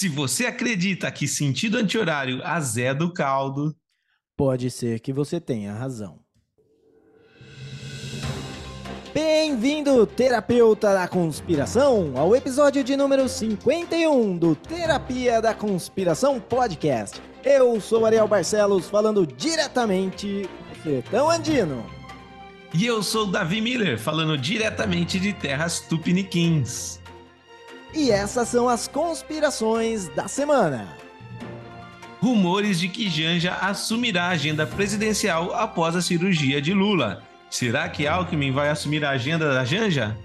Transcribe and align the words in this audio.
Se 0.00 0.08
você 0.08 0.46
acredita 0.46 1.12
que 1.12 1.28
sentido 1.28 1.76
anti-horário 1.76 2.40
azeda 2.42 3.04
o 3.04 3.12
caldo, 3.12 3.76
Pode 4.34 4.70
ser 4.70 4.98
que 4.98 5.12
você 5.12 5.38
tenha 5.38 5.74
razão. 5.74 6.20
Bem-vindo, 9.12 10.06
terapeuta 10.06 10.94
da 10.94 11.06
conspiração, 11.06 12.14
ao 12.16 12.34
episódio 12.34 12.82
de 12.82 12.96
número 12.96 13.28
51 13.28 14.38
do 14.38 14.54
Terapia 14.54 15.42
da 15.42 15.52
Conspiração 15.52 16.40
Podcast. 16.40 17.20
Eu 17.44 17.78
sou 17.78 18.06
Ariel 18.06 18.26
Barcelos, 18.26 18.88
falando 18.88 19.26
diretamente 19.26 20.44
do 20.44 20.82
Sertão 20.82 21.28
Andino. 21.28 21.84
e 22.72 22.86
eu 22.86 23.02
sou 23.02 23.24
o 23.24 23.30
Davi 23.30 23.60
Miller, 23.60 23.98
falando 23.98 24.38
diretamente 24.38 25.20
de 25.20 25.34
terras 25.34 25.78
tupiniquins. 25.80 26.99
E 27.94 28.10
essas 28.10 28.48
são 28.48 28.68
as 28.68 28.86
conspirações 28.86 30.08
da 30.08 30.28
semana. 30.28 30.96
Rumores 32.20 32.78
de 32.78 32.88
que 32.88 33.08
Janja 33.08 33.54
assumirá 33.54 34.24
a 34.24 34.30
agenda 34.30 34.66
presidencial 34.66 35.54
após 35.54 35.96
a 35.96 36.02
cirurgia 36.02 36.60
de 36.60 36.72
Lula. 36.72 37.22
Será 37.50 37.88
que 37.88 38.06
Alckmin 38.06 38.52
vai 38.52 38.68
assumir 38.68 39.04
a 39.04 39.10
agenda 39.10 39.52
da 39.52 39.64
Janja? 39.64 40.16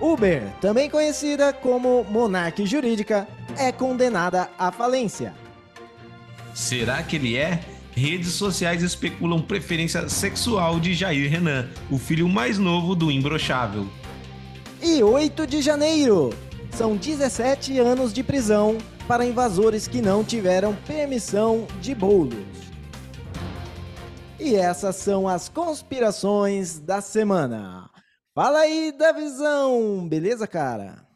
Uber, 0.00 0.42
também 0.60 0.90
conhecida 0.90 1.52
como 1.52 2.04
Monarque 2.04 2.66
Jurídica, 2.66 3.28
é 3.56 3.70
condenada 3.70 4.50
à 4.58 4.72
falência. 4.72 5.32
Será 6.52 7.02
que 7.02 7.16
ele 7.16 7.36
é? 7.36 7.60
Redes 7.92 8.32
sociais 8.32 8.82
especulam 8.82 9.40
preferência 9.40 10.08
sexual 10.08 10.80
de 10.80 10.94
Jair 10.94 11.30
Renan, 11.30 11.68
o 11.88 11.98
filho 11.98 12.28
mais 12.28 12.58
novo 12.58 12.96
do 12.96 13.10
imbrochável. 13.10 13.86
E 14.82 15.00
8 15.02 15.46
de 15.46 15.62
janeiro, 15.62 16.30
são 16.74 16.96
17 16.96 17.78
anos 17.78 18.12
de 18.12 18.24
prisão 18.24 18.76
para 19.06 19.24
invasores 19.24 19.86
que 19.86 20.02
não 20.02 20.24
tiveram 20.24 20.74
permissão 20.86 21.68
de 21.80 21.94
bolos. 21.94 22.34
E 24.40 24.56
essas 24.56 24.96
são 24.96 25.28
as 25.28 25.48
conspirações 25.48 26.80
da 26.80 27.00
semana. 27.00 27.88
Fala 28.34 28.58
aí 28.58 28.90
da 28.90 29.12
visão, 29.12 30.08
beleza, 30.08 30.48
cara? 30.48 31.06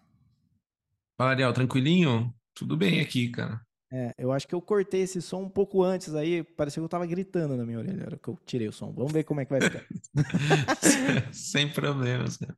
Fala, 1.21 1.33
Ariel, 1.33 1.53
tranquilinho? 1.53 2.33
Tudo 2.55 2.77
bem 2.77 3.01
aqui, 3.01 3.29
cara. 3.29 3.61
É, 3.93 4.15
eu 4.17 4.31
acho 4.31 4.47
que 4.47 4.55
eu 4.55 4.63
cortei 4.63 5.01
esse 5.01 5.21
som 5.21 5.43
um 5.43 5.49
pouco 5.49 5.83
antes 5.83 6.15
aí, 6.15 6.45
pareceu 6.45 6.83
que 6.83 6.85
eu 6.85 6.89
tava 6.89 7.07
gritando 7.07 7.57
na 7.57 7.65
minha 7.67 7.79
orelha, 7.79 8.05
hora 8.05 8.17
que 8.17 8.29
eu 8.29 8.39
tirei 8.47 8.69
o 8.69 8.73
som. 8.73 8.93
Vamos 8.93 9.13
ver 9.13 9.25
como 9.25 9.41
é 9.41 9.45
que 9.45 9.51
vai 9.51 9.61
ficar. 9.61 9.85
Sem 11.35 11.69
problemas, 11.69 12.37
cara. 12.37 12.55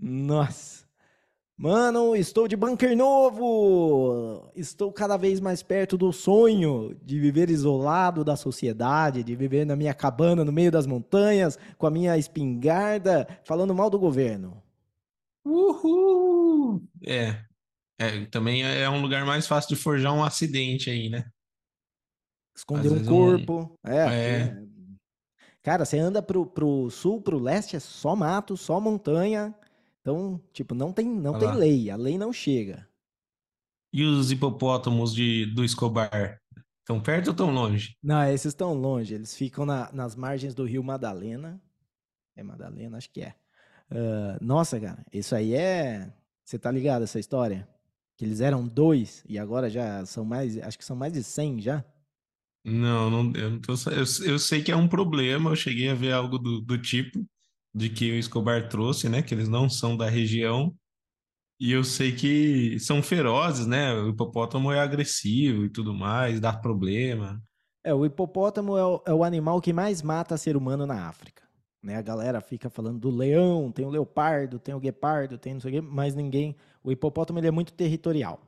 Nossa. 0.00 0.79
Mano, 1.62 2.16
estou 2.16 2.48
de 2.48 2.56
bunker 2.56 2.96
novo! 2.96 4.50
Estou 4.56 4.90
cada 4.90 5.18
vez 5.18 5.40
mais 5.40 5.62
perto 5.62 5.98
do 5.98 6.10
sonho 6.10 6.98
de 7.04 7.20
viver 7.20 7.50
isolado 7.50 8.24
da 8.24 8.34
sociedade, 8.34 9.22
de 9.22 9.36
viver 9.36 9.66
na 9.66 9.76
minha 9.76 9.92
cabana 9.92 10.42
no 10.42 10.50
meio 10.50 10.72
das 10.72 10.86
montanhas, 10.86 11.58
com 11.76 11.86
a 11.86 11.90
minha 11.90 12.16
espingarda, 12.16 13.28
falando 13.44 13.74
mal 13.74 13.90
do 13.90 13.98
governo. 13.98 14.62
Uhul! 15.44 16.82
É, 17.04 17.44
é, 17.98 18.24
também 18.30 18.62
é 18.62 18.88
um 18.88 19.02
lugar 19.02 19.26
mais 19.26 19.46
fácil 19.46 19.76
de 19.76 19.82
forjar 19.82 20.14
um 20.14 20.24
acidente 20.24 20.88
aí, 20.88 21.10
né? 21.10 21.28
Esconder 22.56 22.86
Às 22.86 22.92
um 22.92 22.94
vezes 22.94 23.08
um- 23.08 23.10
corpo. 23.10 23.78
É, 23.84 23.96
É. 23.98 24.70
Cara, 25.62 25.84
você 25.84 25.98
anda 25.98 26.22
pro, 26.22 26.46
pro 26.46 26.88
sul, 26.88 27.20
pro 27.20 27.38
leste, 27.38 27.76
é 27.76 27.80
só 27.80 28.16
mato, 28.16 28.56
só 28.56 28.80
montanha. 28.80 29.54
Então, 30.00 30.40
tipo, 30.52 30.74
não 30.74 30.92
tem, 30.92 31.06
não 31.08 31.34
tem 31.36 31.52
lei. 31.52 31.90
A 31.90 31.96
lei 31.96 32.18
não 32.18 32.32
chega. 32.32 32.88
E 33.92 34.04
os 34.04 34.30
hipopótamos 34.32 35.14
de, 35.14 35.46
do 35.46 35.64
Escobar? 35.64 36.40
Tão 36.84 37.00
perto 37.00 37.28
ou 37.28 37.34
tão 37.34 37.50
longe? 37.52 37.96
Não, 38.02 38.24
esses 38.30 38.46
estão 38.46 38.72
longe. 38.74 39.14
Eles 39.14 39.34
ficam 39.34 39.66
na- 39.66 39.90
nas 39.92 40.14
margens 40.16 40.54
do 40.54 40.64
rio 40.64 40.82
Madalena. 40.82 41.60
É 42.36 42.42
Madalena? 42.42 42.98
Acho 42.98 43.10
que 43.10 43.22
é. 43.22 43.34
Ah, 43.90 44.38
nossa, 44.42 44.80
cara, 44.80 45.04
isso 45.12 45.34
aí 45.36 45.54
é. 45.54 46.12
Você 46.44 46.58
tá 46.58 46.70
ligado 46.72 47.04
essa 47.04 47.20
história? 47.20 47.68
Que 48.16 48.24
eles 48.24 48.40
eram 48.40 48.66
dois 48.68 49.24
e 49.28 49.38
agora 49.38 49.70
já 49.70 50.06
são 50.06 50.24
mais. 50.24 50.58
Acho 50.58 50.78
que 50.78 50.84
são 50.84 50.96
mais 50.96 51.12
de 51.14 51.22
100 51.24 51.60
já. 51.60 51.84
Não, 52.64 53.08
não, 53.10 53.32
eu 53.36 53.50
não 53.52 53.60
tô, 53.60 53.72
eu, 53.90 54.04
eu 54.32 54.38
sei 54.38 54.62
que 54.62 54.70
é 54.70 54.76
um 54.76 54.86
problema, 54.88 55.50
eu 55.50 55.56
cheguei 55.56 55.88
a 55.88 55.94
ver 55.94 56.12
algo 56.12 56.38
do, 56.38 56.60
do 56.60 56.76
tipo, 56.80 57.26
de 57.74 57.88
que 57.90 58.10
o 58.10 58.14
Escobar 58.16 58.68
trouxe, 58.68 59.08
né? 59.08 59.22
Que 59.22 59.34
eles 59.34 59.48
não 59.48 59.68
são 59.68 59.96
da 59.96 60.08
região. 60.08 60.74
E 61.58 61.72
eu 61.72 61.84
sei 61.84 62.12
que 62.14 62.78
são 62.80 63.02
ferozes, 63.02 63.66
né? 63.66 63.92
O 63.94 64.08
hipopótamo 64.08 64.72
é 64.72 64.80
agressivo 64.80 65.64
e 65.64 65.70
tudo 65.70 65.92
mais, 65.94 66.40
dá 66.40 66.52
problema. 66.52 67.40
É, 67.84 67.94
o 67.94 68.04
hipopótamo 68.04 68.76
é 68.76 68.84
o, 68.84 69.02
é 69.06 69.12
o 69.12 69.24
animal 69.24 69.60
que 69.60 69.72
mais 69.72 70.02
mata 70.02 70.36
ser 70.36 70.56
humano 70.56 70.86
na 70.86 71.08
África. 71.08 71.42
Né? 71.82 71.96
A 71.96 72.02
galera 72.02 72.40
fica 72.40 72.68
falando 72.68 72.98
do 72.98 73.10
leão, 73.10 73.72
tem 73.72 73.86
o 73.86 73.90
leopardo, 73.90 74.58
tem 74.58 74.74
o 74.74 74.80
guepardo, 74.80 75.38
tem 75.38 75.54
não 75.54 75.60
sei 75.60 75.70
o 75.70 75.74
quê, 75.74 75.80
mas 75.80 76.14
ninguém. 76.14 76.56
O 76.82 76.92
hipopótamo 76.92 77.38
ele 77.38 77.48
é 77.48 77.50
muito 77.50 77.72
territorial. 77.72 78.40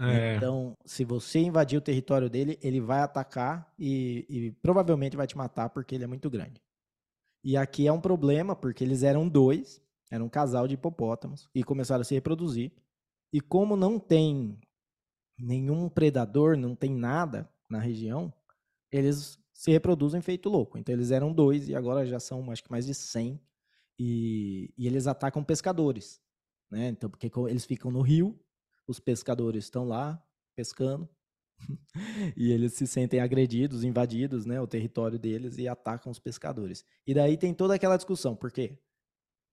É, 0.00 0.36
Então, 0.36 0.76
se 0.84 1.04
você 1.04 1.40
invadir 1.40 1.78
o 1.78 1.82
território 1.82 2.30
dele, 2.30 2.58
ele 2.62 2.80
vai 2.80 3.00
atacar 3.00 3.72
e, 3.78 4.24
e 4.28 4.52
provavelmente 4.62 5.16
vai 5.16 5.26
te 5.26 5.36
matar 5.36 5.70
porque 5.70 5.94
ele 5.94 6.04
é 6.04 6.06
muito 6.06 6.30
grande. 6.30 6.62
E 7.42 7.56
aqui 7.56 7.86
é 7.86 7.92
um 7.92 8.00
problema 8.00 8.54
porque 8.56 8.82
eles 8.82 9.02
eram 9.02 9.28
dois, 9.28 9.80
era 10.10 10.22
um 10.22 10.28
casal 10.28 10.66
de 10.66 10.74
hipopótamos 10.74 11.48
e 11.54 11.62
começaram 11.62 12.00
a 12.00 12.04
se 12.04 12.14
reproduzir. 12.14 12.72
E 13.32 13.40
como 13.40 13.76
não 13.76 13.98
tem 13.98 14.58
nenhum 15.38 15.88
predador, 15.88 16.56
não 16.56 16.74
tem 16.74 16.94
nada 16.94 17.48
na 17.70 17.78
região, 17.78 18.32
eles 18.90 19.38
se 19.52 19.70
reproduzem 19.70 20.20
feito 20.20 20.48
louco. 20.48 20.78
Então 20.78 20.94
eles 20.94 21.10
eram 21.10 21.32
dois 21.32 21.68
e 21.68 21.74
agora 21.74 22.06
já 22.06 22.18
são 22.18 22.50
acho 22.50 22.64
que 22.64 22.70
mais 22.70 22.86
de 22.86 22.94
100 22.94 23.40
e, 23.98 24.72
e 24.76 24.86
eles 24.86 25.06
atacam 25.06 25.44
pescadores, 25.44 26.20
né? 26.70 26.88
Então 26.88 27.10
porque 27.10 27.30
eles 27.48 27.64
ficam 27.64 27.90
no 27.90 28.00
rio, 28.00 28.38
os 28.86 28.98
pescadores 28.98 29.64
estão 29.64 29.84
lá 29.84 30.22
pescando 30.56 31.08
e 32.36 32.52
eles 32.52 32.74
se 32.74 32.86
sentem 32.86 33.20
agredidos, 33.20 33.84
invadidos, 33.84 34.46
né, 34.46 34.60
o 34.60 34.66
território 34.66 35.18
deles 35.18 35.58
e 35.58 35.68
atacam 35.68 36.10
os 36.10 36.18
pescadores. 36.18 36.84
E 37.06 37.14
daí 37.14 37.36
tem 37.36 37.52
toda 37.54 37.74
aquela 37.74 37.96
discussão, 37.96 38.36
por 38.36 38.50
quê? 38.50 38.78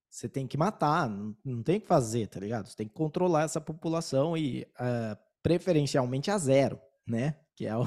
Você 0.10 0.30
tem 0.30 0.48
que 0.48 0.58
matar, 0.58 1.10
não, 1.10 1.36
não 1.44 1.64
tem 1.64 1.78
o 1.78 1.82
que 1.82 1.88
fazer, 1.88 2.28
tá 2.28 2.40
ligado? 2.40 2.68
Você 2.68 2.76
tem 2.76 2.88
que 2.88 2.94
controlar 2.94 3.44
essa 3.44 3.60
população 3.60 4.38
e 4.38 4.66
ah, 4.78 5.18
preferencialmente 5.44 6.32
a 6.32 6.38
zero, 6.38 6.80
né? 7.06 7.38
Que 7.56 7.66
é 7.66 7.76
o, 7.76 7.84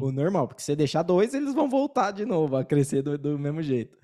o 0.00 0.12
normal, 0.12 0.48
porque 0.48 0.60
se 0.60 0.66
você 0.66 0.76
deixar 0.76 1.02
dois, 1.02 1.32
eles 1.34 1.54
vão 1.54 1.68
voltar 1.68 2.10
de 2.10 2.24
novo 2.24 2.56
a 2.56 2.64
crescer 2.64 3.02
do, 3.02 3.16
do 3.16 3.38
mesmo 3.38 3.62
jeito. 3.62 3.96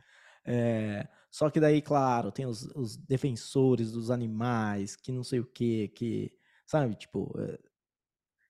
É, 0.47 1.07
só 1.31 1.51
que 1.51 1.61
daí, 1.61 1.83
claro, 1.83 2.33
tem 2.33 2.47
os, 2.47 2.63
os 2.75 2.97
defensores 2.97 3.93
dos 3.93 4.11
animais, 4.11 4.97
que 4.97 5.13
não 5.13 5.23
sei 5.23 5.41
o 5.41 5.47
que, 5.47 5.89
que, 5.89 6.33
sabe, 6.67 6.95
tipo, 6.95 7.33
é, 7.39 7.59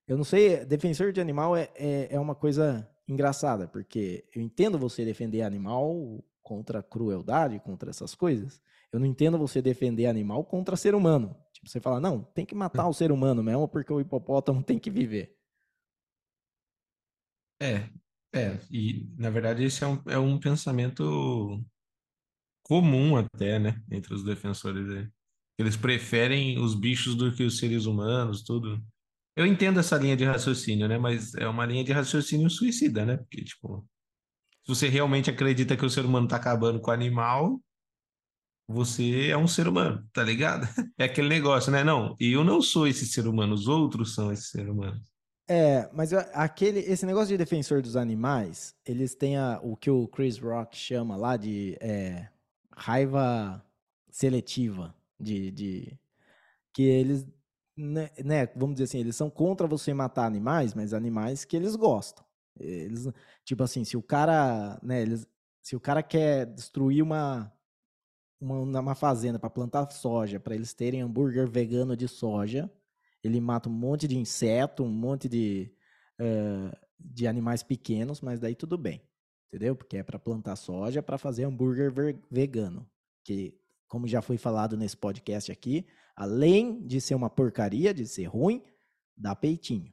eu 0.09 0.17
não 0.17 0.25
sei, 0.25 0.65
defensor 0.65 1.13
de 1.13 1.21
animal 1.21 1.55
é, 1.55 1.71
é, 1.75 2.09
é 2.15 2.19
uma 2.19 2.35
coisa 2.35 2.89
engraçada, 3.07 3.69
porque 3.69 4.25
eu 4.35 4.41
entendo 4.41 4.79
você 4.79 5.05
defender 5.05 5.43
animal 5.43 6.25
contra 6.43 6.83
crueldade, 6.83 7.61
contra 7.61 7.91
essas 7.91 8.15
coisas. 8.15 8.61
Eu 8.91 8.99
não 8.99 9.07
entendo 9.07 9.37
você 9.37 9.61
defender 9.61 10.07
animal 10.07 10.43
contra 10.45 10.77
ser 10.77 10.95
humano. 10.95 11.37
Tipo, 11.53 11.69
você 11.69 11.79
fala, 11.79 12.01
não, 12.01 12.23
tem 12.23 12.47
que 12.47 12.55
matar 12.55 12.89
o 12.89 12.95
ser 12.95 13.13
humano 13.13 13.43
mesmo, 13.43 13.69
porque 13.69 13.93
o 13.93 14.01
hipopótamo 14.01 14.63
tem 14.63 14.79
que 14.79 14.91
viver. 14.91 15.37
É, 17.61 17.91
é, 18.33 18.59
e 18.71 19.13
na 19.19 19.29
verdade 19.31 19.65
esse 19.65 19.85
é 19.85 19.87
um, 19.87 20.03
é 20.07 20.19
um 20.19 20.39
pensamento 20.39 21.63
comum 22.63 23.17
até, 23.17 23.59
né, 23.59 23.83
entre 23.91 24.15
os 24.15 24.25
defensores 24.25 24.89
aí. 24.89 25.09
Eles 25.59 25.77
preferem 25.77 26.59
os 26.59 26.75
bichos 26.75 27.15
do 27.15 27.35
que 27.35 27.43
os 27.43 27.59
seres 27.59 27.85
humanos, 27.85 28.43
tudo. 28.43 28.83
Eu 29.39 29.47
entendo 29.47 29.79
essa 29.81 29.97
linha 29.97 30.17
de 30.17 30.25
raciocínio, 30.25 30.89
né, 30.89 30.99
mas 30.99 31.35
é 31.35 31.47
uma 31.49 31.65
linha 31.65 31.85
de 31.85 31.93
raciocínio 31.93 32.51
suicida, 32.51 33.07
né, 33.07 33.17
porque, 33.19 33.45
tipo, 33.45 33.87
se 34.65 34.69
você 34.75 34.89
realmente 34.89 35.31
acredita 35.31 35.77
que 35.77 35.85
o 35.87 35.91
ser 35.91 36.05
humano 36.05 36.29
tá 36.29 36.37
acabando 36.37 36.81
com 36.81 36.91
o 36.91 36.95
animal, 36.95 37.61
você 38.67 39.29
é 39.29 39.37
um 39.37 39.47
ser 39.49 39.67
humano, 39.69 40.07
tá 40.13 40.23
ligado? 40.23 40.67
É 40.99 41.05
aquele 41.05 41.29
negócio, 41.29 41.71
né, 41.71 41.85
não, 41.85 42.17
eu 42.21 42.43
não 42.45 42.61
sou 42.61 42.87
esse 42.87 43.07
ser 43.07 43.27
humano, 43.27 43.55
os 43.55 43.69
outros 43.69 44.15
são 44.15 44.33
esse 44.33 44.49
ser 44.49 44.69
humano. 44.69 45.01
É, 45.49 45.89
mas 45.95 46.13
aquele, 46.13 46.81
esse 46.81 47.07
negócio 47.07 47.29
de 47.29 47.39
defensor 47.39 47.81
dos 47.81 47.97
animais, 47.97 48.75
eles 48.85 49.15
têm 49.15 49.39
a- 49.39 49.59
o 49.63 49.77
que 49.77 49.91
o 49.91 50.07
Chris 50.09 50.37
Rock 50.39 50.77
chama 50.77 51.17
lá 51.17 51.37
de 51.39 51.77
é, 51.81 52.29
raiva 52.77 53.65
seletiva, 54.11 54.95
de, 55.19 55.51
de 55.51 55.99
que 56.73 56.83
eles, 56.83 57.27
né, 57.79 58.11
né, 58.25 58.47
vamos 58.57 58.75
dizer 58.75 58.85
assim, 58.85 58.99
eles 58.99 59.17
são 59.17 59.31
contra 59.31 59.67
você 59.67 59.95
matar 59.95 60.27
animais, 60.27 60.75
mas 60.75 60.93
animais 60.93 61.45
que 61.45 61.57
eles 61.57 61.77
gostam. 61.77 62.25
Eles, 62.59 63.09
tipo 63.45 63.63
assim, 63.63 63.85
se 63.85 63.97
o 63.97 64.03
cara, 64.03 64.79
né, 64.83 65.01
eles, 65.03 65.27
se 65.63 65.77
o 65.77 65.81
cara 65.81 66.03
quer 66.03 66.47
destruir 66.47 67.03
uma 67.03 67.53
uma, 68.41 68.81
uma 68.81 68.95
fazenda 68.95 69.39
para 69.39 69.51
plantar 69.51 69.91
soja, 69.91 70.39
para 70.39 70.55
eles 70.55 70.73
terem 70.73 71.03
hambúrguer 71.03 71.49
vegano 71.49 71.97
de 71.97 72.07
soja, 72.09 72.71
Ele 73.23 73.41
mata 73.41 73.69
um 73.69 73.73
monte 73.73 74.07
de 74.07 74.17
inseto, 74.17 74.85
um 74.85 74.89
monte 74.89 75.29
de, 75.29 75.73
uh, 76.21 76.77
de 76.99 77.27
animais 77.27 77.63
pequenos, 77.65 78.21
mas 78.21 78.39
daí 78.39 78.55
tudo 78.55 78.79
bem, 78.79 79.03
entendeu? 79.49 79.75
Porque 79.75 79.97
é 79.99 80.03
para 80.05 80.19
plantar 80.21 80.57
soja, 80.57 81.03
para 81.03 81.19
fazer 81.19 81.45
hambúrguer 81.45 81.93
vegano, 82.31 82.89
que 83.25 83.59
como 83.89 84.07
já 84.07 84.23
foi 84.23 84.37
falado 84.39 84.77
nesse 84.77 84.97
podcast 84.97 85.51
aqui, 85.51 85.87
além 86.19 86.85
de 86.85 87.01
ser 87.01 87.15
uma 87.15 87.31
porcaria, 87.31 87.95
de 87.95 88.05
ser 88.05 88.25
ruim, 88.25 88.61
dá 89.17 89.37
peitinho. 89.37 89.93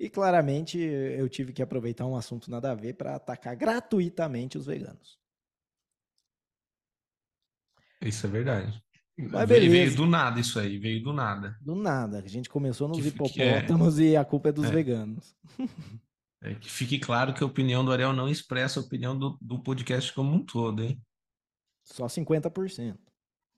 e 0.00 0.08
claramente 0.08 0.78
eu 0.78 1.28
tive 1.28 1.52
que 1.52 1.62
aproveitar 1.62 2.06
um 2.06 2.16
assunto 2.16 2.50
nada 2.50 2.72
a 2.72 2.74
ver 2.74 2.94
para 2.94 3.16
atacar 3.16 3.54
gratuitamente 3.54 4.56
os 4.56 4.64
veganos. 4.64 5.18
Isso 8.00 8.26
é 8.26 8.30
verdade. 8.30 8.82
Mas 9.18 9.46
veio, 9.46 9.70
veio, 9.70 9.94
do 9.94 10.06
nada 10.06 10.40
isso 10.40 10.58
aí, 10.58 10.78
veio 10.78 11.02
do 11.02 11.12
nada. 11.12 11.58
Do 11.60 11.74
nada. 11.74 12.20
A 12.20 12.26
gente 12.26 12.48
começou 12.48 12.88
nos 12.88 13.02
que, 13.02 13.08
hipopótamos 13.08 13.96
que 13.96 14.02
é... 14.02 14.12
e 14.12 14.16
a 14.16 14.24
culpa 14.24 14.48
é 14.48 14.52
dos 14.52 14.64
é. 14.64 14.70
veganos. 14.70 15.36
É, 16.42 16.54
que 16.54 16.70
fique 16.70 16.98
claro 16.98 17.32
que 17.32 17.42
a 17.42 17.46
opinião 17.46 17.84
do 17.84 17.92
Ariel 17.92 18.12
não 18.12 18.28
expressa 18.28 18.80
a 18.80 18.82
opinião 18.82 19.16
do, 19.18 19.38
do 19.40 19.62
podcast 19.62 20.12
como 20.12 20.34
um 20.34 20.44
todo, 20.44 20.82
hein? 20.82 21.00
Só 21.84 22.06
50%. 22.06 22.96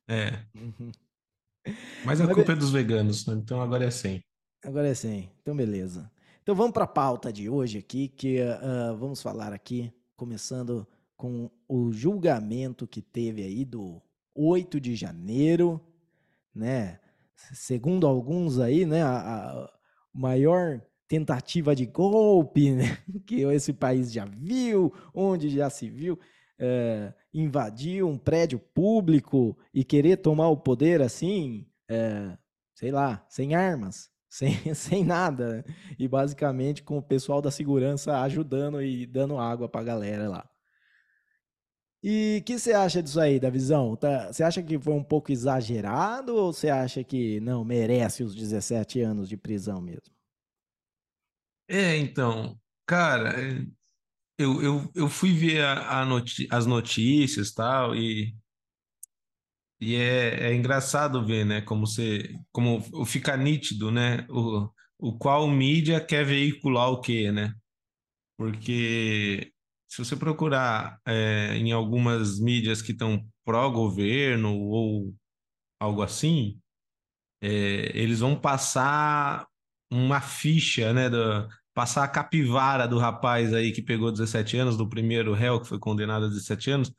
É. 0.09 0.45
Uhum. 0.55 0.93
Mas 2.05 2.21
a 2.21 2.27
Mas 2.27 2.35
culpa 2.35 2.53
be... 2.53 2.59
é 2.59 2.61
dos 2.61 2.71
veganos, 2.71 3.27
né? 3.27 3.35
então 3.35 3.61
agora 3.61 3.85
é 3.85 3.91
100. 3.91 4.23
Agora 4.65 4.89
é 4.89 4.95
100. 4.95 5.31
Então, 5.43 5.57
beleza. 5.57 6.11
Então 6.43 6.55
vamos 6.55 6.73
para 6.73 6.85
a 6.85 6.89
pauta 6.89 7.33
de 7.33 7.49
hoje 7.49 7.79
aqui, 7.79 8.09
que 8.09 8.41
uh, 8.41 8.97
vamos 8.97 9.21
falar 9.23 9.53
aqui, 9.53 9.93
começando 10.17 10.87
com 11.17 11.51
o 11.69 11.91
julgamento 11.91 12.87
que 12.87 13.01
teve 13.01 13.43
aí 13.43 13.65
do 13.65 14.01
8 14.35 14.81
de 14.81 14.95
janeiro, 14.95 15.81
né? 16.55 17.01
Segundo 17.53 18.07
alguns 18.07 18.59
aí, 18.59 18.87
né, 18.87 19.03
a, 19.03 19.19
a 19.19 19.73
maior 20.13 20.81
tentativa 21.09 21.75
de 21.75 21.87
golpe 21.87 22.73
né, 22.73 22.99
que 23.27 23.43
esse 23.43 23.73
país 23.73 24.13
já 24.13 24.25
viu, 24.25 24.93
onde 25.15 25.51
já 25.51 25.71
se 25.71 25.89
viu, 25.89 26.19
é, 26.59 27.13
invadir 27.33 28.05
um 28.05 28.17
prédio 28.17 28.59
público 28.59 29.57
e 29.73 29.85
querer 29.85 30.19
tomar 30.19 30.49
o 30.49 30.57
poder 30.57 31.03
assim, 31.03 31.67
é, 31.89 32.37
sei 32.75 32.91
lá, 32.91 33.25
sem 33.29 33.55
armas, 33.55 34.11
sem, 34.29 34.75
sem 34.75 35.05
nada, 35.05 35.65
e 35.99 36.09
basicamente 36.09 36.83
com 36.83 36.99
o 36.99 37.03
pessoal 37.03 37.41
da 37.41 37.51
segurança 37.51 38.21
ajudando 38.21 38.83
e 38.83 39.07
dando 39.07 39.39
água 39.39 39.69
para 39.69 39.81
a 39.81 39.85
galera 39.85 40.29
lá. 40.29 40.51
E 42.03 42.39
o 42.41 42.45
que 42.45 42.59
você 42.59 42.73
acha 42.73 43.03
disso 43.03 43.19
aí, 43.19 43.41
da 43.41 43.51
visão? 43.51 43.97
Tá, 43.97 44.33
você 44.33 44.45
acha 44.45 44.63
que 44.63 44.79
foi 44.79 44.93
um 44.95 45.03
pouco 45.03 45.33
exagerado 45.33 46.37
ou 46.37 46.53
você 46.53 46.69
acha 46.69 47.03
que 47.03 47.41
não 47.41 47.65
merece 47.65 48.23
os 48.23 48.35
17 48.35 49.01
anos 49.01 49.29
de 49.29 49.37
prisão 49.37 49.81
mesmo? 49.81 50.15
É, 51.69 51.97
então, 51.97 52.57
cara, 52.87 53.31
é, 53.41 53.67
eu, 54.39 54.63
eu, 54.63 54.93
eu 54.95 55.09
fui 55.09 55.33
ver 55.33 55.65
a, 55.65 56.01
a 56.03 56.05
noti 56.05 56.47
as 56.51 56.67
notícias 56.67 57.53
tal, 57.53 57.95
e, 57.95 58.35
e 59.81 59.95
é, 59.97 60.51
é 60.51 60.55
engraçado 60.55 61.25
ver, 61.25 61.45
né, 61.45 61.61
como 61.63 61.87
você, 61.87 62.35
como 62.53 62.81
fica 63.07 63.37
nítido, 63.37 63.91
né, 63.91 64.27
o, 64.31 64.69
o 64.99 65.19
qual 65.19 65.49
mídia 65.49 66.01
quer 66.05 66.25
veicular 66.25 66.91
o 66.91 67.01
quê, 67.01 67.31
né? 67.33 67.53
Porque 68.37 69.53
se 69.89 69.99
você 70.05 70.17
procurar 70.17 71.01
é, 71.07 71.57
em 71.57 71.73
algumas 71.73 72.41
mídias 72.41 72.83
que 72.83 72.93
estão 72.93 73.27
pró-governo 73.45 74.59
ou 74.59 75.15
algo 75.81 76.03
assim, 76.03 76.61
é, 77.43 77.93
eles 77.99 78.21
vão 78.21 78.39
passar 78.41 79.47
uma 79.91 80.21
ficha, 80.21 80.93
né, 80.93 81.11
do, 81.11 81.49
passar 81.77 82.05
a 82.05 82.09
capivara 82.09 82.89
do 82.89 82.97
rapaz 82.97 83.53
aí 83.53 83.71
que 83.71 83.83
pegou 83.83 84.11
17 84.11 84.57
anos, 84.57 84.79
do 84.79 84.89
primeiro 84.89 85.35
réu 85.35 85.61
que 85.61 85.69
foi 85.69 85.79
condenado 85.79 86.25
a 86.25 86.29
17 86.29 86.71
anos, 86.71 86.93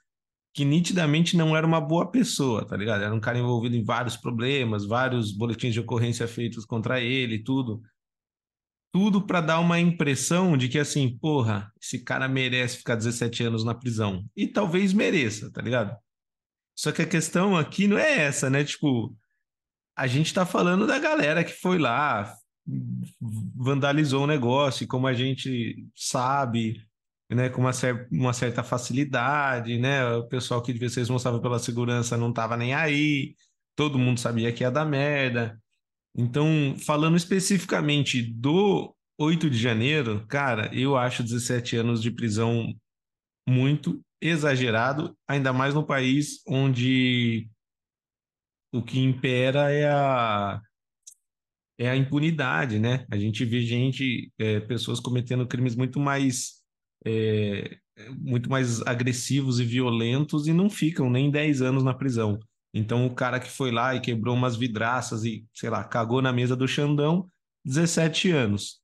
que 0.54 0.64
nitidamente 0.64 1.36
não 1.36 1.58
era 1.58 1.66
uma 1.66 1.82
boa 1.82 2.12
pessoa, 2.12 2.64
tá 2.64 2.78
ligado? 2.78 3.04
Era 3.04 3.14
um 3.14 3.20
cara 3.20 3.40
envolvido 3.40 3.76
em 3.76 3.84
vários 3.84 4.16
problemas, 4.16 4.86
vários 4.86 5.32
boletins 5.32 5.74
de 5.74 5.80
ocorrência 5.80 6.28
feitos 6.28 6.64
contra 6.64 7.02
ele, 7.02 7.40
tudo. 7.40 7.82
Tudo 8.94 9.20
para 9.26 9.42
dar 9.42 9.60
uma 9.60 9.80
impressão 9.80 10.56
de 10.56 10.70
que 10.70 10.78
assim, 10.78 11.18
porra, 11.18 11.74
esse 11.82 12.04
cara 12.04 12.28
merece 12.28 12.78
ficar 12.78 12.96
17 12.96 13.46
anos 13.46 13.64
na 13.64 13.74
prisão. 13.74 14.24
E 14.36 14.46
talvez 14.46 14.94
mereça, 14.94 15.52
tá 15.52 15.60
ligado? 15.60 15.98
Só 16.76 16.92
que 16.92 17.02
a 17.02 17.08
questão 17.08 17.58
aqui 17.58 17.88
não 17.88 17.98
é 17.98 18.26
essa, 18.26 18.48
né? 18.48 18.64
Tipo, 18.64 19.12
a 19.98 20.06
gente 20.06 20.32
tá 20.32 20.46
falando 20.46 20.86
da 20.86 21.00
galera 21.00 21.44
que 21.44 21.54
foi 21.54 21.80
lá, 21.80 22.32
vandalizou 23.56 24.24
o 24.24 24.28
negócio, 24.28 24.84
e 24.84 24.88
como 24.88 25.08
a 25.08 25.14
gente 25.14 25.88
sabe, 25.96 26.84
né, 27.30 27.50
com 27.50 27.62
uma, 27.62 27.74
cer 27.74 28.08
uma 28.12 28.34
certa 28.34 28.64
facilidade, 28.64 29.78
né, 29.78 30.06
o 30.16 30.28
pessoal 30.28 30.62
que 30.62 30.74
devia 30.74 30.90
ser 30.90 31.02
responsável 31.02 31.42
pela 31.42 31.60
segurança 31.60 32.18
não 32.18 32.30
estava 32.30 32.58
nem 32.58 32.74
aí, 32.74 33.36
todo 33.76 34.00
mundo 34.00 34.20
sabia 34.20 34.52
que 34.52 34.64
ia 34.64 34.72
dar 34.72 34.86
merda. 34.86 35.60
Então, 36.16 36.76
falando 36.86 37.16
especificamente 37.16 38.22
do 38.22 38.94
8 39.20 39.50
de 39.50 39.58
janeiro, 39.58 40.26
cara, 40.28 40.70
eu 40.74 40.98
acho 40.98 41.24
17 41.24 41.78
anos 41.78 42.02
de 42.02 42.12
prisão 42.12 42.74
muito 43.48 44.02
exagerado, 44.22 45.16
ainda 45.28 45.54
mais 45.54 45.74
no 45.74 45.86
país 45.86 46.42
onde 46.48 47.48
o 48.74 48.82
que 48.82 49.00
impera 49.00 49.72
é 49.72 49.90
a 49.90 50.62
é 51.78 51.90
a 51.90 51.96
impunidade, 51.96 52.80
né? 52.80 53.06
A 53.12 53.18
gente 53.18 53.46
vê 53.46 53.62
gente, 53.62 54.32
é, 54.38 54.60
pessoas 54.60 55.00
cometendo 55.00 55.48
crimes 55.48 55.76
muito 55.76 56.00
mais, 56.00 56.64
é, 57.06 57.78
muito 58.18 58.50
mais 58.50 58.82
agressivos 58.82 59.60
e 59.60 59.66
violentos 59.66 60.48
e 60.48 60.54
não 60.54 60.70
ficam 60.70 61.10
nem 61.10 61.30
10 61.30 61.62
anos 61.62 61.84
na 61.84 61.94
prisão. 61.94 62.40
Então, 62.74 63.06
o 63.06 63.14
cara 63.14 63.40
que 63.40 63.50
foi 63.50 63.72
lá 63.72 63.96
e 63.96 64.02
quebrou 64.02 64.36
umas 64.36 64.56
vidraças 64.56 65.24
e, 65.24 65.46
sei 65.54 65.70
lá, 65.70 65.84
cagou 65.84 66.22
na 66.22 66.34
mesa 66.34 66.56
do 66.56 66.68
Xandão, 66.68 67.30
17 67.64 68.32
anos. 68.32 68.82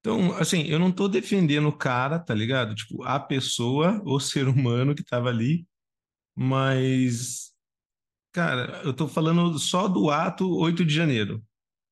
Então, 0.00 0.32
assim, 0.36 0.62
eu 0.64 0.78
não 0.78 0.90
tô 0.90 1.08
defendendo 1.08 1.68
o 1.68 1.76
cara, 1.76 2.18
tá 2.18 2.34
ligado? 2.34 2.74
Tipo, 2.74 3.02
a 3.04 3.20
pessoa, 3.20 4.02
o 4.04 4.18
ser 4.18 4.48
humano 4.48 4.94
que 4.94 5.04
tava 5.04 5.28
ali, 5.28 5.66
mas, 6.34 7.52
cara, 8.32 8.82
eu 8.84 8.94
tô 8.94 9.06
falando 9.08 9.58
só 9.58 9.86
do 9.88 10.10
ato 10.10 10.48
8 10.48 10.84
de 10.84 10.94
janeiro 10.94 11.42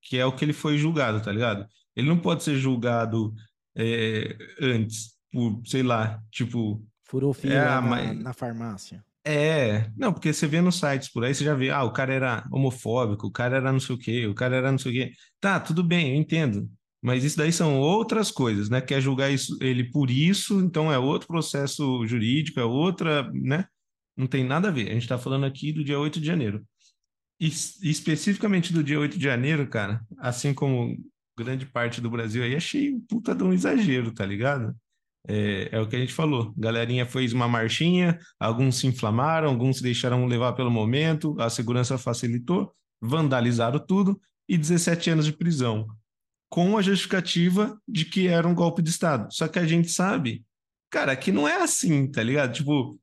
que 0.08 0.16
é 0.16 0.24
o 0.24 0.32
que 0.32 0.44
ele 0.44 0.52
foi 0.52 0.78
julgado, 0.78 1.22
tá 1.22 1.30
ligado? 1.30 1.66
Ele 1.94 2.08
não 2.08 2.18
pode 2.18 2.42
ser 2.42 2.56
julgado 2.56 3.34
é, 3.76 4.36
antes, 4.60 5.14
por, 5.30 5.60
sei 5.66 5.82
lá, 5.82 6.20
tipo. 6.30 6.82
Furou 7.04 7.32
fila 7.34 7.54
é, 7.54 7.64
na, 7.64 7.80
mas... 7.80 8.18
na 8.18 8.32
farmácia. 8.32 9.04
É, 9.24 9.90
não, 9.94 10.12
porque 10.12 10.32
você 10.32 10.46
vê 10.46 10.60
nos 10.60 10.76
sites 10.76 11.10
por 11.12 11.22
aí, 11.22 11.34
você 11.34 11.44
já 11.44 11.54
vê, 11.54 11.70
ah, 11.70 11.84
o 11.84 11.92
cara 11.92 12.14
era 12.14 12.48
homofóbico, 12.50 13.26
o 13.26 13.30
cara 13.30 13.56
era 13.56 13.70
não 13.70 13.80
sei 13.80 13.94
o 13.94 13.98
quê, 13.98 14.26
o 14.26 14.34
cara 14.34 14.56
era 14.56 14.70
não 14.70 14.78
sei 14.78 14.90
o 14.90 14.94
quê. 14.94 15.12
Tá, 15.38 15.60
tudo 15.60 15.84
bem, 15.84 16.14
eu 16.14 16.16
entendo. 16.16 16.70
Mas 17.02 17.24
isso 17.24 17.36
daí 17.36 17.52
são 17.52 17.78
outras 17.78 18.30
coisas, 18.30 18.70
né? 18.70 18.80
Quer 18.80 19.00
julgar 19.02 19.30
isso, 19.30 19.56
ele 19.60 19.84
por 19.84 20.10
isso, 20.10 20.60
então 20.60 20.90
é 20.90 20.98
outro 20.98 21.28
processo 21.28 22.06
jurídico, 22.06 22.58
é 22.58 22.64
outra, 22.64 23.30
né? 23.32 23.66
Não 24.16 24.26
tem 24.26 24.44
nada 24.44 24.68
a 24.68 24.70
ver. 24.70 24.88
A 24.88 24.94
gente 24.94 25.02
está 25.02 25.18
falando 25.18 25.44
aqui 25.44 25.72
do 25.72 25.84
dia 25.84 25.98
8 25.98 26.18
de 26.20 26.26
janeiro. 26.26 26.64
E, 27.40 27.46
especificamente 27.46 28.72
do 28.72 28.82
dia 28.82 28.98
8 28.98 29.16
de 29.16 29.24
janeiro, 29.24 29.66
cara, 29.68 30.00
assim 30.18 30.52
como 30.52 30.96
grande 31.38 31.64
parte 31.64 32.00
do 32.00 32.10
Brasil 32.10 32.42
aí, 32.42 32.56
achei 32.56 32.92
um 32.92 33.00
puta 33.00 33.34
de 33.34 33.44
um 33.44 33.52
exagero, 33.52 34.12
tá 34.12 34.26
ligado? 34.26 34.74
É, 35.26 35.68
é, 35.72 35.80
o 35.80 35.86
que 35.86 35.94
a 35.94 35.98
gente 35.98 36.12
falou. 36.12 36.52
Galerinha 36.56 37.06
fez 37.06 37.32
uma 37.32 37.46
marchinha, 37.46 38.18
alguns 38.40 38.76
se 38.78 38.86
inflamaram, 38.86 39.48
alguns 39.48 39.76
se 39.76 39.82
deixaram 39.82 40.26
levar 40.26 40.54
pelo 40.54 40.70
momento, 40.70 41.36
a 41.38 41.48
segurança 41.48 41.96
facilitou, 41.96 42.72
vandalizaram 43.00 43.78
tudo 43.78 44.20
e 44.48 44.56
17 44.56 45.10
anos 45.10 45.26
de 45.26 45.32
prisão, 45.32 45.86
com 46.50 46.76
a 46.76 46.82
justificativa 46.82 47.78
de 47.86 48.04
que 48.04 48.26
era 48.26 48.48
um 48.48 48.54
golpe 48.54 48.82
de 48.82 48.90
Estado. 48.90 49.28
Só 49.30 49.46
que 49.46 49.58
a 49.58 49.66
gente 49.66 49.90
sabe, 49.90 50.44
cara, 50.90 51.14
que 51.14 51.30
não 51.30 51.46
é 51.46 51.62
assim, 51.62 52.10
tá 52.10 52.22
ligado? 52.22 52.54
Tipo, 52.54 52.98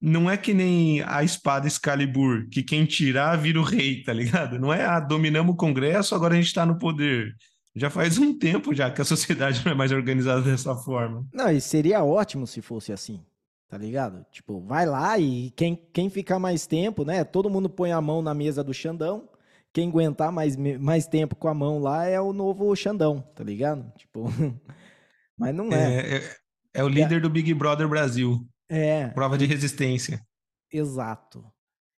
não 0.00 0.30
é 0.30 0.36
que 0.36 0.54
nem 0.54 1.02
a 1.02 1.22
espada 1.22 1.66
Excalibur, 1.66 2.48
que 2.50 2.62
quem 2.62 2.86
tirar 2.86 3.36
vira 3.36 3.60
o 3.60 3.64
rei, 3.64 4.02
tá 4.02 4.12
ligado? 4.12 4.58
Não 4.58 4.72
é, 4.72 4.84
ah, 4.84 4.98
dominamos 4.98 5.52
o 5.52 5.56
Congresso, 5.56 6.14
agora 6.14 6.34
a 6.34 6.40
gente 6.40 6.54
tá 6.54 6.64
no 6.64 6.78
poder. 6.78 7.34
Já 7.74 7.90
faz 7.90 8.18
um 8.18 8.36
tempo 8.36 8.74
já 8.74 8.90
que 8.90 9.00
a 9.00 9.04
sociedade 9.04 9.62
não 9.64 9.72
é 9.72 9.74
mais 9.74 9.92
organizada 9.92 10.40
dessa 10.40 10.74
forma. 10.74 11.26
Não, 11.32 11.50
e 11.50 11.60
seria 11.60 12.02
ótimo 12.02 12.46
se 12.46 12.62
fosse 12.62 12.92
assim, 12.92 13.20
tá 13.68 13.76
ligado? 13.76 14.24
Tipo, 14.32 14.60
vai 14.60 14.86
lá 14.86 15.18
e 15.18 15.50
quem, 15.50 15.76
quem 15.92 16.08
ficar 16.08 16.38
mais 16.38 16.66
tempo, 16.66 17.04
né? 17.04 17.22
Todo 17.22 17.50
mundo 17.50 17.68
põe 17.68 17.92
a 17.92 18.00
mão 18.00 18.22
na 18.22 18.32
mesa 18.32 18.64
do 18.64 18.72
Xandão. 18.72 19.28
Quem 19.72 19.88
aguentar 19.88 20.32
mais, 20.32 20.56
mais 20.56 21.06
tempo 21.06 21.36
com 21.36 21.46
a 21.46 21.54
mão 21.54 21.78
lá 21.78 22.06
é 22.06 22.20
o 22.20 22.32
novo 22.32 22.74
Xandão, 22.74 23.20
tá 23.36 23.44
ligado? 23.44 23.92
Tipo, 23.96 24.24
mas 25.38 25.54
não 25.54 25.70
é. 25.72 25.94
É, 25.96 26.16
é, 26.16 26.36
é 26.74 26.84
o 26.84 26.88
líder 26.88 27.20
do 27.20 27.30
Big 27.30 27.52
Brother 27.54 27.86
Brasil. 27.86 28.44
É. 28.70 29.08
Prova 29.08 29.36
de 29.36 29.46
resistência. 29.46 30.24
Exato. 30.72 31.44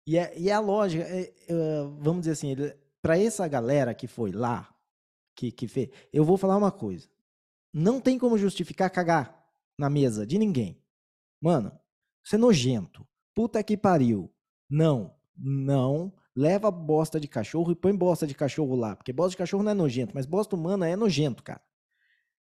E 0.07 0.17
é, 0.17 0.33
e 0.37 0.49
é 0.49 0.53
a 0.53 0.59
lógica, 0.59 1.05
é, 1.05 1.33
é, 1.49 1.83
vamos 2.01 2.23
dizer 2.23 2.33
assim, 2.33 2.57
para 3.03 3.19
essa 3.19 3.47
galera 3.47 3.95
que 3.95 4.09
foi 4.09 4.33
lá, 4.33 4.75
que, 5.37 5.53
que 5.53 5.69
fez, 5.69 5.91
eu 6.13 6.25
vou 6.25 6.39
falar 6.39 6.57
uma 6.57 6.73
coisa. 6.73 7.09
Não 7.73 8.01
tem 8.01 8.19
como 8.19 8.39
justificar 8.39 8.91
cagar 8.91 9.39
na 9.79 9.91
mesa 9.91 10.27
de 10.27 10.39
ninguém. 10.39 10.83
Mano, 11.41 11.79
você 12.25 12.37
é 12.37 12.39
nojento. 12.39 13.07
Puta 13.35 13.63
que 13.63 13.77
pariu. 13.77 14.33
Não, 14.69 15.15
não. 15.37 16.13
Leva 16.35 16.71
bosta 16.71 17.21
de 17.21 17.29
cachorro 17.29 17.73
e 17.73 17.77
põe 17.77 17.95
bosta 17.95 18.27
de 18.27 18.35
cachorro 18.35 18.75
lá. 18.75 18.97
Porque 18.97 19.13
bosta 19.13 19.33
de 19.33 19.37
cachorro 19.37 19.63
não 19.63 19.73
é 19.73 19.75
nojento, 19.75 20.15
mas 20.15 20.25
bosta 20.25 20.57
humana 20.57 20.89
é 20.89 20.97
nojento, 20.97 21.43
cara. 21.43 21.63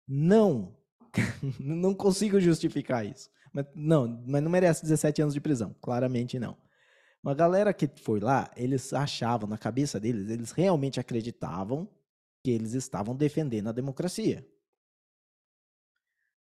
Não. 0.06 0.76
não 1.58 1.94
consigo 1.94 2.40
justificar 2.40 3.06
isso. 3.06 3.30
Mas, 3.52 3.66
não, 3.74 4.22
mas 4.26 4.42
não 4.42 4.50
merece 4.50 4.82
17 4.82 5.22
anos 5.22 5.34
de 5.34 5.40
prisão. 5.40 5.74
Claramente 5.80 6.38
não. 6.38 6.56
Uma 7.22 7.34
galera 7.34 7.72
que 7.74 7.88
foi 8.02 8.18
lá, 8.20 8.50
eles 8.56 8.92
achavam, 8.92 9.48
na 9.48 9.58
cabeça 9.58 10.00
deles, 10.00 10.30
eles 10.30 10.52
realmente 10.52 10.98
acreditavam 10.98 11.88
que 12.42 12.50
eles 12.50 12.72
estavam 12.72 13.14
defendendo 13.14 13.68
a 13.68 13.72
democracia. 13.72 14.46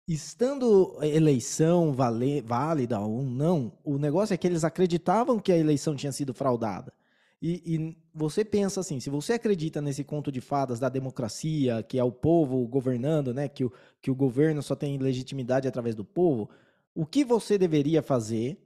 Estando 0.07 0.97
a 0.99 1.07
eleição 1.07 1.93
válida 1.93 2.99
ou 2.99 3.23
não, 3.23 3.77
o 3.83 3.97
negócio 3.97 4.33
é 4.33 4.37
que 4.37 4.47
eles 4.47 4.63
acreditavam 4.63 5.39
que 5.39 5.51
a 5.51 5.57
eleição 5.57 5.95
tinha 5.95 6.11
sido 6.11 6.33
fraudada. 6.33 6.93
E, 7.41 7.61
e, 7.75 7.97
você 8.13 8.43
pensa 8.43 8.79
assim, 8.79 8.99
se 8.99 9.09
você 9.09 9.33
acredita 9.33 9.79
nesse 9.81 10.03
conto 10.03 10.31
de 10.31 10.41
fadas 10.41 10.79
da 10.79 10.89
democracia, 10.89 11.83
que 11.83 11.99
é 11.99 12.03
o 12.03 12.11
povo 12.11 12.65
governando, 12.67 13.33
né, 13.33 13.47
que 13.47 13.63
o, 13.63 13.71
que 14.01 14.09
o 14.09 14.15
governo 14.15 14.63
só 14.63 14.75
tem 14.75 14.97
legitimidade 14.97 15.67
através 15.67 15.93
do 15.93 16.03
povo, 16.03 16.49
o 16.97 17.05
que 17.05 17.23
você 17.23 17.59
deveria 17.59 18.01
fazer 18.01 18.59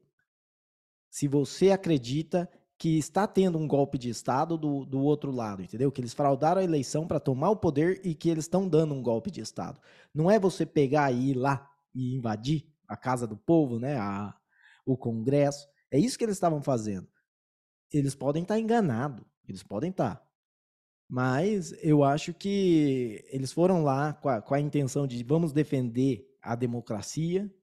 se 1.09 1.27
você 1.27 1.71
acredita 1.71 2.49
que 2.77 2.97
está 2.97 3.27
tendo 3.27 3.57
um 3.57 3.67
golpe 3.67 3.97
de 3.97 4.09
Estado 4.09 4.57
do, 4.57 4.85
do 4.85 5.01
outro 5.01 5.31
lado, 5.31 5.61
entendeu? 5.61 5.91
Que 5.91 5.99
eles 5.99 6.13
fraudaram 6.13 6.61
a 6.61 6.63
eleição 6.63 7.05
para 7.05 7.19
tomar 7.19 7.49
o 7.49 7.57
poder 7.57 7.99
e 8.05 8.15
que 8.15 8.29
eles 8.29 8.45
estão 8.45 8.69
dando 8.69 8.93
um 8.93 9.03
golpe 9.03 9.29
de 9.29 9.41
Estado. 9.41 9.81
Não 10.15 10.31
é 10.31 10.39
você 10.39 10.65
pegar 10.65 11.11
e 11.11 11.31
ir 11.31 11.33
lá 11.33 11.69
e 11.93 12.15
invadir 12.15 12.65
a 12.87 12.95
casa 12.95 13.27
do 13.27 13.35
povo, 13.35 13.77
né? 13.77 13.97
A, 13.97 14.33
o 14.85 14.95
Congresso. 14.95 15.67
É 15.91 15.99
isso 15.99 16.17
que 16.17 16.23
eles 16.23 16.37
estavam 16.37 16.63
fazendo. 16.63 17.09
Eles 17.91 18.15
podem 18.15 18.43
estar 18.43 18.55
tá 18.55 18.59
enganados, 18.61 19.25
eles 19.45 19.61
podem 19.61 19.89
estar. 19.89 20.15
Tá. 20.15 20.27
Mas 21.09 21.73
eu 21.83 22.01
acho 22.01 22.33
que 22.33 23.25
eles 23.29 23.51
foram 23.51 23.83
lá 23.83 24.13
com 24.13 24.29
a, 24.29 24.41
com 24.41 24.53
a 24.53 24.59
intenção 24.61 25.05
de 25.05 25.21
vamos 25.21 25.51
defender 25.51 26.25
a 26.41 26.55
democracia, 26.55 27.53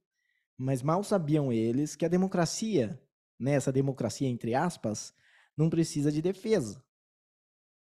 mas 0.59 0.83
mal 0.83 1.03
sabiam 1.03 1.51
eles 1.51 1.95
que 1.95 2.05
a 2.05 2.09
democracia 2.09 3.01
né, 3.39 3.53
essa 3.53 3.71
democracia, 3.71 4.27
entre 4.27 4.53
aspas, 4.53 5.13
não 5.55 5.69
precisa 5.69 6.11
de 6.11 6.21
defesa. 6.21 6.83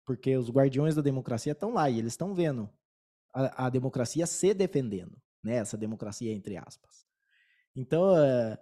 Porque 0.07 0.37
os 0.37 0.49
guardiões 0.49 0.95
da 0.95 1.03
democracia 1.03 1.53
estão 1.53 1.73
lá 1.73 1.91
e 1.91 1.99
eles 1.99 2.13
estão 2.13 2.35
vendo 2.35 2.71
a, 3.35 3.67
a, 3.67 3.71
democracia 3.71 4.27
se 4.27 4.55
defendendo, 4.55 5.21
né, 5.43 5.57
essa 5.57 5.77
democracia, 5.77 6.33
entre 6.33 6.57
aspas. 6.57 7.05
Então, 7.75 8.17
é, 8.17 8.59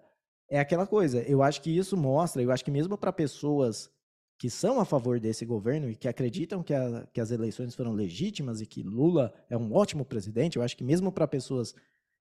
é 0.51 0.61
aquela 0.61 0.87
coisa, 0.87 1.21
eu 1.23 1.43
acho 1.43 1.61
que 1.61 1.77
isso 1.77 1.97
mostra, 1.97 2.43
eu 2.43 2.51
acho 2.51 2.65
que 2.65 2.71
mesmo 2.71 2.97
para 2.97 3.13
pessoas 3.13 3.91
que 4.39 4.49
são 4.49 4.79
a 4.79 4.85
favor 4.85 5.19
desse 5.19 5.45
governo 5.45 5.91
e 5.91 5.97
que 5.97 6.07
acreditam 6.07 6.63
que, 6.63 6.73
a, 6.73 7.07
que 7.13 7.21
as 7.21 7.31
eleições 7.31 7.75
foram 7.75 7.93
legítimas 7.93 8.61
e 8.61 8.67
que 8.67 8.83
Lula 8.83 9.35
é 9.51 9.57
um 9.57 9.75
ótimo 9.75 10.05
presidente, 10.05 10.57
eu 10.57 10.63
acho 10.63 10.77
que 10.77 10.85
mesmo 10.85 11.11
para 11.11 11.27
pessoas 11.27 11.75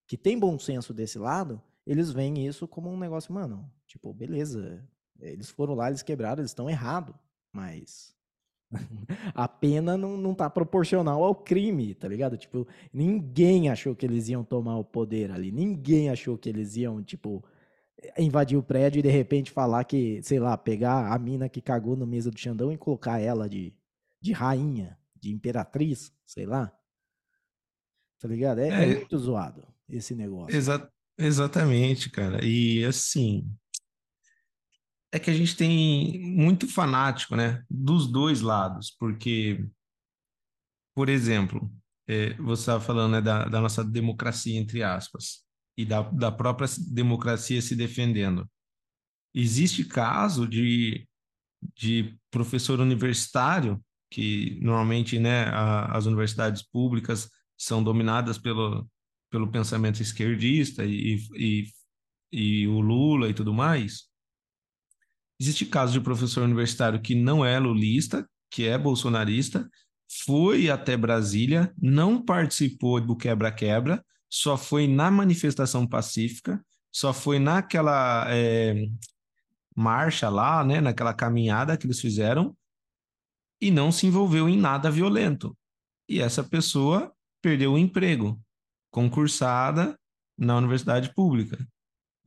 que 0.08 0.17
têm 0.17 0.39
bom 0.39 0.58
senso 0.58 0.94
desse 0.94 1.20
lado, 1.20 1.62
eles 1.88 2.12
veem 2.12 2.46
isso 2.46 2.67
como 2.67 2.91
um 2.91 3.00
negócio, 3.00 3.34
mano, 3.34 3.72
tipo, 3.88 4.13
beleza, 4.13 4.86
eles 5.22 5.50
foram 5.50 5.74
lá, 5.74 5.88
eles 5.88 6.03
quebraram, 6.03 6.41
eles 6.41 6.51
estão 6.51 6.70
errados, 6.70 7.15
mas 7.51 8.13
a 9.34 9.48
pena 9.48 9.98
não, 9.98 10.17
não 10.17 10.36
tá 10.36 10.50
proporcional 10.50 11.24
ao 11.24 11.34
crime, 11.34 11.96
tá 11.96 12.06
ligado? 12.06 12.38
Tipo, 12.38 12.67
ninguém 12.91 13.70
achou 13.70 13.96
que 13.96 14.06
eles 14.06 14.27
iam 14.27 14.44
tomar 14.44 14.77
o 14.77 14.84
poder 14.84 15.32
ali, 15.32 15.50
ninguém 15.50 16.10
achou 16.10 16.38
que 16.38 16.50
eles 16.50 16.75
iam, 16.75 17.01
tipo, 17.01 17.41
invadir 18.17 18.58
o 18.58 18.63
prédio 18.63 19.00
e 19.00 19.03
de 19.03 19.10
repente 19.10 19.50
falar 19.50 19.86
que, 19.86 20.22
sei 20.22 20.39
lá, 20.39 20.58
pegar 20.58 21.13
a 21.13 21.17
mina 21.17 21.48
que 21.48 21.62
cagou 21.62 21.96
na 21.96 22.06
mesa 22.06 22.29
do 22.29 22.38
Xandão 22.38 22.70
e 22.70 22.77
colocar 22.77 23.22
ela 23.22 23.48
de, 23.48 23.74
de 24.20 24.34
rainha, 24.34 25.00
de 25.15 25.32
imperatriz, 25.32 26.12
sei 26.25 26.46
lá. 26.46 26.70
Tá 28.20 28.27
ligado? 28.27 28.60
É, 28.60 28.67
é, 28.67 28.84
é 28.91 28.96
muito 28.98 29.17
zoado 29.17 29.65
esse 29.89 30.13
negócio. 30.13 30.53
Exato. 30.53 30.97
Exatamente, 31.18 32.10
cara. 32.10 32.46
E 32.46 32.86
assim, 32.86 33.50
é 35.12 35.20
que 35.20 35.30
a 35.30 35.34
gente 35.34 35.56
tem 35.56 36.20
muito 36.22 36.68
fanático, 36.68 37.36
né? 37.36 37.64
Dos 37.70 38.08
dois 38.08 38.42
lados, 38.42 38.92
porque, 39.00 39.66
por 40.94 41.10
exemplo, 41.10 41.72
é, 42.08 42.34
você 42.36 42.62
estava 42.62 42.84
falando 42.84 43.14
né, 43.14 43.22
da, 43.22 43.46
da, 43.46 43.60
nossa 43.62 43.84
democracia, 43.84 44.58
entre 44.58 44.84
aspas, 44.84 45.44
e 45.78 45.86
da, 45.86 46.02
da 46.04 46.32
própria 46.32 46.68
democracia 46.90 47.62
se 47.62 47.76
defendendo. 47.76 48.50
Existe 49.34 49.84
caso 49.86 50.48
de, 50.48 51.08
de 51.76 52.18
professor 52.32 52.80
universitário, 52.80 53.84
que 54.10 54.60
normalmente 54.62 55.20
né, 55.20 55.46
a, 55.46 55.98
as 55.98 56.06
universidades 56.06 56.62
públicas 56.62 57.30
são 57.58 57.84
dominadas 57.84 58.38
pelo, 58.38 58.88
pelo 59.30 59.52
pensamento 59.52 60.02
esquerdista 60.02 60.86
e, 60.86 61.18
e, 61.36 61.68
e 62.32 62.68
o 62.68 62.80
Lula 62.80 63.30
e 63.30 63.34
tudo 63.34 63.54
mais. 63.54 64.08
Existe 65.40 65.66
caso 65.66 65.94
de 65.94 66.02
professor 66.02 66.44
universitário 66.44 67.02
que 67.02 67.14
não 67.14 67.46
é 67.46 67.60
lulista, 67.60 68.28
que 68.50 68.66
é 68.66 68.78
bolsonarista, 68.78 69.70
foi 70.26 70.70
até 70.70 70.96
Brasília, 70.96 71.74
não 71.78 72.24
participou 72.24 73.00
do 73.00 73.16
quebra-quebra, 73.16 74.04
só 74.30 74.58
foi 74.58 74.88
na 74.88 75.12
manifestação 75.12 75.86
pacífica, 75.86 76.64
só 76.92 77.14
foi 77.14 77.40
naquela 77.40 78.26
é, 78.30 78.88
marcha 79.76 80.30
lá, 80.30 80.64
né, 80.64 80.82
naquela 80.82 81.14
caminhada 81.14 81.78
que 81.78 81.86
eles 81.86 82.00
fizeram, 82.00 82.56
e 83.62 83.70
não 83.70 83.92
se 83.92 84.08
envolveu 84.08 84.48
em 84.48 84.58
nada 84.58 84.90
violento. 84.90 85.56
E 86.10 86.20
essa 86.20 86.44
pessoa 86.44 87.14
perdeu 87.42 87.74
o 87.74 87.78
emprego 87.78 88.40
concursada 88.98 89.96
na 90.36 90.58
universidade 90.58 91.13
pública. 91.13 91.56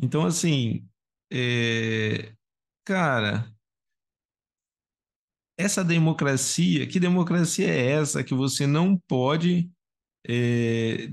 Então, 0.00 0.24
assim, 0.24 0.86
é... 1.28 2.32
cara, 2.86 3.52
essa 5.58 5.82
democracia, 5.84 6.86
que 6.86 7.00
democracia 7.00 7.68
é 7.68 7.90
essa 7.90 8.22
que 8.22 8.34
você 8.34 8.68
não 8.68 8.96
pode 8.96 9.68
é... 10.24 11.10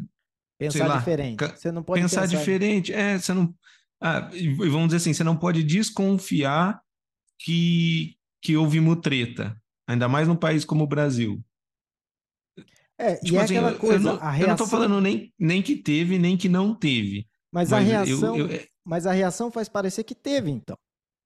pensar 0.60 0.88
lá, 0.88 1.00
diferente? 1.00 1.44
Você 1.44 1.72
não 1.72 1.82
pode 1.82 2.02
pensar, 2.02 2.22
pensar 2.22 2.38
diferente. 2.38 2.94
É, 2.94 3.18
você 3.18 3.34
não. 3.34 3.52
Ah, 4.00 4.30
e 4.32 4.54
vamos 4.54 4.90
dizer 4.90 4.98
assim, 4.98 5.14
você 5.14 5.24
não 5.24 5.36
pode 5.36 5.64
desconfiar 5.64 6.80
que 7.40 8.16
que 8.44 8.56
houve 8.56 8.80
mutreta, 8.80 9.60
ainda 9.90 10.08
mais 10.08 10.28
num 10.28 10.36
país 10.36 10.64
como 10.64 10.84
o 10.84 10.88
Brasil. 10.88 11.44
É, 12.98 13.16
tipo 13.16 13.36
e 13.36 13.38
é 13.38 13.42
assim, 13.42 13.58
aquela 13.58 13.76
coisa, 13.76 13.96
eu 13.96 14.00
não, 14.00 14.22
a 14.22 14.32
reação... 14.32 14.42
Eu 14.42 14.48
não 14.48 14.56
tô 14.56 14.68
falando 14.68 15.02
nem, 15.02 15.34
nem 15.38 15.62
que 15.62 15.76
teve, 15.76 16.18
nem 16.18 16.36
que 16.36 16.50
não 16.50 16.74
teve. 16.74 17.28
Mas, 17.52 17.70
mas 17.70 17.74
a 17.74 17.80
reação, 17.80 18.38
eu, 18.38 18.48
eu, 18.48 18.56
é 18.56 18.66
mas 18.84 19.06
a 19.06 19.12
reação 19.12 19.52
faz 19.52 19.68
parecer 19.70 20.04
que 20.04 20.16
teve, 20.16 20.50
então. 20.50 20.78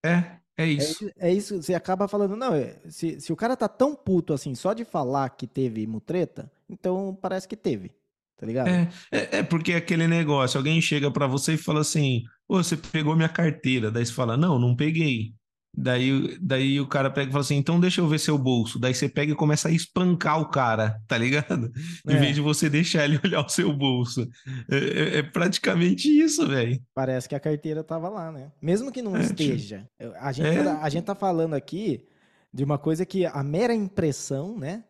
É, 0.04 0.38
é 0.58 0.66
isso. 0.66 1.08
É, 1.18 1.30
é, 1.30 1.34
isso, 1.34 1.62
você 1.62 1.74
acaba 1.74 2.08
falando, 2.08 2.36
não, 2.36 2.54
é, 2.54 2.76
se, 2.90 3.20
se 3.22 3.32
o 3.32 3.36
cara 3.36 3.56
tá 3.56 3.68
tão 3.68 3.96
puto 3.96 4.34
assim, 4.34 4.56
só 4.56 4.74
de 4.74 4.84
falar 4.84 5.30
que 5.30 5.48
teve 5.48 5.86
mutreta, 5.88 6.52
então 6.70 7.18
parece 7.22 7.48
que 7.48 7.56
teve, 7.56 7.92
tá 8.36 8.46
ligado? 8.46 8.68
É, 8.68 8.90
é, 9.12 9.38
é 9.38 9.44
porque 9.44 9.74
aquele 9.74 10.08
negócio, 10.08 10.58
alguém 10.58 10.82
chega 10.82 11.12
para 11.12 11.28
você 11.28 11.54
e 11.54 11.58
fala 11.58 11.82
assim, 11.82 12.24
Ô, 12.52 12.58
você 12.58 12.76
pegou 12.76 13.16
minha 13.16 13.30
carteira, 13.30 13.90
daí 13.90 14.06
você 14.06 14.12
fala, 14.12 14.36
não, 14.36 14.60
não 14.60 14.76
peguei. 14.76 15.34
Daí, 15.74 16.38
daí 16.42 16.82
o 16.82 16.88
cara 16.88 17.10
pega 17.10 17.30
e 17.30 17.32
fala 17.32 17.42
assim: 17.42 17.56
então 17.56 17.80
deixa 17.80 18.02
eu 18.02 18.08
ver 18.08 18.20
seu 18.20 18.38
bolso. 18.38 18.78
Daí 18.78 18.94
você 18.94 19.08
pega 19.08 19.32
e 19.32 19.36
começa 19.36 19.70
a 19.70 19.72
espancar 19.72 20.42
o 20.42 20.50
cara, 20.50 21.02
tá 21.08 21.18
ligado? 21.18 21.72
Em 22.08 22.14
é. 22.14 22.18
vez 22.18 22.36
de 22.36 22.42
você 22.42 22.70
deixar 22.70 23.06
ele 23.06 23.20
olhar 23.24 23.46
o 23.46 23.50
seu 23.50 23.72
bolso. 23.72 24.28
É, 24.70 24.78
é, 24.78 25.18
é 25.20 25.24
praticamente 25.24 26.10
isso, 26.10 26.46
velho. 26.46 26.78
Parece 26.94 27.30
que 27.30 27.36
a 27.36 27.40
carteira 27.40 27.84
tava 27.84 28.10
lá, 28.10 28.32
né? 28.32 28.52
Mesmo 28.62 28.92
que 28.92 29.02
não 29.02 29.16
é, 29.16 29.22
esteja. 29.22 29.88
A 30.20 30.32
gente, 30.34 30.48
é. 30.48 30.64
Tá, 30.64 30.82
a 30.82 30.90
gente 30.90 31.06
tá 31.06 31.16
falando 31.16 31.54
aqui 31.54 32.06
de 32.54 32.66
uma 32.66 32.78
coisa 32.78 33.06
que 33.06 33.26
a 33.26 33.42
mera 33.42 33.74
impressão, 33.74 34.58
né? 34.58 34.84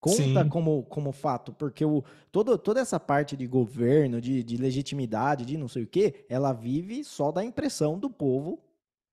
Conta 0.00 0.44
como, 0.50 0.82
como 0.82 1.12
fato, 1.12 1.50
porque 1.54 1.82
o, 1.82 2.04
todo, 2.30 2.58
toda 2.58 2.78
essa 2.78 3.00
parte 3.00 3.38
de 3.38 3.46
governo, 3.46 4.20
de, 4.20 4.42
de 4.42 4.58
legitimidade, 4.58 5.46
de 5.46 5.56
não 5.56 5.66
sei 5.66 5.84
o 5.84 5.86
quê, 5.86 6.26
ela 6.28 6.52
vive 6.52 7.02
só 7.02 7.32
da 7.32 7.42
impressão 7.42 7.98
do 7.98 8.10
povo 8.10 8.62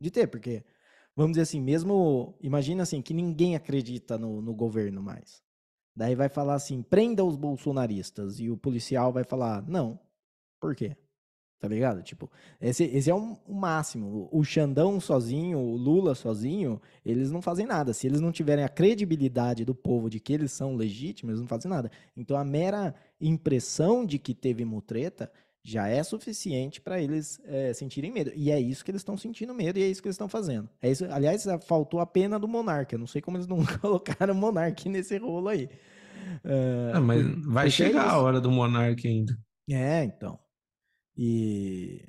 de 0.01 0.10
ter, 0.10 0.27
porque, 0.27 0.63
vamos 1.15 1.34
dizer 1.34 1.43
assim, 1.43 1.62
mesmo, 1.62 2.36
imagina 2.41 2.84
assim, 2.84 3.01
que 3.01 3.13
ninguém 3.13 3.55
acredita 3.55 4.17
no, 4.17 4.41
no 4.41 4.53
governo 4.53 5.01
mais. 5.01 5.43
Daí 5.96 6.15
vai 6.15 6.29
falar 6.29 6.55
assim, 6.55 6.81
prenda 6.81 7.24
os 7.24 7.36
bolsonaristas, 7.36 8.39
e 8.39 8.50
o 8.50 8.58
policial 8.58 9.13
vai 9.13 9.24
falar, 9.24 9.62
não. 9.67 10.00
Por 10.60 10.75
quê? 10.75 10.96
Tá 11.62 11.67
ligado? 11.67 12.01
Tipo, 12.01 12.27
esse, 12.60 12.86
esse 12.86 13.12
é 13.12 13.13
o, 13.13 13.38
o 13.46 13.53
máximo. 13.53 14.27
O 14.31 14.43
Xandão 14.43 15.00
sozinho, 15.00 15.60
o 15.60 15.77
Lula 15.77 16.15
sozinho, 16.15 16.81
eles 17.05 17.29
não 17.29 17.39
fazem 17.39 17.67
nada. 17.67 17.93
Se 17.93 18.08
eles 18.08 18.20
não 18.20 18.31
tiverem 18.31 18.63
a 18.63 18.70
credibilidade 18.70 19.63
do 19.63 19.75
povo 19.75 20.10
de 20.10 20.20
que 20.20 20.34
eles 20.34 20.51
são 20.51 20.75
legítimos, 20.75 21.34
eles 21.34 21.41
não 21.41 21.48
fazem 21.48 21.70
nada. 21.70 21.91
Então 22.17 22.36
a 22.36 22.43
mera 22.43 22.96
impressão 23.20 24.03
de 24.03 24.17
que 24.17 24.34
teve 24.34 24.65
mutreta 24.65 25.31
já 25.63 25.88
é 25.88 26.01
suficiente 26.01 26.82
para 26.82 27.00
eles 27.01 27.39
é, 27.46 27.74
sentirem 27.74 28.12
medo. 28.12 28.32
E 28.36 28.50
é 28.50 28.60
isso 28.60 28.84
que 28.84 28.91
eles 28.91 29.01
estão 29.01 29.15
sentindo 29.15 29.53
medo 29.53 29.77
e 29.77 29.84
é 29.84 29.88
isso 29.88 30.01
que 30.01 30.08
eles 30.08 30.15
estão 30.15 30.27
fazendo. 30.27 30.70
É 30.82 30.89
isso, 30.89 31.06
aliás, 31.06 31.46
faltou 31.68 32.00
a 32.00 32.06
pena 32.06 32.39
do 32.39 32.48
monarca. 32.48 32.96
Eu 32.96 33.00
não 33.00 33.08
sei 33.08 33.22
como 33.22 33.38
eles 33.38 33.48
não 33.48 33.63
colocaram 33.80 34.34
o 34.34 34.38
monarca 34.38 34.89
nesse 34.89 35.18
rolo 35.18 35.50
aí. 35.50 35.70
Uh, 36.46 36.96
ah, 36.96 37.01
mas 37.01 37.24
vai 37.46 37.70
chegar 37.70 38.10
a 38.10 38.20
hora 38.20 38.41
do 38.41 38.51
monarca 38.51 39.08
ainda. 39.08 39.38
É, 39.70 40.03
então. 40.03 40.39
E, 41.15 42.06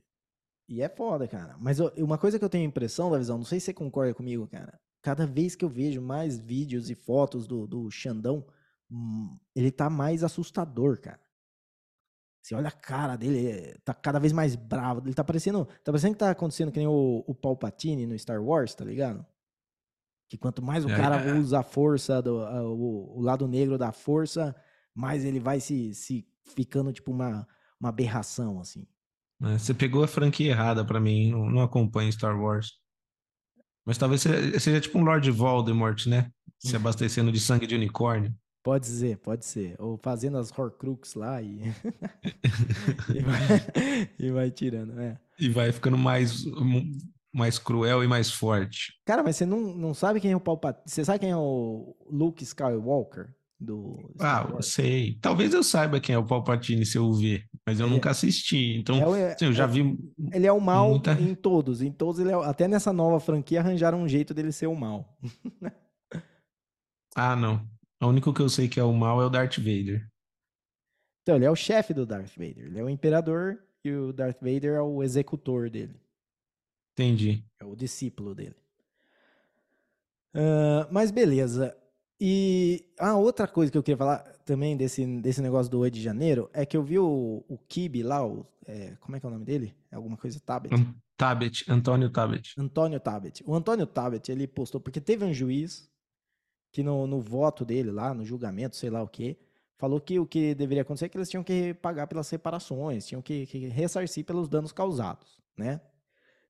e 0.69 0.81
é 0.81 0.89
foda, 0.89 1.29
cara. 1.29 1.57
Mas 1.61 1.79
eu, 1.79 1.93
uma 1.99 2.19
coisa 2.19 2.39
que 2.39 2.45
eu 2.45 2.49
tenho 2.49 2.65
a 2.65 2.69
impressão, 2.69 3.11
da 3.11 3.19
visão, 3.19 3.37
não 3.37 3.45
sei 3.45 3.61
se 3.61 3.67
você 3.67 3.75
concorda 3.75 4.15
comigo, 4.15 4.47
cara. 4.47 4.79
Cada 5.03 5.27
vez 5.27 5.55
que 5.55 5.65
eu 5.65 5.69
vejo 5.69 6.01
mais 6.01 6.39
vídeos 6.39 6.89
e 6.89 6.95
fotos 6.95 7.47
do, 7.47 7.67
do 7.67 7.91
Xandão, 7.91 8.47
hum, 8.91 9.37
ele 9.55 9.71
tá 9.71 9.91
mais 9.91 10.23
assustador, 10.23 11.01
cara. 11.01 11.21
Você 12.43 12.57
olha 12.57 12.69
a 12.69 12.73
cara 12.73 13.15
dele, 13.15 13.47
é, 13.47 13.77
tá 13.85 13.95
cada 13.95 14.19
vez 14.19 14.33
mais 14.33 14.57
bravo. 14.57 15.01
Ele 15.07 15.15
tá 15.15 15.23
parecendo. 15.23 15.65
Tá 15.85 15.93
parecendo 15.93 16.15
que 16.15 16.19
tá 16.19 16.31
acontecendo 16.31 16.73
que 16.73 16.79
nem 16.79 16.89
o, 16.89 17.23
o 17.25 17.35
Palpatine 17.35 18.05
no 18.05 18.19
Star 18.19 18.43
Wars, 18.43 18.75
tá 18.75 18.85
ligado? 18.85 19.25
Que 20.29 20.37
quanto 20.37 20.61
mais 20.61 20.85
o 20.85 20.91
é, 20.91 20.97
cara 20.97 21.23
é. 21.23 21.35
usa 21.35 21.61
a 21.61 21.63
força, 21.63 22.21
do, 22.21 22.41
a, 22.41 22.63
o, 22.65 23.19
o, 23.19 23.21
lado 23.21 23.47
negro 23.47 23.79
da 23.79 23.93
força, 23.93 24.57
mais 24.93 25.25
ele 25.25 25.39
vai 25.39 25.61
se, 25.61 25.95
se 25.95 26.27
ficando 26.57 26.93
tipo 26.93 27.13
uma, 27.13 27.47
uma 27.79 27.91
aberração, 27.91 28.59
assim. 28.61 28.89
É, 29.41 29.59
você 29.59 29.73
pegou 29.73 30.03
a 30.03 30.09
franquia 30.09 30.51
errada 30.51 30.85
para 30.85 30.99
mim, 30.99 31.31
não, 31.31 31.49
não 31.49 31.63
acompanho 31.63 32.13
Star 32.13 32.37
Wars. 32.37 32.73
Mas 33.85 33.99
talvez 33.99 34.23
seja, 34.23 34.59
seja 34.59 34.81
tipo 34.81 34.99
um 34.99 35.05
Lord 35.05 35.31
Voldemort, 35.31 36.07
né? 36.07 36.33
Se 36.59 36.75
abastecendo 36.75 37.31
de 37.31 37.39
sangue 37.39 37.67
de 37.67 37.75
unicórnio. 37.75 38.35
Pode 38.63 38.87
ser, 38.87 39.19
pode 39.19 39.45
ser. 39.45 39.75
Ou 39.79 39.99
fazendo 39.99 40.39
as 40.39 40.57
Horcrux 40.57 41.15
lá 41.15 41.43
e... 41.43 41.61
e, 43.15 43.21
vai... 43.21 44.13
e, 44.19 44.31
vai, 44.31 44.51
tirando, 44.51 45.01
é. 45.01 45.19
E 45.39 45.49
vai 45.49 45.73
ficando 45.73 45.99
mais, 45.99 46.45
mais 47.33 47.59
cruel 47.59 48.05
e 48.05 48.09
mais 48.09 48.31
forte. 48.31 48.93
Cara, 49.05 49.23
mas 49.23 49.37
você 49.37 49.45
não, 49.45 49.75
não 49.75 49.95
sabe 49.95 50.21
quem 50.21 50.33
é 50.33 50.37
o 50.37 50.41
Palpatine? 50.41 50.85
Você 50.87 51.05
sabe 51.05 51.19
quem 51.19 51.31
é 51.31 51.37
o 51.37 51.97
Luke 52.09 52.45
Skywalker? 52.45 53.35
do 53.63 54.13
Ah, 54.21 54.47
eu 54.53 54.63
sei. 54.63 55.19
Talvez 55.21 55.55
eu 55.55 55.63
saiba 55.63 56.01
quem 56.01 56.15
é 56.15 56.19
o 56.19 56.27
Palpatine 56.27 56.85
se 56.85 56.99
eu 56.99 57.13
ver, 57.13 57.45
mas 57.67 57.79
eu 57.79 57.87
ele 57.87 57.95
nunca 57.95 58.11
assisti. 58.11 58.77
Então, 58.77 59.15
é, 59.15 59.33
assim, 59.33 59.47
eu 59.47 59.53
já 59.53 59.65
é, 59.65 59.69
vi. 59.69 59.99
Ele 60.33 60.47
é 60.47 60.53
o 60.53 60.61
mal 60.61 60.91
muita... 60.91 61.13
em 61.13 61.35
todos. 61.35 61.81
Em 61.81 61.93
todos 61.93 62.21
ele 62.21 62.31
é, 62.31 62.35
até 62.35 62.67
nessa 62.67 62.93
nova 62.93 63.21
franquia 63.21 63.61
arranjaram 63.61 64.03
um 64.03 64.09
jeito 64.09 64.35
dele 64.35 64.53
ser 64.53 64.67
o 64.67 64.75
mal. 64.75 65.17
ah, 67.15 67.37
não. 67.37 67.72
O 68.03 68.09
único 68.09 68.35
que 68.35 68.43
eu 68.43 68.49
sei 68.49 68.69
que 68.69 68.81
é 68.81 68.83
o 68.83 68.93
mal 68.93 69.23
é 69.23 69.27
o 69.27 69.31
Darth 69.31 69.59
Vader. 69.59 70.11
Então, 71.23 71.37
ele 71.37 71.45
é 71.45 71.51
o 71.51 71.55
chefe 71.55 71.95
do 71.95 72.05
Darth 72.05 72.33
Vader. 72.37 72.67
Ele 72.67 72.81
é 72.81 72.83
o 72.83 72.91
imperador 72.91 73.63
e 73.85 73.93
o 73.93 74.13
Darth 74.13 74.41
Vader 74.41 74.75
é 74.75 74.83
o 74.83 75.05
executor 75.05 75.71
dele. 75.71 76.01
Entendi. 76.95 77.45
É 77.61 77.65
o 77.65 77.77
discípulo 77.77 78.35
dele. 78.35 78.57
Uh, 80.35 80.91
mas 80.91 81.13
beleza. 81.13 81.77
E 82.21 82.85
a 82.99 83.17
outra 83.17 83.47
coisa 83.47 83.71
que 83.71 83.79
eu 83.79 83.83
queria 83.83 83.97
falar 83.97 84.19
também 84.45 84.77
desse, 84.77 85.07
desse 85.21 85.41
negócio 85.41 85.71
do 85.71 85.79
8 85.79 85.95
de 85.95 86.03
janeiro 86.03 86.51
é 86.53 86.67
que 86.67 86.77
eu 86.77 86.83
vi 86.83 86.99
o, 86.99 87.45
o 87.49 87.59
Kibe 87.69 88.03
lá, 88.03 88.27
o, 88.27 88.45
é, 88.67 88.97
como 89.01 89.17
é 89.17 89.21
que 89.21 89.27
é 89.27 89.29
o 89.29 89.33
nome 89.33 89.45
dele? 89.45 89.77
É 89.91 89.97
alguma 89.97 90.17
coisa 90.17 90.41
Tabet? 90.41 90.75
Um, 90.75 90.93
Tabet, 91.17 91.65
Antônio 91.69 92.11
Tabet. 92.11 92.55
Antônio 92.59 92.99
Tabet. 92.99 93.43
O 93.47 93.55
Antônio 93.55 93.87
Tabet, 93.87 94.29
ele 94.29 94.49
postou, 94.49 94.81
porque 94.81 95.01
teve 95.01 95.25
um 95.25 95.33
juiz 95.33 95.92
que 96.73 96.83
no, 96.83 97.07
no 97.07 97.21
voto 97.21 97.65
dele 97.65 97.91
lá, 97.91 98.15
no 98.15 98.25
julgamento, 98.25 98.75
sei 98.75 98.91
lá 98.91 99.03
o 99.03 99.09
quê, 99.09 99.39
falou 99.77 100.01
que 100.01 100.19
o 100.19 100.27
que 100.27 100.55
deveria 100.55 100.83
acontecer 100.83 101.05
é 101.05 101.09
que 101.09 101.19
eles 101.19 101.29
tinham 101.29 101.45
que 101.45 101.75
pagar 101.75 102.07
pelas 102.07 102.27
separações, 102.27 103.07
tinham 103.07 103.21
que, 103.21 103.47
que 103.47 103.69
ressarcir 103.69 104.25
pelos 104.25 104.49
danos 104.49 104.73
causados, 104.73 105.41
né? 105.57 105.81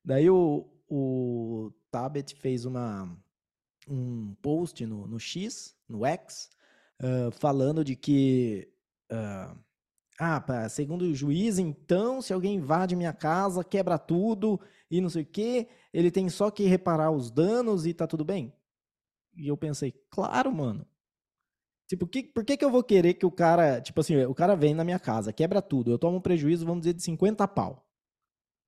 Daí 0.05 0.31
o, 0.31 0.67
o 0.89 1.73
Tabet 1.91 2.35
fez 2.37 2.65
uma 2.65 3.17
um 3.89 4.35
post 4.41 4.87
no, 4.87 5.07
no 5.07 5.19
X, 5.19 5.75
no 5.89 6.05
X, 6.07 6.51
uh, 7.01 7.31
falando 7.33 7.85
de 7.85 7.97
que. 7.97 8.69
Uh, 9.11 9.59
ah, 10.19 10.69
segundo 10.69 11.03
o 11.03 11.15
juiz, 11.15 11.59
então, 11.59 12.23
se 12.23 12.33
alguém 12.33 12.57
invade 12.57 12.95
minha 12.95 13.13
casa, 13.13 13.65
quebra 13.65 13.99
tudo 13.99 14.61
e 14.89 15.01
não 15.01 15.09
sei 15.09 15.23
o 15.23 15.27
quê, 15.27 15.67
ele 15.93 16.13
tem 16.13 16.29
só 16.29 16.49
que 16.49 16.65
reparar 16.65 17.11
os 17.11 17.31
danos 17.31 17.87
e 17.87 17.95
tá 17.95 18.07
tudo 18.07 18.25
bem? 18.25 18.53
E 19.35 19.49
eu 19.49 19.57
pensei, 19.57 19.93
claro, 20.11 20.53
mano. 20.53 20.87
Tipo, 21.87 22.07
que, 22.07 22.23
por 22.23 22.45
que, 22.45 22.57
que 22.57 22.65
eu 22.65 22.71
vou 22.71 22.83
querer 22.83 23.15
que 23.15 23.27
o 23.27 23.31
cara. 23.31 23.81
Tipo 23.81 24.01
assim, 24.01 24.17
o 24.25 24.35
cara 24.35 24.55
vem 24.55 24.75
na 24.75 24.85
minha 24.85 24.99
casa, 24.99 25.33
quebra 25.33 25.61
tudo, 25.61 25.91
eu 25.91 25.99
tomo 25.99 26.17
um 26.19 26.21
prejuízo, 26.21 26.65
vamos 26.65 26.83
dizer, 26.83 26.95
de 26.95 27.03
50 27.03 27.47
pau. 27.49 27.87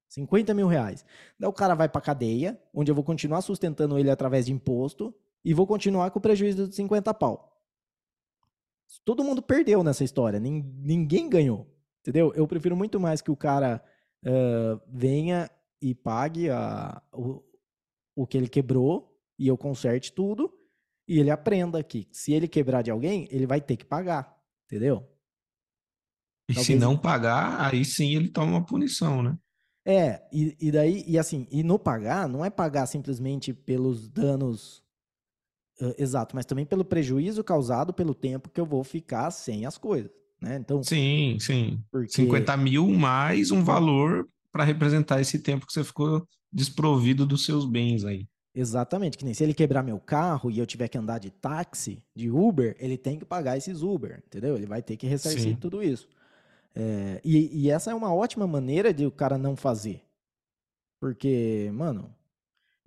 50 0.09 0.55
mil 0.55 0.66
reais. 0.66 1.05
Daí 1.38 1.48
o 1.48 1.53
cara 1.53 1.74
vai 1.74 1.88
pra 1.88 2.00
cadeia, 2.00 2.61
onde 2.72 2.90
eu 2.90 2.94
vou 2.94 3.03
continuar 3.03 3.40
sustentando 3.40 3.98
ele 3.98 4.11
através 4.11 4.46
de 4.46 4.53
imposto 4.53 5.14
e 5.44 5.53
vou 5.53 5.66
continuar 5.66 6.11
com 6.11 6.18
o 6.18 6.22
prejuízo 6.22 6.68
de 6.68 6.74
50 6.74 7.12
pau. 7.14 7.50
Todo 9.05 9.24
mundo 9.24 9.42
perdeu 9.42 9.83
nessa 9.83 10.05
história, 10.05 10.38
ninguém 10.38 11.29
ganhou, 11.29 11.66
entendeu? 12.00 12.33
Eu 12.35 12.46
prefiro 12.46 12.77
muito 12.77 13.00
mais 13.00 13.20
que 13.20 13.31
o 13.31 13.37
cara 13.37 13.83
uh, 14.24 14.81
venha 14.87 15.50
e 15.81 15.94
pague 15.94 16.48
a, 16.50 17.03
o, 17.12 17.42
o 18.14 18.27
que 18.27 18.37
ele 18.37 18.48
quebrou 18.48 19.13
e 19.38 19.46
eu 19.46 19.56
conserte 19.56 20.12
tudo 20.12 20.52
e 21.06 21.18
ele 21.18 21.30
aprenda 21.30 21.82
que 21.82 22.08
se 22.10 22.32
ele 22.32 22.48
quebrar 22.48 22.82
de 22.82 22.90
alguém, 22.90 23.28
ele 23.30 23.46
vai 23.46 23.60
ter 23.60 23.76
que 23.76 23.84
pagar, 23.84 24.34
entendeu? 24.66 25.06
E 26.48 26.54
Talvez... 26.54 26.66
se 26.66 26.74
não 26.76 26.96
pagar, 26.96 27.60
aí 27.60 27.84
sim 27.84 28.14
ele 28.14 28.28
toma 28.28 28.52
uma 28.52 28.64
punição, 28.64 29.22
né? 29.22 29.38
É, 29.86 30.22
e, 30.32 30.56
e 30.58 30.72
daí, 30.72 31.04
e 31.06 31.18
assim, 31.18 31.46
e 31.50 31.62
no 31.62 31.78
pagar, 31.78 32.26
não 32.26 32.44
é 32.44 32.48
pagar 32.48 32.86
simplesmente 32.86 33.52
pelos 33.52 34.08
danos 34.08 34.82
uh, 35.80 35.94
exato, 35.98 36.34
mas 36.34 36.46
também 36.46 36.64
pelo 36.64 36.84
prejuízo 36.84 37.44
causado 37.44 37.92
pelo 37.92 38.14
tempo 38.14 38.48
que 38.48 38.60
eu 38.60 38.64
vou 38.64 38.82
ficar 38.82 39.30
sem 39.30 39.66
as 39.66 39.76
coisas, 39.76 40.10
né? 40.40 40.56
Então, 40.56 40.82
sim, 40.82 41.36
sim. 41.38 41.82
Porque... 41.90 42.12
50 42.12 42.56
mil 42.56 42.88
mais 42.88 43.50
um 43.50 43.62
valor 43.62 44.26
para 44.50 44.64
representar 44.64 45.20
esse 45.20 45.38
tempo 45.38 45.66
que 45.66 45.72
você 45.72 45.84
ficou 45.84 46.26
desprovido 46.50 47.26
dos 47.26 47.44
seus 47.44 47.66
bens 47.66 48.04
aí. 48.04 48.26
Exatamente, 48.54 49.18
que 49.18 49.24
nem 49.24 49.34
se 49.34 49.42
ele 49.42 49.52
quebrar 49.52 49.82
meu 49.82 49.98
carro 49.98 50.48
e 50.48 50.58
eu 50.58 50.66
tiver 50.66 50.86
que 50.86 50.96
andar 50.96 51.18
de 51.18 51.28
táxi, 51.28 52.00
de 52.14 52.30
Uber, 52.30 52.76
ele 52.78 52.96
tem 52.96 53.18
que 53.18 53.24
pagar 53.24 53.56
esses 53.56 53.82
Uber, 53.82 54.22
entendeu? 54.24 54.54
Ele 54.54 54.66
vai 54.66 54.80
ter 54.80 54.96
que 54.96 55.08
ressarcir 55.08 55.54
Sim. 55.54 55.56
tudo 55.56 55.82
isso. 55.82 56.08
É, 56.72 57.20
e, 57.24 57.64
e, 57.64 57.70
essa 57.70 57.90
é 57.90 57.94
uma 57.94 58.14
ótima 58.14 58.46
maneira 58.46 58.94
de 58.94 59.06
o 59.06 59.10
cara 59.10 59.36
não 59.36 59.56
fazer. 59.56 60.04
Porque, 61.00 61.70
mano. 61.72 62.14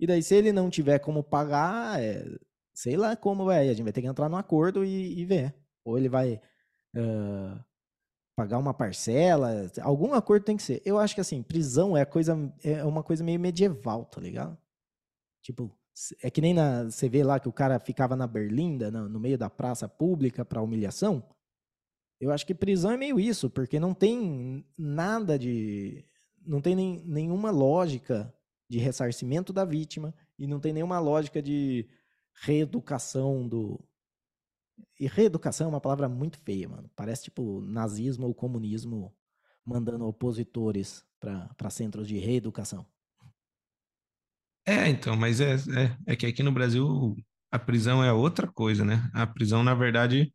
E 0.00 0.06
daí, 0.06 0.22
se 0.22 0.34
ele 0.34 0.52
não 0.52 0.70
tiver 0.70 0.98
como 1.00 1.22
pagar, 1.22 2.00
é, 2.02 2.24
sei 2.74 2.96
lá 2.96 3.16
como 3.16 3.44
vai. 3.44 3.68
A 3.68 3.74
gente 3.74 3.82
vai 3.82 3.92
ter 3.92 4.02
que 4.02 4.06
entrar 4.06 4.28
no 4.28 4.36
acordo 4.36 4.84
e, 4.84 5.18
e 5.18 5.24
ver. 5.24 5.54
Ou 5.84 5.98
ele 5.98 6.08
vai 6.08 6.40
uh, 6.96 7.64
pagar 8.36 8.58
uma 8.58 8.74
parcela. 8.74 9.70
Algum 9.82 10.14
acordo 10.14 10.44
tem 10.44 10.56
que 10.56 10.62
ser. 10.62 10.82
Eu 10.84 10.98
acho 10.98 11.14
que 11.14 11.20
assim, 11.20 11.42
prisão 11.42 11.96
é 11.96 12.04
coisa 12.04 12.36
é 12.62 12.84
uma 12.84 13.02
coisa 13.02 13.24
meio 13.24 13.40
medieval, 13.40 14.04
tá 14.04 14.20
ligado? 14.20 14.56
Tipo, 15.42 15.76
é 16.22 16.30
que 16.30 16.40
nem 16.40 16.54
na, 16.54 16.84
você 16.84 17.08
vê 17.08 17.22
lá 17.22 17.40
que 17.40 17.48
o 17.48 17.52
cara 17.52 17.78
ficava 17.78 18.14
na 18.14 18.26
berlinda, 18.26 18.90
no, 18.90 19.08
no 19.08 19.20
meio 19.20 19.38
da 19.38 19.50
praça 19.50 19.88
pública 19.88 20.44
para 20.44 20.62
humilhação. 20.62 21.22
Eu 22.20 22.32
acho 22.32 22.46
que 22.46 22.54
prisão 22.54 22.90
é 22.90 22.96
meio 22.96 23.18
isso, 23.18 23.48
porque 23.48 23.78
não 23.78 23.94
tem 23.94 24.66
nada 24.76 25.38
de. 25.38 26.04
Não 26.44 26.60
tem 26.60 26.74
nem, 26.74 27.02
nenhuma 27.04 27.50
lógica 27.50 28.32
de 28.68 28.78
ressarcimento 28.78 29.52
da 29.52 29.64
vítima 29.64 30.14
e 30.38 30.46
não 30.46 30.60
tem 30.60 30.72
nenhuma 30.72 30.98
lógica 30.98 31.42
de 31.42 31.88
reeducação 32.42 33.46
do. 33.48 33.80
E 34.98 35.06
reeducação 35.06 35.66
é 35.66 35.70
uma 35.70 35.80
palavra 35.80 36.08
muito 36.08 36.38
feia, 36.38 36.68
mano. 36.68 36.90
Parece 36.94 37.24
tipo 37.24 37.60
nazismo 37.60 38.26
ou 38.26 38.34
comunismo 38.34 39.14
mandando 39.64 40.06
opositores 40.06 41.04
para 41.20 41.70
centros 41.70 42.06
de 42.08 42.18
reeducação. 42.18 42.86
É, 44.68 44.86
então, 44.86 45.16
mas 45.16 45.40
é, 45.40 45.54
é, 45.54 46.12
é 46.12 46.16
que 46.16 46.26
aqui 46.26 46.42
no 46.42 46.52
Brasil 46.52 47.16
a 47.50 47.58
prisão 47.58 48.04
é 48.04 48.12
outra 48.12 48.46
coisa, 48.46 48.84
né? 48.84 49.10
A 49.14 49.26
prisão, 49.26 49.62
na 49.62 49.74
verdade, 49.74 50.30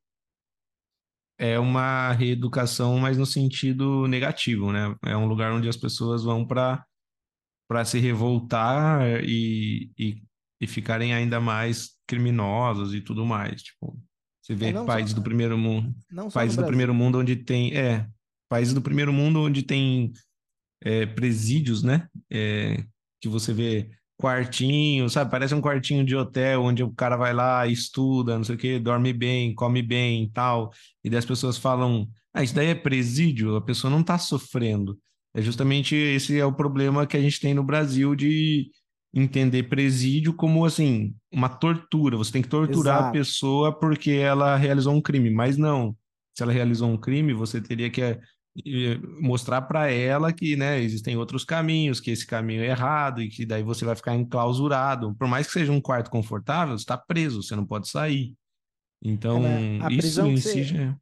é 1.38 1.60
uma 1.60 2.12
reeducação, 2.14 2.98
mas 2.98 3.16
no 3.16 3.28
sentido 3.28 4.08
negativo, 4.08 4.72
né? 4.72 4.96
É 5.06 5.16
um 5.16 5.28
lugar 5.28 5.54
onde 5.54 5.70
as 5.70 5.78
pessoas 5.78 6.24
vão 6.24 6.48
para 6.48 6.84
para 7.68 7.86
se 7.86 8.00
revoltar 8.00 9.24
e, 9.24 9.92
e, 9.98 10.22
e, 10.62 10.68
ficarem 10.68 11.14
ainda 11.14 11.40
mais 11.40 11.92
criminosos 12.06 12.94
e 12.94 13.02
tudo 13.02 13.26
mais. 13.26 13.64
Tipo, 13.64 13.98
você 14.42 14.54
vê 14.54 14.70
é, 14.70 14.84
países 14.84 15.12
só, 15.12 15.18
do 15.18 15.24
primeiro 15.24 15.58
mundo, 15.58 15.96
países 16.34 16.58
do 16.58 16.66
primeiro 16.66 16.94
mundo 16.94 17.20
onde 17.20 17.36
tem, 17.36 17.76
é, 17.76 18.08
países 18.50 18.74
do 18.74 18.82
primeiro 18.82 19.14
mundo 19.14 19.42
onde 19.42 19.64
tem 19.64 20.12
é, 20.84 21.06
presídios, 21.06 21.84
né? 21.84 22.08
É, 22.32 22.84
que 23.22 23.30
você 23.30 23.54
vê 23.54 23.90
quartinho, 24.24 25.10
sabe? 25.10 25.30
Parece 25.30 25.54
um 25.54 25.60
quartinho 25.60 26.06
de 26.06 26.16
hotel 26.16 26.64
onde 26.64 26.82
o 26.82 26.92
cara 26.92 27.18
vai 27.18 27.34
lá, 27.34 27.68
estuda, 27.68 28.38
não 28.38 28.44
sei 28.46 28.56
o 28.56 28.58
quê, 28.58 28.80
dorme 28.80 29.12
bem, 29.12 29.54
come 29.54 29.82
bem 29.82 30.24
e 30.24 30.30
tal. 30.30 30.72
E 31.04 31.10
daí 31.10 31.20
as 31.20 31.26
pessoas 31.26 31.58
falam, 31.58 32.08
ah, 32.34 32.42
isso 32.42 32.56
daí 32.56 32.68
é 32.68 32.76
presídio, 32.76 33.58
a 33.58 33.62
pessoa 33.62 33.92
não 33.92 34.00
está 34.00 34.18
sofrendo. 34.18 34.98
É 35.34 35.42
justamente 35.42 35.94
esse 35.94 36.40
é 36.40 36.46
o 36.46 36.54
problema 36.54 37.06
que 37.06 37.18
a 37.18 37.22
gente 37.22 37.40
tem 37.42 37.54
no 37.54 37.64
Brasil 37.64 38.16
de 38.16 38.70
entender 39.14 39.64
presídio 39.64 40.34
como 40.34 40.66
assim 40.66 41.14
uma 41.32 41.50
tortura. 41.50 42.16
Você 42.16 42.32
tem 42.32 42.42
que 42.42 42.48
torturar 42.48 42.96
Exato. 42.96 43.10
a 43.10 43.12
pessoa 43.12 43.78
porque 43.78 44.12
ela 44.12 44.56
realizou 44.56 44.94
um 44.94 45.02
crime, 45.02 45.30
mas 45.30 45.58
não. 45.58 45.96
Se 46.34 46.44
ela 46.44 46.54
realizou 46.54 46.90
um 46.90 46.98
crime, 46.98 47.34
você 47.34 47.60
teria 47.60 47.90
que 47.90 48.02
mostrar 49.20 49.64
para 49.64 49.90
ela 49.92 50.32
que, 50.32 50.56
né, 50.56 50.80
existem 50.80 51.18
outros 51.18 51.44
caminhos, 51.44 52.00
que 52.00 52.12
esse 52.12 52.26
caminho 52.26 52.62
é 52.62 52.68
errado 52.68 53.22
e 53.22 53.30
que 53.30 53.46
daí 53.46 53.64
você 53.64 53.84
vai 53.84 53.96
ficar 53.96 54.16
enclausurado. 54.16 55.16
Por 55.16 55.28
mais 55.28 55.48
que 55.48 55.54
seja 55.54 55.72
um 55.72 55.82
quarto 55.82 56.12
confortável, 56.12 56.78
você 56.78 56.84
está 56.84 56.98
preso, 56.98 57.42
você 57.42 57.56
não 57.56 57.66
pode 57.66 57.90
sair. 57.90 58.36
Então, 59.02 59.44
é, 59.46 59.92
isso 59.92 60.22
em 60.26 60.38
si 60.38 60.64
já... 60.64 60.96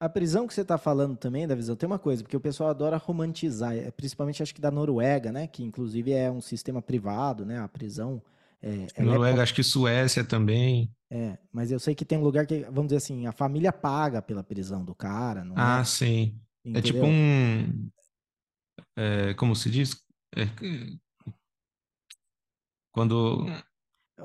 A 0.00 0.08
prisão 0.08 0.46
que 0.46 0.54
você 0.54 0.60
está 0.60 0.78
falando 0.78 1.16
também, 1.16 1.44
da 1.44 1.56
visão, 1.56 1.74
tem 1.74 1.86
uma 1.88 1.98
coisa, 1.98 2.22
porque 2.22 2.36
o 2.36 2.40
pessoal 2.40 2.70
adora 2.70 2.96
romantizar, 2.96 3.74
é, 3.74 3.90
principalmente 3.90 4.40
acho 4.40 4.54
que 4.54 4.60
da 4.60 4.70
Noruega, 4.70 5.32
né? 5.32 5.48
Que 5.48 5.64
inclusive 5.64 6.12
é 6.12 6.30
um 6.30 6.40
sistema 6.40 6.80
privado, 6.80 7.44
né? 7.44 7.58
A 7.58 7.66
prisão. 7.66 8.22
É, 8.62 8.86
Noruega, 9.02 9.40
é... 9.40 9.42
acho 9.42 9.54
que 9.54 9.62
Suécia 9.64 10.22
também. 10.22 10.88
É, 11.10 11.36
mas 11.52 11.72
eu 11.72 11.80
sei 11.80 11.96
que 11.96 12.04
tem 12.04 12.16
um 12.16 12.22
lugar 12.22 12.46
que, 12.46 12.60
vamos 12.66 12.86
dizer 12.86 12.98
assim, 12.98 13.26
a 13.26 13.32
família 13.32 13.72
paga 13.72 14.22
pela 14.22 14.44
prisão 14.44 14.84
do 14.84 14.94
cara, 14.94 15.42
não 15.42 15.54
Ah, 15.56 15.80
é? 15.80 15.84
sim. 15.84 16.38
Entendeu? 16.70 16.78
É 16.78 16.82
tipo 16.82 17.06
um. 17.06 17.90
É, 18.96 19.34
como 19.34 19.54
se 19.54 19.70
diz? 19.70 19.96
É, 20.36 20.46
quando. 22.92 23.46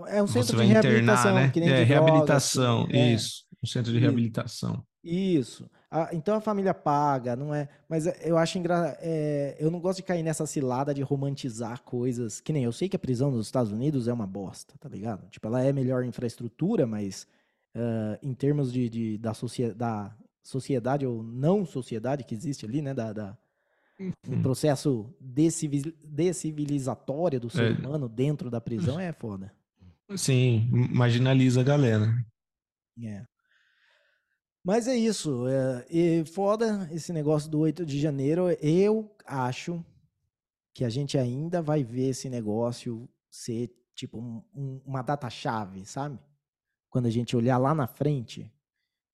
É 0.08 0.21
um 0.23 0.27
centro 0.27 0.58
de 0.58 0.63
reabilitação, 0.63 1.32
internar, 1.32 1.47
né? 1.47 1.51
que 1.51 1.60
nem 1.60 1.69
é, 1.69 1.84
reabilitação, 1.84 2.84
drogas, 2.84 2.95
assim, 2.95 3.13
isso. 3.13 3.45
Um 3.63 3.67
centro 3.67 3.91
de 3.91 3.99
reabilitação. 3.99 4.84
Isso. 5.03 5.69
Ah, 5.91 6.10
então 6.12 6.36
a 6.36 6.41
família 6.41 6.73
paga, 6.73 7.36
não 7.36 7.53
é? 7.53 7.69
Mas 7.88 8.08
é, 8.08 8.17
eu 8.23 8.36
acho 8.36 8.58
engra... 8.58 8.97
É, 8.99 9.56
eu 9.60 9.69
não 9.69 9.79
gosto 9.79 9.97
de 9.97 10.03
cair 10.03 10.23
nessa 10.23 10.47
cilada 10.47 10.93
de 10.93 11.03
romantizar 11.03 11.84
coisas. 11.84 12.41
Que 12.41 12.51
nem 12.51 12.63
eu 12.63 12.71
sei 12.71 12.89
que 12.89 12.95
a 12.95 12.99
prisão 12.99 13.29
nos 13.29 13.45
Estados 13.45 13.71
Unidos 13.71 14.08
é 14.08 14.13
uma 14.13 14.25
bosta, 14.25 14.73
tá 14.79 14.89
ligado? 14.89 15.29
Tipo, 15.29 15.47
ela 15.47 15.62
é 15.62 15.71
melhor 15.71 16.03
infraestrutura, 16.03 16.88
mas 16.88 17.27
uh, 17.75 18.17
em 18.23 18.34
termos 18.34 18.73
de, 18.73 18.89
de 18.89 19.17
da, 19.19 19.34
da 19.75 20.15
sociedade 20.43 21.06
ou 21.06 21.23
não 21.23 21.65
sociedade 21.65 22.23
que 22.23 22.36
existe 22.36 22.65
ali, 22.65 22.82
né? 22.82 22.93
Da, 22.93 23.13
da 23.13 23.38
um 23.99 24.12
uhum. 24.27 24.41
processo 24.41 25.15
decivil... 25.19 25.93
decivilizatório 26.03 27.39
do 27.39 27.49
ser 27.49 27.71
é. 27.71 27.79
humano 27.79 28.10
dentro 28.10 28.49
da 28.49 28.60
prisão 28.60 28.99
é 28.99 29.13
foda. 29.13 29.53
Sim, 30.15 30.67
marginaliza 30.91 31.62
a 31.62 31.63
galera. 31.63 32.13
É. 33.01 33.23
Mas 34.63 34.88
é 34.88 34.95
isso. 34.95 35.47
É, 35.47 35.86
e 35.89 36.25
foda 36.25 36.89
esse 36.91 37.12
negócio 37.13 37.49
do 37.49 37.60
8 37.60 37.86
de 37.86 37.99
janeiro. 37.99 38.49
Eu 38.62 39.15
acho 39.25 39.84
que 40.73 40.84
a 40.84 40.89
gente 40.89 41.17
ainda 41.17 41.62
vai 41.62 41.84
ver 41.84 42.10
esse 42.10 42.29
negócio 42.29 43.08
ser 43.29 43.71
tipo 43.95 44.19
um, 44.19 44.43
um, 44.56 44.82
uma 44.86 45.01
data-chave, 45.01 45.86
sabe? 45.86 46.19
Quando 46.89 47.06
a 47.06 47.12
gente 47.12 47.36
olhar 47.36 47.58
lá 47.58 47.75
na 47.75 47.88
frente, 47.88 48.51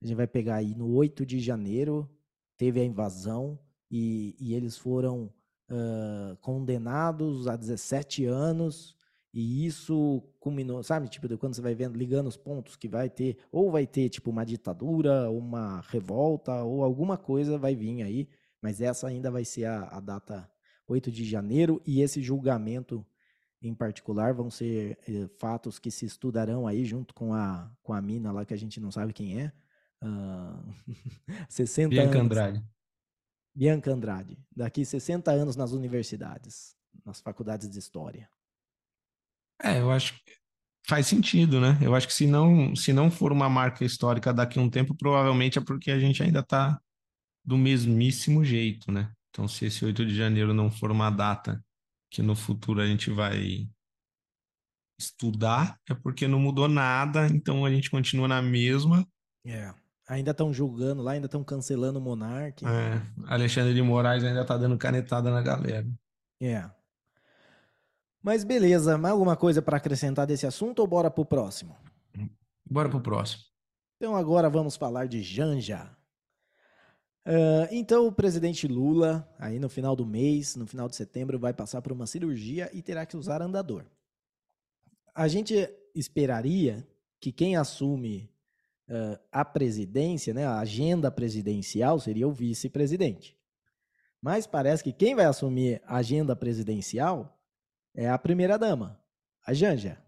a 0.02 0.06
gente 0.06 0.16
vai 0.16 0.28
pegar 0.28 0.56
aí 0.56 0.76
no 0.76 0.94
8 0.94 1.26
de 1.26 1.40
janeiro, 1.40 2.10
teve 2.58 2.80
a 2.80 2.86
invasão 2.86 3.60
e, 3.92 4.36
e 4.40 4.54
eles 4.54 4.78
foram 4.78 5.32
uh, 5.70 6.36
condenados 6.42 7.48
a 7.48 7.56
17 7.56 8.26
anos 8.26 8.96
e 9.34 9.66
isso 9.66 10.24
culminou, 10.40 10.82
sabe? 10.82 11.08
Tipo, 11.08 11.38
quando 11.38 11.54
você 11.54 11.62
vai 11.62 11.76
vendo, 11.76 11.98
ligando 11.98 12.28
os 12.28 12.38
pontos 12.38 12.76
que 12.76 12.88
vai 12.88 13.10
ter, 13.10 13.38
ou 13.52 13.72
vai 13.72 13.86
ter, 13.86 14.10
tipo, 14.10 14.32
uma 14.32 14.44
ditadura, 14.44 15.30
uma 15.30 15.82
revolta, 15.82 16.64
ou 16.64 16.84
alguma 16.84 17.18
coisa 17.18 17.58
vai 17.58 17.76
vir 17.76 18.02
aí, 18.02 18.28
mas 18.62 18.82
essa 18.82 19.08
ainda 19.08 19.30
vai 19.30 19.46
ser 19.46 19.66
a, 19.66 19.84
a 19.84 20.00
data 20.00 20.50
8 20.88 21.12
de 21.12 21.24
janeiro, 21.24 21.82
e 21.86 22.02
esse 22.02 22.22
julgamento 22.22 23.06
em 23.62 23.74
particular 23.76 24.34
vão 24.34 24.50
ser 24.50 24.98
é, 25.08 25.28
fatos 25.38 25.78
que 25.78 25.92
se 25.92 26.06
estudarão 26.06 26.66
aí 26.66 26.84
junto 26.86 27.14
com 27.14 27.34
a, 27.34 27.72
com 27.84 27.94
a 27.94 28.02
mina 28.02 28.32
lá 28.32 28.46
que 28.46 28.54
a 28.54 28.58
gente 28.58 28.80
não 28.80 28.92
sabe 28.92 29.14
quem 29.14 29.40
é. 29.40 29.52
Uh, 31.30 31.44
60 31.50 31.90
Bianca 31.90 32.12
anos. 32.12 32.26
Andrade. 32.26 32.66
Bianca 33.54 33.92
Andrade. 33.92 34.40
Daqui 34.56 34.86
60 34.86 35.30
anos 35.30 35.58
nas 35.58 35.74
universidades, 35.74 36.74
nas 37.06 37.20
faculdades 37.20 37.70
de 37.70 37.78
história. 37.78 38.30
É, 39.62 39.82
eu 39.82 39.92
acho 39.92 40.14
que 40.24 40.40
faz 40.88 41.08
sentido, 41.08 41.60
né? 41.60 41.78
Eu 41.82 41.94
acho 41.94 42.08
que 42.08 42.14
se 42.14 42.26
não, 42.26 42.76
se 42.76 42.94
não 42.94 43.12
for 43.12 43.32
uma 43.32 43.50
marca 43.50 43.84
histórica 43.84 44.34
daqui 44.34 44.58
a 44.58 44.62
um 44.62 44.70
tempo, 44.70 44.96
provavelmente 44.96 45.58
é 45.58 45.62
porque 45.62 45.92
a 45.92 46.00
gente 46.00 46.24
ainda 46.24 46.40
está 46.40 46.82
do 47.46 47.58
mesmíssimo 47.58 48.44
jeito, 48.44 48.92
né? 48.92 49.12
Então, 49.30 49.48
se 49.48 49.66
esse 49.66 49.84
8 49.86 50.06
de 50.06 50.16
janeiro 50.16 50.54
não 50.54 50.72
for 50.72 50.92
uma 50.92 51.10
data 51.10 51.64
que 52.12 52.22
no 52.22 52.36
futuro 52.36 52.82
a 52.82 52.88
gente 52.88 53.12
vai 53.12 53.70
estudar, 55.00 55.80
é 55.88 55.94
porque 55.94 56.28
não 56.28 56.40
mudou 56.40 56.68
nada, 56.68 57.28
então 57.28 57.66
a 57.66 57.72
gente 57.72 57.90
continua 57.90 58.28
na 58.28 58.42
mesma. 58.42 59.08
É. 59.46 59.74
Ainda 60.10 60.32
estão 60.32 60.52
julgando 60.52 61.04
lá, 61.04 61.12
ainda 61.12 61.28
estão 61.28 61.44
cancelando 61.44 62.00
o 62.00 62.02
Monark. 62.02 62.66
É. 62.66 63.00
Alexandre 63.28 63.76
de 63.76 63.82
Moraes 63.84 64.24
ainda 64.24 64.42
está 64.42 64.58
dando 64.58 64.76
canetada 64.76 65.30
na 65.30 65.40
galera. 65.40 65.88
É. 66.42 66.68
Mas 68.20 68.44
beleza, 68.44 68.98
mais 68.98 69.12
alguma 69.12 69.38
coisa 69.38 69.62
para 69.62 69.78
acrescentar 69.78 70.26
desse 70.26 70.48
assunto 70.48 70.80
ou 70.80 70.88
bora 70.88 71.12
pro 71.12 71.24
próximo? 71.24 71.78
Bora 72.68 72.90
pro 72.90 73.00
próximo. 73.00 73.44
Então 73.98 74.16
agora 74.16 74.50
vamos 74.50 74.76
falar 74.76 75.08
de 75.08 75.22
Janja. 75.22 75.96
Uh, 77.24 77.70
então 77.70 78.08
o 78.08 78.12
presidente 78.12 78.68
Lula, 78.68 79.32
aí 79.38 79.60
no 79.60 79.70
final 79.70 79.96
do 79.96 80.08
mês, 80.08 80.56
no 80.56 80.66
final 80.66 80.90
de 80.90 80.96
setembro, 80.96 81.38
vai 81.38 81.54
passar 81.54 81.84
por 81.84 81.92
uma 81.92 82.08
cirurgia 82.08 82.68
e 82.74 82.82
terá 82.82 83.06
que 83.06 83.16
usar 83.16 83.44
andador. 83.44 83.86
A 85.14 85.28
gente 85.28 85.70
esperaria 85.94 86.88
que 87.20 87.32
quem 87.32 87.56
assume 87.56 88.28
a 89.32 89.46
presidência, 89.46 90.34
né, 90.34 90.46
a 90.46 90.60
agenda 90.60 91.12
presidencial, 91.12 92.00
seria 92.00 92.28
o 92.28 92.32
vice-presidente. 92.32 93.38
Mas 94.22 94.48
parece 94.48 94.84
que 94.84 94.92
quem 94.92 95.16
vai 95.16 95.26
assumir 95.26 95.82
a 95.86 95.98
agenda 95.98 96.36
presidencial 96.36 97.40
é 97.94 98.10
a 98.10 98.18
primeira 98.18 98.58
dama, 98.58 99.00
a 99.46 99.54
Janja. 99.54 100.02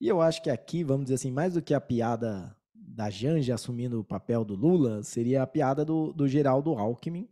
E 0.00 0.06
eu 0.06 0.20
acho 0.20 0.42
que 0.42 0.50
aqui, 0.50 0.84
vamos 0.84 1.04
dizer 1.04 1.14
assim, 1.14 1.30
mais 1.30 1.54
do 1.54 1.62
que 1.62 1.74
a 1.74 1.80
piada 1.80 2.54
da 2.74 3.10
Janja 3.10 3.54
assumindo 3.54 4.00
o 4.00 4.04
papel 4.04 4.44
do 4.44 4.54
Lula, 4.54 5.02
seria 5.02 5.42
a 5.42 5.46
piada 5.46 5.84
do, 5.84 6.12
do 6.12 6.28
Geraldo 6.28 6.74
Alckmin, 6.74 7.28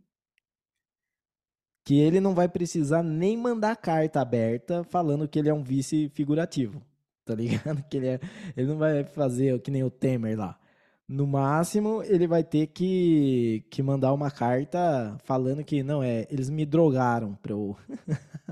que 1.85 1.99
ele 1.99 2.19
não 2.19 2.33
vai 2.33 2.49
precisar 2.49 3.03
nem 3.03 3.37
mandar 3.37 3.75
carta 3.77 4.19
aberta 4.19 4.83
falando 4.83 5.27
que 5.27 5.37
ele 5.37 5.49
é 5.49 5.53
um 5.53 5.63
vice 5.63 6.09
figurativo, 6.09 6.83
tá 7.25 7.35
ligado? 7.35 7.83
Que 7.89 7.97
ele, 7.97 8.07
é, 8.07 8.19
ele 8.55 8.67
não 8.67 8.77
vai 8.77 9.03
fazer 9.03 9.59
que 9.61 9.71
nem 9.71 9.83
o 9.83 9.89
Temer 9.91 10.37
lá. 10.37 10.59
No 11.07 11.27
máximo, 11.27 12.01
ele 12.03 12.27
vai 12.27 12.43
ter 12.43 12.67
que, 12.67 13.63
que 13.69 13.83
mandar 13.83 14.11
uma 14.13 14.31
carta 14.31 15.17
falando 15.23 15.63
que 15.63 15.83
não 15.83 16.01
é, 16.01 16.27
eles 16.31 16.49
me 16.49 16.65
drogaram 16.65 17.35
para 17.35 17.51
eu 17.53 17.77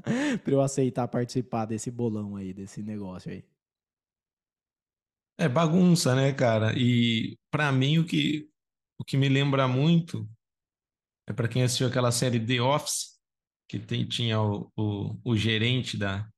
para 0.44 0.54
eu 0.54 0.62
aceitar 0.62 1.08
participar 1.08 1.66
desse 1.66 1.90
bolão 1.90 2.36
aí, 2.36 2.54
desse 2.54 2.84
negócio 2.84 3.32
aí. 3.32 3.44
É 5.38 5.50
bagunça, 5.50 6.16
né, 6.16 6.32
cara? 6.32 6.74
E 6.78 7.38
para 7.50 7.72
mim 7.72 7.98
o 8.00 8.06
que 8.06 8.50
o 9.00 9.04
que 9.04 9.18
me 9.18 9.28
lembra 9.28 9.68
muito 9.68 10.30
é 11.28 11.34
para 11.34 11.48
quem 11.48 11.64
assistiu 11.64 11.88
aquela 11.88 12.12
série 12.12 12.40
The 12.40 12.62
Office, 12.62 13.20
que 13.68 13.80
tem, 13.80 14.08
tinha 14.08 14.42
o, 14.42 14.72
o, 14.78 15.20
o 15.24 15.36
gerente 15.36 15.98
da, 15.98 16.30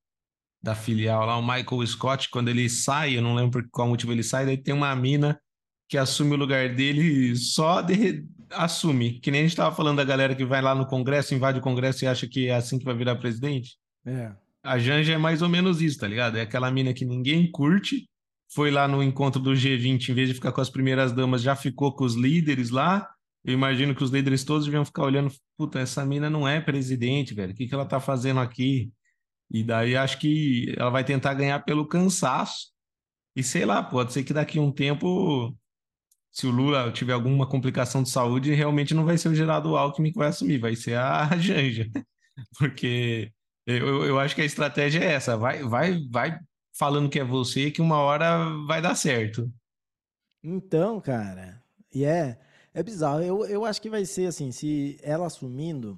da 0.66 0.74
filial 0.74 1.28
lá, 1.28 1.38
o 1.38 1.44
Michael 1.44 1.86
Scott, 1.86 2.28
quando 2.32 2.50
ele 2.50 2.68
sai, 2.68 3.16
eu 3.16 3.22
não 3.22 3.36
lembro 3.36 3.62
por 3.62 3.70
qual 3.70 3.88
motivo 3.88 4.12
ele 4.12 4.24
sai, 4.24 4.48
daí 4.48 4.58
tem 4.58 4.74
uma 4.74 4.96
mina 4.96 5.40
que 5.88 5.96
assume 5.96 6.34
o 6.34 6.38
lugar 6.38 6.74
dele 6.74 7.36
só 7.36 7.84
de, 7.84 8.26
assume. 8.50 9.20
Que 9.20 9.30
nem 9.30 9.42
a 9.42 9.44
gente 9.44 9.52
estava 9.52 9.76
falando 9.76 9.98
da 9.98 10.04
galera 10.04 10.34
que 10.34 10.44
vai 10.44 10.64
lá 10.64 10.74
no 10.74 10.88
Congresso, 10.88 11.36
invade 11.36 11.60
o 11.60 11.62
Congresso 11.62 12.04
e 12.04 12.08
acha 12.08 12.28
que 12.28 12.48
é 12.48 12.56
assim 12.56 12.80
que 12.80 12.86
vai 12.86 12.96
virar 12.96 13.16
presidente. 13.18 13.78
É. 14.04 14.32
A 14.64 14.80
Janja 14.80 15.14
é 15.14 15.18
mais 15.20 15.44
ou 15.44 15.50
menos 15.50 15.84
isso, 15.84 16.00
tá 16.00 16.08
ligado? 16.08 16.36
É 16.36 16.42
aquela 16.42 16.72
mina 16.72 16.92
que 16.96 17.06
ninguém 17.06 17.52
curte, 17.52 18.10
foi 18.52 18.72
lá 18.72 18.88
no 18.88 19.04
encontro 19.04 19.40
do 19.40 19.52
G20, 19.52 20.10
em 20.10 20.14
vez 20.16 20.30
de 20.30 20.34
ficar 20.34 20.52
com 20.52 20.62
as 20.62 20.70
primeiras 20.72 21.12
damas, 21.12 21.44
já 21.44 21.56
ficou 21.56 21.96
com 21.96 22.06
os 22.06 22.16
líderes 22.16 22.72
lá. 22.72 23.08
Eu 23.44 23.54
imagino 23.54 23.94
que 23.94 24.04
os 24.04 24.10
líderes 24.10 24.44
todos 24.44 24.66
deviam 24.66 24.84
ficar 24.84 25.04
olhando, 25.04 25.32
puta, 25.56 25.78
essa 25.78 26.04
mina 26.04 26.28
não 26.28 26.48
é 26.48 26.60
presidente, 26.60 27.36
velho. 27.36 27.54
O 27.54 27.56
que, 27.56 27.68
que 27.68 27.76
ela 27.76 27.86
tá 27.86 28.00
fazendo 28.00 28.40
aqui? 28.40 28.92
E 29.52 29.64
daí 29.64 29.96
acho 29.96 30.20
que 30.20 30.74
ela 30.78 30.90
vai 30.90 31.04
tentar 31.04 31.34
ganhar 31.34 31.60
pelo 31.64 31.88
cansaço. 31.88 32.72
E 33.36 33.44
sei 33.44 33.66
lá, 33.66 33.84
pode 33.84 34.14
ser 34.14 34.24
que 34.24 34.34
daqui 34.34 34.58
a 34.60 34.62
um 34.62 34.72
tempo 34.72 35.56
se 36.36 36.46
o 36.46 36.52
Lula 36.52 36.92
tiver 36.92 37.14
alguma 37.14 37.48
complicação 37.48 38.04
de 38.04 38.10
saúde, 38.10 38.54
realmente 38.54 38.94
não 38.94 39.06
vai 39.06 39.18
ser 39.18 39.30
o 39.30 39.36
Geraldo 39.36 39.78
Alckmin 39.78 40.12
que 40.12 40.18
vai 40.18 40.28
assumir, 40.28 40.58
vai 40.58 40.76
ser 40.76 40.98
a 40.98 41.30
Janja. 41.40 41.90
Porque 42.60 43.32
eu, 43.66 44.04
eu 44.04 44.20
acho 44.20 44.36
que 44.36 44.42
a 44.42 44.46
estratégia 44.46 45.00
é 45.00 45.14
essa, 45.14 45.38
vai, 45.38 45.64
vai, 45.64 45.98
vai 46.12 46.38
falando 46.78 47.10
que 47.10 47.20
é 47.20 47.24
você 47.24 47.72
que 47.72 47.82
uma 47.82 48.00
hora 48.00 48.50
vai 48.68 48.82
dar 48.82 48.96
certo. 48.96 49.50
Então, 50.44 51.00
cara, 51.00 51.64
e 51.94 52.04
é, 52.04 52.38
é 52.74 52.84
bizarro. 52.84 53.22
Eu, 53.24 53.46
eu 53.46 53.64
acho 53.64 53.82
que 53.82 53.90
vai 53.90 54.04
ser 54.04 54.28
assim, 54.28 54.52
se 54.52 54.98
ela 55.02 55.28
assumindo, 55.28 55.98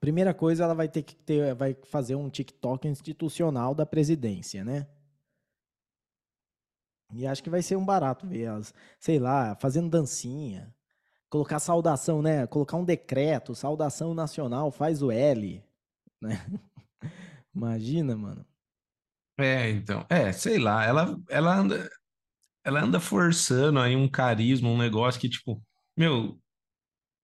primeira 0.00 0.32
coisa, 0.32 0.64
ela 0.64 0.74
vai 0.74 0.88
ter 0.88 1.02
que 1.02 1.14
ter, 1.14 1.54
vai 1.54 1.76
fazer 1.84 2.14
um 2.14 2.30
TikTok 2.30 2.88
institucional 2.88 3.74
da 3.74 3.84
presidência, 3.84 4.64
né? 4.64 4.86
E 7.12 7.26
acho 7.26 7.42
que 7.42 7.50
vai 7.50 7.60
ser 7.60 7.76
um 7.76 7.84
barato 7.84 8.26
ver 8.26 8.42
elas, 8.42 8.72
sei 8.98 9.18
lá, 9.18 9.54
fazendo 9.56 9.90
dancinha, 9.90 10.74
colocar 11.28 11.58
saudação, 11.58 12.22
né? 12.22 12.46
Colocar 12.46 12.76
um 12.76 12.84
decreto, 12.84 13.54
saudação 13.54 14.14
nacional, 14.14 14.70
faz 14.70 15.02
o 15.02 15.10
L, 15.10 15.62
né? 16.20 16.30
Imagina, 17.54 18.16
mano. 18.16 18.46
É, 19.38 19.70
então, 19.70 20.06
é, 20.08 20.32
sei 20.32 20.58
lá, 20.58 20.84
ela, 20.84 21.18
ela 21.28 21.54
anda, 21.54 21.90
ela 22.64 22.82
anda 22.82 23.00
forçando 23.00 23.80
aí 23.80 23.96
um 23.96 24.08
carisma, 24.08 24.68
um 24.68 24.78
negócio 24.78 25.20
que, 25.20 25.28
tipo, 25.28 25.62
meu, 25.96 26.38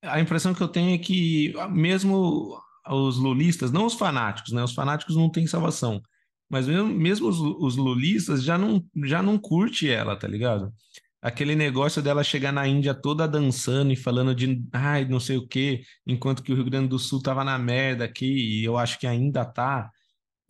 a 0.03 0.21
impressão 0.21 0.55
que 0.55 0.63
eu 0.63 0.69
tenho 0.69 0.95
é 0.95 0.99
que 0.99 1.53
mesmo 1.71 2.61
os 2.89 3.19
lulistas, 3.19 3.73
não 3.73 3.87
os 3.87 3.95
fanáticos, 3.95 4.53
né? 4.53 4.63
Os 4.63 4.75
fanáticos 4.75 5.17
não 5.17 5.31
têm 5.31 5.47
salvação, 5.47 6.01
mas 6.49 6.67
mesmo, 6.67 6.89
mesmo 6.89 7.29
os, 7.29 7.39
os 7.41 7.77
lulistas 7.77 8.43
já 8.43 8.57
não, 8.57 8.85
já 9.05 9.23
não 9.23 9.39
curte 9.39 9.89
ela, 9.89 10.17
tá 10.17 10.29
ligado? 10.29 10.73
Aquele 11.21 11.57
negócio 11.57 12.01
dela 12.03 12.23
chegar 12.23 12.53
na 12.53 12.69
Índia 12.69 12.95
toda 12.95 13.27
dançando 13.27 13.93
e 13.93 13.97
falando 13.97 14.35
de, 14.35 14.63
ai, 14.73 15.05
não 15.07 15.19
sei 15.19 15.37
o 15.37 15.47
quê, 15.47 15.83
enquanto 16.07 16.43
que 16.43 16.53
o 16.53 16.55
Rio 16.55 16.65
Grande 16.65 16.89
do 16.89 16.99
Sul 16.99 17.21
tava 17.21 17.43
na 17.43 17.59
merda 17.59 18.05
aqui, 18.05 18.27
e 18.61 18.65
eu 18.65 18.77
acho 18.79 18.99
que 18.99 19.07
ainda 19.07 19.45
tá. 19.45 19.91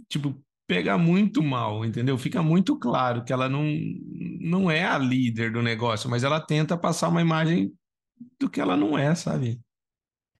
Tipo, 0.08 0.38
pega 0.66 0.98
muito 0.98 1.42
mal, 1.42 1.84
entendeu? 1.84 2.18
Fica 2.18 2.42
muito 2.42 2.78
claro 2.78 3.24
que 3.24 3.32
ela 3.32 3.48
não, 3.48 3.64
não 4.40 4.70
é 4.70 4.84
a 4.84 4.98
líder 4.98 5.52
do 5.52 5.62
negócio, 5.62 6.10
mas 6.10 6.24
ela 6.24 6.40
tenta 6.40 6.76
passar 6.76 7.08
uma 7.08 7.22
imagem 7.22 7.72
do 8.38 8.50
que 8.50 8.60
ela 8.60 8.76
não 8.76 8.98
é, 8.98 9.14
sabe? 9.14 9.60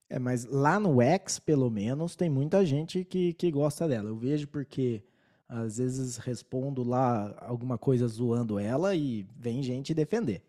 É, 0.08 0.18
mas 0.18 0.44
lá 0.44 0.78
no 0.78 1.02
X, 1.02 1.38
pelo 1.38 1.70
menos, 1.70 2.14
tem 2.14 2.30
muita 2.30 2.64
gente 2.64 3.04
que, 3.04 3.32
que 3.34 3.50
gosta 3.50 3.88
dela. 3.88 4.08
Eu 4.08 4.16
vejo 4.16 4.46
porque 4.48 5.02
às 5.48 5.78
vezes 5.78 6.16
respondo 6.16 6.82
lá 6.82 7.34
alguma 7.40 7.78
coisa 7.78 8.06
zoando 8.06 8.58
ela 8.58 8.94
e 8.94 9.26
vem 9.36 9.62
gente 9.62 9.94
defender. 9.94 10.44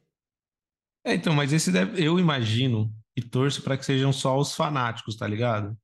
É, 1.03 1.13
então, 1.13 1.33
mas 1.33 1.53
esse 1.53 1.71
deve, 1.71 2.03
eu 2.03 2.19
imagino 2.19 2.93
e 3.15 3.21
torço 3.21 3.61
para 3.63 3.77
que 3.77 3.85
sejam 3.85 4.11
só 4.11 4.37
os 4.37 4.53
fanáticos, 4.53 5.15
tá 5.15 5.27
ligado? 5.27 5.77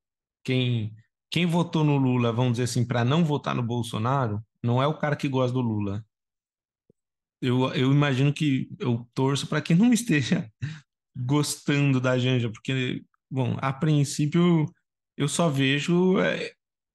Quem 0.43 0.95
quem 1.33 1.47
votou 1.47 1.83
no 1.83 1.97
Lula, 1.97 2.31
vamos 2.31 2.53
dizer 2.53 2.65
assim, 2.65 2.85
para 2.85 3.03
não 3.03 3.25
votar 3.25 3.55
no 3.55 3.63
Bolsonaro, 3.63 4.39
não 4.61 4.83
é 4.83 4.85
o 4.85 4.95
cara 4.95 5.15
que 5.15 5.27
gosta 5.27 5.51
do 5.51 5.61
Lula. 5.61 6.05
Eu, 7.41 7.73
eu 7.73 7.91
imagino 7.91 8.31
que 8.31 8.69
eu 8.77 9.09
torço 9.15 9.47
para 9.47 9.59
que 9.59 9.73
não 9.73 9.91
esteja 9.91 10.47
gostando 11.15 11.99
da 11.99 12.19
Janja, 12.19 12.51
porque, 12.51 13.03
bom, 13.33 13.57
a 13.59 13.73
princípio 13.73 14.65
eu 15.17 15.27
só 15.27 15.49
vejo 15.49 16.19
é, 16.19 16.51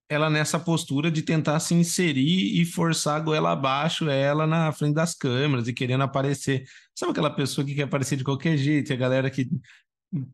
ela 0.09 0.31
nessa 0.31 0.59
postura 0.59 1.11
de 1.11 1.23
tentar 1.23 1.59
se 1.59 1.75
inserir 1.75 2.61
e 2.61 2.65
forçar 2.65 3.17
a 3.17 3.21
goela 3.21 3.51
abaixo 3.51 4.09
ela 4.09 4.47
na 4.47 4.71
frente 4.73 4.95
das 4.95 5.15
câmeras 5.15 5.67
e 5.67 5.73
querendo 5.73 6.05
aparecer. 6.05 6.65
Sabe 6.95 7.11
aquela 7.11 7.31
pessoa 7.31 7.67
que 7.67 7.75
quer 7.75 7.83
aparecer 7.83 8.17
de 8.17 8.25
qualquer 8.25 8.57
jeito, 8.57 8.93
a 8.93 8.97
galera 8.97 9.31
que, 9.31 9.49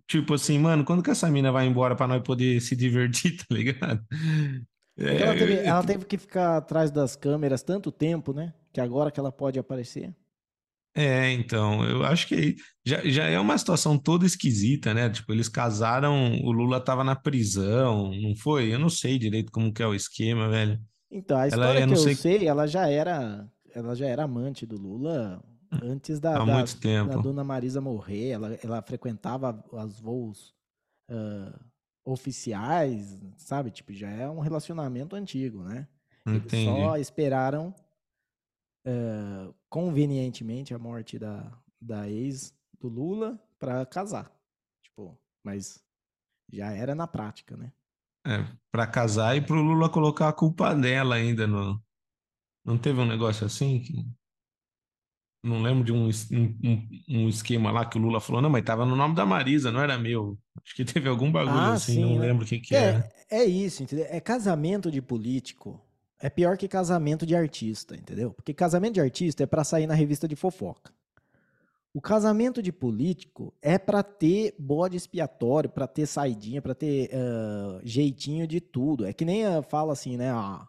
tipo 0.06 0.34
assim, 0.34 0.58
mano, 0.58 0.84
quando 0.84 1.02
que 1.02 1.10
essa 1.10 1.30
mina 1.30 1.50
vai 1.50 1.66
embora 1.66 1.96
para 1.96 2.06
nós 2.06 2.22
poder 2.22 2.60
se 2.62 2.76
divertir, 2.76 3.38
tá 3.38 3.46
ligado? 3.50 4.04
É 4.98 5.22
ela 5.22 5.34
teve, 5.34 5.52
É, 5.54 5.66
ela 5.66 5.82
teve 5.82 6.04
que 6.04 6.18
ficar 6.18 6.58
atrás 6.58 6.90
das 6.90 7.16
câmeras 7.16 7.62
tanto 7.62 7.90
tempo, 7.90 8.34
né? 8.34 8.52
Que 8.72 8.80
agora 8.80 9.10
que 9.10 9.18
ela 9.18 9.32
pode 9.32 9.58
aparecer. 9.58 10.14
É, 10.96 11.32
então, 11.32 11.84
eu 11.84 12.04
acho 12.04 12.28
que 12.28 12.54
já, 12.86 13.02
já 13.04 13.24
é 13.24 13.38
uma 13.38 13.58
situação 13.58 13.98
toda 13.98 14.24
esquisita, 14.24 14.94
né? 14.94 15.10
Tipo, 15.10 15.32
eles 15.32 15.48
casaram, 15.48 16.36
o 16.42 16.52
Lula 16.52 16.80
tava 16.80 17.02
na 17.02 17.16
prisão, 17.16 18.12
não 18.12 18.36
foi? 18.36 18.72
Eu 18.72 18.78
não 18.78 18.88
sei 18.88 19.18
direito 19.18 19.50
como 19.50 19.72
que 19.72 19.82
é 19.82 19.86
o 19.86 19.94
esquema, 19.94 20.48
velho. 20.48 20.80
Então, 21.10 21.36
a 21.36 21.40
Ela, 21.40 21.48
história 21.48 21.78
eu 21.80 21.82
que 21.82 21.86
não 21.86 21.94
eu 21.94 22.02
sei, 22.02 22.14
sei, 22.14 22.46
ela 22.46 22.66
já 22.66 22.88
era, 22.88 23.48
ela 23.74 23.94
já 23.96 24.06
era 24.06 24.22
amante 24.22 24.64
do 24.64 24.76
Lula 24.76 25.42
antes 25.82 26.20
da, 26.20 26.36
há 26.36 26.44
da, 26.44 26.46
muito 26.46 26.74
da 26.74 26.80
tempo. 26.80 27.22
dona 27.22 27.42
Marisa 27.42 27.80
morrer. 27.80 28.30
Ela, 28.30 28.58
ela 28.62 28.82
frequentava 28.82 29.64
os 29.72 29.98
voos 29.98 30.54
ah, 31.10 31.58
oficiais, 32.04 33.20
sabe? 33.36 33.70
Tipo, 33.70 33.92
já 33.92 34.10
é 34.10 34.28
um 34.28 34.40
relacionamento 34.40 35.16
antigo, 35.16 35.62
né? 35.64 35.88
Eles 36.26 36.44
Entendi. 36.44 36.64
só 36.66 36.96
esperaram 36.96 37.74
ah, 38.86 39.52
convenientemente 39.74 40.72
a 40.72 40.78
morte 40.78 41.18
da, 41.18 41.50
da 41.80 42.08
ex 42.08 42.54
do 42.80 42.86
Lula 42.86 43.36
para 43.58 43.84
casar. 43.84 44.30
Tipo, 44.80 45.18
mas 45.42 45.84
já 46.52 46.70
era 46.70 46.94
na 46.94 47.08
prática, 47.08 47.56
né? 47.56 47.72
É, 48.24 48.46
para 48.70 48.86
casar 48.86 49.36
e 49.36 49.40
pro 49.40 49.60
Lula 49.60 49.90
colocar 49.90 50.28
a 50.28 50.32
culpa 50.32 50.72
dela 50.76 51.16
ainda 51.16 51.44
no. 51.48 51.82
Não 52.64 52.78
teve 52.78 53.00
um 53.00 53.04
negócio 53.04 53.44
assim? 53.44 53.80
Que... 53.80 54.06
Não 55.42 55.60
lembro 55.60 55.82
de 55.82 55.92
um, 55.92 56.08
um, 56.08 56.88
um 57.08 57.28
esquema 57.28 57.72
lá 57.72 57.84
que 57.84 57.98
o 57.98 58.00
Lula 58.00 58.20
falou, 58.20 58.40
não, 58.40 58.48
mas 58.48 58.62
tava 58.62 58.86
no 58.86 58.94
nome 58.94 59.16
da 59.16 59.26
Marisa, 59.26 59.72
não 59.72 59.80
era 59.80 59.98
meu. 59.98 60.38
Acho 60.64 60.76
que 60.76 60.84
teve 60.84 61.08
algum 61.08 61.32
bagulho 61.32 61.58
Ah, 61.58 61.72
assim, 61.72 61.94
sim, 61.94 62.00
não 62.00 62.20
né? 62.20 62.28
lembro 62.28 62.44
o 62.44 62.48
que 62.48 62.60
que 62.60 62.76
era. 62.76 63.12
É, 63.28 63.38
é 63.40 63.44
isso, 63.44 63.82
entendeu? 63.82 64.06
É 64.08 64.20
casamento 64.20 64.88
de 64.88 65.02
político. 65.02 65.83
É 66.24 66.30
pior 66.30 66.56
que 66.56 66.66
casamento 66.66 67.26
de 67.26 67.36
artista, 67.36 67.94
entendeu? 67.94 68.32
Porque 68.32 68.54
casamento 68.54 68.94
de 68.94 69.00
artista 69.02 69.42
é 69.42 69.46
pra 69.46 69.62
sair 69.62 69.86
na 69.86 69.92
revista 69.92 70.26
de 70.26 70.34
fofoca. 70.34 70.90
O 71.92 72.00
casamento 72.00 72.62
de 72.62 72.72
político 72.72 73.52
é 73.60 73.76
pra 73.76 74.02
ter 74.02 74.54
bode 74.58 74.96
expiatório, 74.96 75.68
pra 75.68 75.86
ter 75.86 76.06
saidinha, 76.06 76.62
pra 76.62 76.74
ter 76.74 77.10
ah, 77.12 77.78
jeitinho 77.84 78.46
de 78.46 78.58
tudo. 78.58 79.04
É 79.04 79.12
que 79.12 79.22
nem 79.22 79.44
ah, 79.44 79.62
fala 79.62 79.92
assim, 79.92 80.16
né? 80.16 80.30
A, 80.30 80.66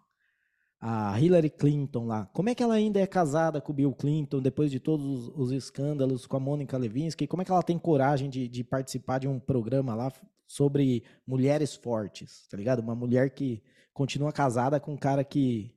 a 0.78 1.18
Hillary 1.22 1.50
Clinton 1.50 2.06
lá. 2.06 2.26
Como 2.34 2.50
é 2.50 2.54
que 2.54 2.62
ela 2.62 2.74
ainda 2.74 3.00
é 3.00 3.08
casada 3.08 3.62
com 3.62 3.72
o 3.72 3.76
Bill 3.76 3.94
Clinton 3.94 4.42
depois 4.42 4.70
de 4.70 4.82
todos 4.82 5.30
os, 5.30 5.34
os 5.38 5.52
escândalos 5.54 6.28
com 6.28 6.36
a 6.36 6.40
Mônica 6.42 6.78
Lewinsky? 6.78 7.28
Como 7.28 7.42
é 7.42 7.46
que 7.46 7.52
ela 7.52 7.64
tem 7.64 7.80
coragem 7.80 8.30
de, 8.30 8.50
de 8.50 8.62
participar 8.62 9.20
de 9.20 9.28
um 9.30 9.40
programa 9.40 9.96
lá 9.96 10.12
sobre 10.46 11.06
mulheres 11.26 11.76
fortes, 11.76 12.46
tá 12.50 12.58
ligado? 12.58 12.80
Uma 12.80 12.94
mulher 12.94 13.30
que 13.30 13.64
continua 13.96 14.34
casada 14.34 14.80
com 14.80 14.94
um 14.96 14.98
cara 14.98 15.26
que, 15.26 15.76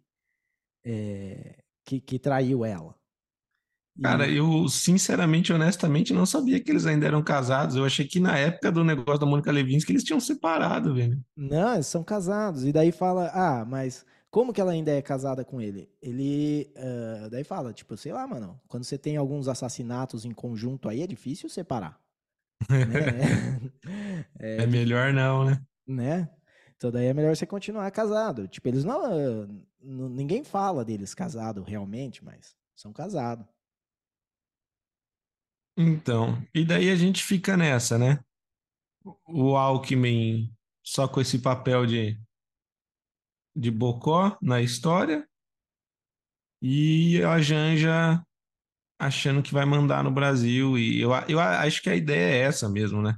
é, 0.85 1.63
que, 1.85 2.01
que 2.01 2.19
traiu 2.19 2.65
ela. 2.65 2.97
Cara, 4.03 4.29
E 4.29 4.37
eu 4.37 4.69
sinceramente, 4.69 5.53
honestamente, 5.53 6.13
não 6.15 6.25
sabia 6.25 6.63
que 6.63 6.71
eles 6.71 6.87
ainda 6.87 7.07
eram 7.07 7.23
casados. 7.23 7.75
Eu 7.77 7.85
achei 7.85 8.07
que 8.07 8.21
na 8.21 8.39
época 8.39 8.71
do 8.71 8.85
negócio 8.85 9.19
da 9.21 9.27
Mônica 9.27 9.51
Lewinsky 9.51 9.93
eles 9.93 10.05
tinham 10.05 10.21
separado, 10.21 10.95
velho. 10.95 11.21
não, 11.37 11.75
eles 11.75 11.87
são 11.87 12.03
casados. 12.05 12.65
E 12.65 12.73
daí 12.73 12.91
fala, 12.93 13.31
ah, 13.33 13.65
mas 13.65 14.05
como 14.31 14.53
que 14.53 14.61
ela 14.61 14.73
ainda 14.73 14.91
é 14.93 15.01
casada 15.03 15.45
com 15.45 15.61
ele? 15.61 15.91
Ele, 16.03 16.73
ah, 16.77 17.29
daí 17.31 17.45
fala, 17.45 17.73
tipo, 17.73 17.97
sei 17.97 18.13
lá, 18.13 18.27
mano, 18.27 18.61
quando 18.69 18.85
você 18.85 18.99
tem 18.99 19.17
alguns 19.17 19.49
assassinatos 19.49 20.25
em 20.25 20.33
conjunto 20.33 20.89
aí, 20.89 21.03
é 21.03 21.07
difícil 21.07 21.49
separar. 21.49 22.01
né? 22.85 23.23
É 24.57 24.67
É, 24.67 24.67
melhor 24.67 25.13
não, 25.13 25.45
né? 25.45 25.63
né? 25.87 26.29
Então 26.79 26.93
daí 26.93 27.07
é 27.07 27.13
melhor 27.13 27.37
você 27.37 27.45
continuar 27.45 27.91
casado. 27.91 28.47
Tipo, 28.47 28.69
eles 28.69 28.85
não, 28.85 29.05
ah, 29.05 29.49
ninguém 29.81 30.45
fala 30.45 30.85
deles 30.85 31.13
casado 31.13 31.65
realmente, 31.65 32.25
mas 32.25 32.57
são 32.75 32.93
casados. 32.93 33.45
Então, 35.77 36.41
e 36.55 36.65
daí 36.65 36.89
a 36.91 36.97
gente 36.97 37.23
fica 37.23 37.57
nessa, 37.57 37.99
né? 37.99 38.21
O 39.27 39.57
Alckmin 39.57 40.53
só 40.85 41.09
com 41.09 41.21
esse 41.21 41.41
papel 41.41 41.85
de, 41.85 42.21
de 43.57 43.71
bocó 43.71 44.39
na 44.41 44.61
história 44.61 45.29
e 46.63 47.23
a 47.25 47.41
Janja 47.41 48.25
achando 49.01 49.43
que 49.43 49.53
vai 49.53 49.65
mandar 49.65 50.05
no 50.05 50.13
Brasil. 50.13 50.79
E 50.79 51.01
eu, 51.01 51.11
eu 51.29 51.41
acho 51.41 51.83
que 51.83 51.91
a 51.91 51.97
ideia 51.97 52.37
é 52.37 52.41
essa 52.41 52.69
mesmo, 52.69 53.03
né? 53.03 53.17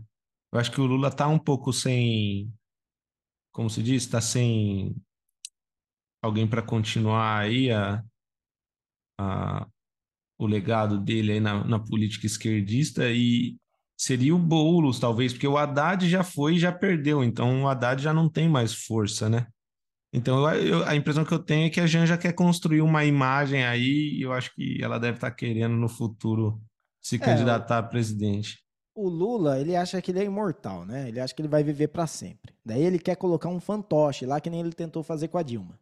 Eu 0.52 0.58
acho 0.58 0.70
que 0.70 0.80
o 0.80 0.86
Lula 0.86 1.10
tá 1.10 1.28
um 1.28 1.38
pouco 1.38 1.72
sem, 1.72 2.52
como 3.52 3.70
se 3.70 3.82
diz, 3.82 4.06
tá 4.06 4.20
sem 4.20 4.94
alguém 6.22 6.46
para 6.48 6.62
continuar 6.62 7.40
aí 7.40 7.70
a, 7.70 8.02
a, 9.18 9.66
o 10.38 10.46
legado 10.46 10.98
dele 11.00 11.32
aí 11.34 11.40
na, 11.40 11.64
na 11.64 11.78
política 11.80 12.26
esquerdista 12.26 13.10
e 13.12 13.56
seria 13.98 14.34
o 14.34 14.38
Boulos, 14.40 15.00
talvez, 15.00 15.32
porque 15.32 15.48
o 15.48 15.58
Haddad 15.58 16.08
já 16.08 16.24
foi 16.24 16.56
e 16.56 16.60
já 16.60 16.72
perdeu, 16.72 17.24
então 17.24 17.64
o 17.64 17.68
Haddad 17.68 18.02
já 18.02 18.14
não 18.14 18.30
tem 18.30 18.48
mais 18.48 18.74
força, 18.86 19.28
né? 19.30 19.46
Então 20.12 20.48
eu, 20.54 20.66
eu- 20.80 20.84
a 20.88 20.96
impressão 20.96 21.24
que 21.24 21.34
eu 21.34 21.40
tenho 21.44 21.66
é 21.68 21.70
que 21.70 21.80
a 21.80 21.86
Janja 21.86 22.18
quer 22.18 22.34
construir 22.34 22.82
uma 22.82 23.04
imagem 23.04 23.64
aí 23.66 24.16
e 24.18 24.22
eu 24.22 24.32
acho 24.32 24.54
que 24.54 24.78
ela 24.82 24.98
deve 25.00 25.18
estar 25.18 25.32
querendo 25.32 25.76
no 25.76 25.88
futuro 25.88 26.60
se 27.02 27.18
É, 27.18 27.20
candidatar 27.20 27.78
a 27.78 27.82
presidente. 27.82 28.58
O 28.94 29.08
Lula, 29.08 29.60
ele 29.60 29.76
acha 29.76 30.00
que 30.02 30.10
ele 30.10 30.20
é 30.20 30.24
imortal, 30.24 30.84
né? 30.84 31.08
Ele 31.08 31.20
acha 31.20 31.34
que 31.34 31.40
ele 31.40 31.48
vai 31.48 31.62
viver 31.62 31.88
para 31.88 32.06
sempre. 32.06 32.52
Daí 32.64 32.82
ele 32.82 32.98
quer 32.98 33.16
colocar 33.16 33.48
um 33.48 33.60
fantoche 33.60 34.26
lá, 34.26 34.40
que 34.40 34.50
nem 34.50 34.60
ele 34.60 34.72
tentou 34.72 35.02
fazer 35.02 35.28
com 35.28 35.38
a 35.38 35.42
Dilma. 35.42 35.78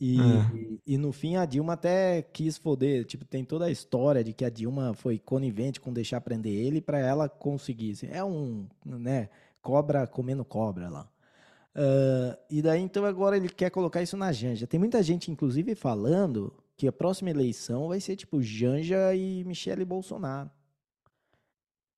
E, 0.00 0.18
É. 0.18 0.78
e, 0.86 0.96
no 0.96 1.12
fim 1.12 1.36
a 1.36 1.44
Dilma 1.44 1.74
até 1.74 2.22
quis 2.22 2.56
foder, 2.56 3.04
tipo, 3.04 3.24
tem 3.24 3.44
toda 3.44 3.66
a 3.66 3.70
história 3.70 4.24
de 4.24 4.32
que 4.32 4.44
a 4.46 4.48
Dilma 4.48 4.94
foi 4.94 5.18
conivente 5.18 5.78
com 5.78 5.92
deixar 5.92 6.22
prender 6.22 6.54
ele 6.54 6.80
para 6.80 6.98
ela 6.98 7.28
conseguir. 7.28 7.98
É 8.10 8.24
um, 8.24 8.66
né, 8.84 9.28
cobra 9.60 10.06
comendo 10.06 10.44
cobra 10.44 10.88
lá. 10.88 11.08
Uh, 11.76 12.36
e 12.48 12.62
daí 12.62 12.80
então 12.80 13.04
agora 13.04 13.36
ele 13.36 13.48
quer 13.48 13.70
colocar 13.70 14.02
isso 14.02 14.16
na 14.16 14.32
Janja. 14.32 14.66
Tem 14.66 14.80
muita 14.80 15.02
gente, 15.02 15.30
inclusive, 15.30 15.74
falando 15.74 16.52
que 16.76 16.88
a 16.88 16.92
próxima 16.92 17.30
eleição 17.30 17.88
vai 17.88 18.00
ser 18.00 18.16
tipo 18.16 18.42
Janja 18.42 19.14
e 19.14 19.44
Michele 19.44 19.84
Bolsonaro. 19.84 20.50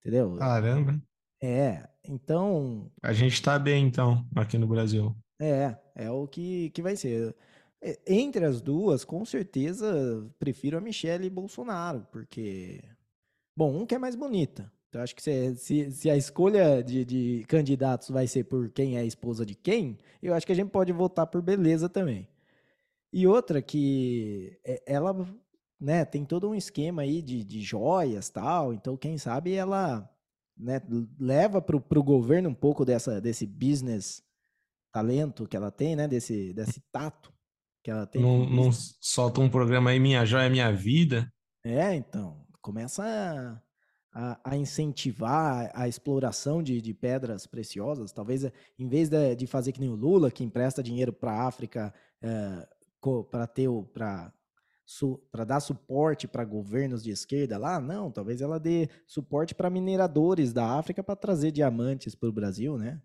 Entendeu? 0.04 0.36
Caramba. 0.36 1.00
É, 1.40 1.88
então. 2.04 2.90
A 3.02 3.12
gente 3.12 3.40
tá 3.40 3.58
bem, 3.58 3.86
então, 3.86 4.26
aqui 4.36 4.58
no 4.58 4.66
Brasil. 4.66 5.14
É, 5.40 5.76
é 5.94 6.10
o 6.10 6.26
que, 6.26 6.70
que 6.70 6.82
vai 6.82 6.96
ser. 6.96 7.34
É, 7.80 7.98
entre 8.06 8.44
as 8.44 8.60
duas, 8.60 9.04
com 9.04 9.24
certeza, 9.24 10.28
prefiro 10.38 10.76
a 10.76 10.80
Michelle 10.80 11.30
Bolsonaro, 11.30 12.06
porque. 12.10 12.82
Bom, 13.56 13.82
um 13.82 13.86
que 13.86 13.94
é 13.94 13.98
mais 13.98 14.16
bonita. 14.16 14.72
Então, 14.88 15.02
acho 15.02 15.16
que 15.16 15.22
se, 15.22 15.54
se, 15.56 15.90
se 15.90 16.10
a 16.10 16.16
escolha 16.16 16.82
de, 16.82 17.04
de, 17.04 17.44
candidatos 17.48 18.10
vai 18.10 18.26
ser 18.26 18.44
por 18.44 18.68
quem 18.70 18.96
é 18.96 19.00
a 19.00 19.04
esposa 19.04 19.46
de 19.46 19.54
quem, 19.54 19.98
eu 20.22 20.34
acho 20.34 20.44
que 20.44 20.52
a 20.52 20.54
gente 20.54 20.70
pode 20.70 20.92
votar 20.92 21.26
por 21.26 21.40
beleza 21.40 21.88
também. 21.88 22.28
E 23.12 23.26
outra 23.26 23.62
que 23.62 24.58
é, 24.64 24.82
ela 24.86 25.14
né, 25.82 26.04
tem 26.04 26.24
todo 26.24 26.48
um 26.48 26.54
esquema 26.54 27.02
aí 27.02 27.20
de, 27.20 27.42
de 27.42 27.60
joias 27.60 28.30
tal, 28.30 28.72
então 28.72 28.96
quem 28.96 29.18
sabe 29.18 29.52
ela 29.52 30.08
né, 30.56 30.80
leva 31.18 31.60
para 31.60 31.76
o 31.76 32.02
governo 32.04 32.48
um 32.48 32.54
pouco 32.54 32.84
dessa, 32.84 33.20
desse 33.20 33.44
business 33.44 34.22
talento 34.92 35.46
que 35.48 35.56
ela 35.56 35.72
tem, 35.72 35.96
né, 35.96 36.06
desse, 36.06 36.52
desse 36.52 36.80
tato 36.92 37.32
que 37.82 37.90
ela 37.90 38.06
tem. 38.06 38.22
Não, 38.22 38.48
não 38.48 38.70
solta 39.00 39.40
um 39.40 39.50
programa 39.50 39.90
aí, 39.90 39.98
Minha 39.98 40.24
Joia 40.24 40.48
Minha 40.48 40.70
Vida? 40.70 41.32
É, 41.64 41.92
então, 41.94 42.46
começa 42.60 43.02
a, 43.02 43.60
a, 44.12 44.52
a 44.52 44.56
incentivar 44.56 45.68
a 45.74 45.88
exploração 45.88 46.62
de, 46.62 46.80
de, 46.80 46.94
pedras 46.94 47.44
preciosas, 47.44 48.12
talvez 48.12 48.44
em 48.78 48.88
vez 48.88 49.08
de, 49.08 49.34
de, 49.34 49.46
fazer 49.48 49.72
que 49.72 49.80
nem 49.80 49.88
o 49.88 49.96
Lula, 49.96 50.30
que 50.30 50.44
empresta 50.44 50.80
dinheiro 50.80 51.12
para 51.12 51.32
a 51.32 51.46
África 51.48 51.92
é, 52.22 52.68
para 53.32 53.48
ter 53.48 53.68
para 53.92 54.32
para 55.30 55.44
dar 55.44 55.60
suporte 55.60 56.28
para 56.28 56.44
governos 56.44 57.02
de 57.02 57.10
esquerda 57.10 57.58
lá, 57.58 57.80
não, 57.80 58.10
talvez 58.10 58.40
ela 58.40 58.58
dê 58.58 58.88
suporte 59.06 59.54
para 59.54 59.70
mineradores 59.70 60.52
da 60.52 60.78
África 60.78 61.02
para 61.02 61.16
trazer 61.16 61.50
diamantes 61.50 62.14
para 62.14 62.28
o 62.28 62.32
Brasil, 62.32 62.76
né? 62.76 63.00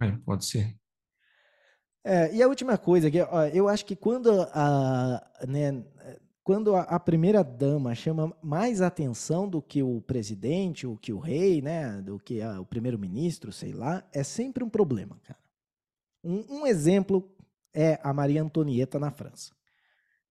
É, 0.00 0.10
pode 0.24 0.44
ser. 0.44 0.76
É, 2.04 2.34
e 2.34 2.42
a 2.42 2.48
última 2.48 2.76
coisa, 2.76 3.10
que 3.10 3.18
eu 3.52 3.68
acho 3.68 3.86
que 3.86 3.94
quando 3.94 4.28
a, 4.52 5.24
né, 5.46 5.84
quando 6.42 6.74
a, 6.74 6.82
a, 6.82 6.98
primeira 6.98 7.44
dama 7.44 7.94
chama 7.94 8.36
mais 8.42 8.80
atenção 8.80 9.48
do 9.48 9.62
que 9.62 9.82
o 9.82 10.00
presidente, 10.00 10.84
ou 10.86 10.96
que 10.96 11.12
o 11.12 11.20
rei, 11.20 11.62
né, 11.62 12.02
do 12.02 12.18
que 12.18 12.42
a, 12.42 12.60
o 12.60 12.66
primeiro-ministro, 12.66 13.52
sei 13.52 13.72
lá, 13.72 14.02
é 14.12 14.24
sempre 14.24 14.64
um 14.64 14.68
problema, 14.68 15.20
cara. 15.22 15.38
Um, 16.24 16.60
um 16.60 16.66
exemplo 16.66 17.32
é 17.72 18.00
a 18.02 18.12
Maria 18.12 18.42
Antonieta 18.42 18.98
na 18.98 19.10
França. 19.12 19.52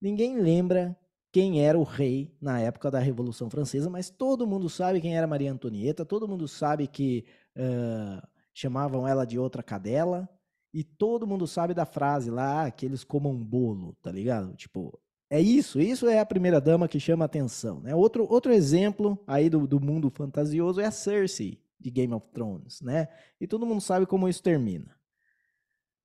Ninguém 0.02 0.36
lembra 0.36 0.98
quem 1.30 1.64
era 1.64 1.78
o 1.78 1.84
rei 1.84 2.36
na 2.40 2.58
época 2.58 2.90
da 2.90 2.98
Revolução 2.98 3.48
Francesa, 3.48 3.88
mas 3.88 4.10
todo 4.10 4.48
mundo 4.48 4.68
sabe 4.68 5.00
quem 5.00 5.16
era 5.16 5.28
Maria 5.28 5.52
Antonieta, 5.52 6.04
todo 6.04 6.26
mundo 6.26 6.48
sabe 6.48 6.88
que 6.88 7.24
uh, 7.56 8.20
chamavam 8.52 9.06
ela 9.06 9.24
de 9.24 9.38
outra 9.38 9.62
cadela, 9.62 10.28
e 10.74 10.82
todo 10.82 11.24
mundo 11.24 11.46
sabe 11.46 11.72
da 11.72 11.86
frase 11.86 12.32
lá, 12.32 12.68
que 12.68 12.84
eles 12.84 13.04
comam 13.04 13.32
bolo, 13.36 13.96
tá 14.02 14.10
ligado? 14.10 14.56
Tipo, 14.56 14.98
é 15.30 15.40
isso, 15.40 15.80
isso 15.80 16.08
é 16.08 16.18
a 16.18 16.26
primeira 16.26 16.60
dama 16.60 16.88
que 16.88 16.98
chama 16.98 17.24
atenção, 17.24 17.78
né? 17.80 17.94
Outro, 17.94 18.26
outro 18.28 18.52
exemplo 18.52 19.16
aí 19.24 19.48
do, 19.48 19.68
do 19.68 19.78
mundo 19.78 20.10
fantasioso 20.10 20.80
é 20.80 20.86
a 20.86 20.90
Cersei, 20.90 21.62
de 21.78 21.90
Game 21.90 22.12
of 22.12 22.26
Thrones, 22.32 22.80
né? 22.80 23.06
E 23.40 23.46
todo 23.46 23.64
mundo 23.64 23.80
sabe 23.80 24.04
como 24.04 24.28
isso 24.28 24.42
termina. 24.42 24.96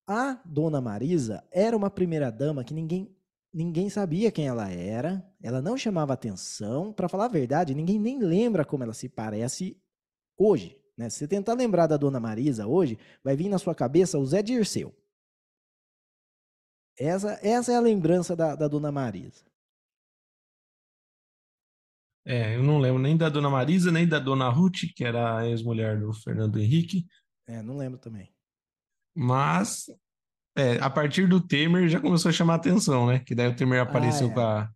A 0.06 0.40
Dona 0.46 0.80
Marisa 0.80 1.44
era 1.52 1.76
uma 1.76 1.90
primeira 1.90 2.32
dama 2.32 2.64
que 2.64 2.76
ninguém 2.76 3.17
ninguém 3.58 3.90
sabia 3.90 4.32
quem 4.32 4.48
ela 4.48 4.70
era, 4.70 5.28
ela 5.42 5.64
não 5.64 5.76
chamava 5.76 6.14
atenção, 6.14 6.94
para 6.94 7.10
falar 7.10 7.26
a 7.26 7.30
verdade, 7.30 7.74
ninguém 7.74 7.98
nem 7.98 8.20
lembra 8.20 8.64
como 8.64 8.84
ela 8.84 8.94
se 8.94 9.10
parece 9.10 9.82
hoje, 10.38 10.80
né? 10.96 11.10
Se 11.10 11.18
você 11.18 11.28
tentar 11.28 11.56
lembrar 11.56 11.88
da 11.88 11.98
Dona 11.98 12.20
Marisa 12.20 12.68
hoje, 12.68 13.00
vai 13.24 13.36
vir 13.36 13.50
na 13.50 13.58
sua 13.58 13.74
cabeça 13.74 14.20
o 14.20 14.26
Zé 14.28 14.44
Dirceu. 14.44 14.96
Essa, 17.00 17.40
essa 17.42 17.72
é 17.72 17.76
a 17.76 17.80
lembrança 17.82 18.36
da, 18.36 18.56
da 18.56 18.68
Dona 18.68 18.92
Marisa. 18.92 19.44
É, 22.24 22.56
eu 22.56 22.62
não 22.62 22.78
lembro 22.78 23.02
nem 23.02 23.18
da 23.18 23.28
Dona 23.28 23.50
Marisa, 23.50 23.92
nem 23.92 24.08
da 24.08 24.20
Dona 24.20 24.50
Ruth, 24.50 24.94
que 24.96 25.04
era 25.04 25.40
a 25.40 25.48
ex-mulher 25.48 26.00
do 26.00 26.14
Fernando 26.14 26.60
Henrique. 26.60 27.08
É, 27.48 27.64
não 27.64 27.76
lembro 27.76 27.98
também. 27.98 28.32
Mas 29.16 29.88
é, 30.58 30.80
a 30.82 30.90
partir 30.90 31.28
do 31.28 31.40
Temer 31.40 31.88
já 31.88 32.00
começou 32.00 32.30
a 32.30 32.34
chamar 32.34 32.56
atenção, 32.56 33.06
né? 33.06 33.20
Que 33.20 33.36
daí 33.36 33.48
o 33.48 33.56
Temer 33.56 33.82
apareceu 33.82 34.28
ah, 34.28 34.32
é. 34.32 34.34
com 34.34 34.40
a. 34.40 34.70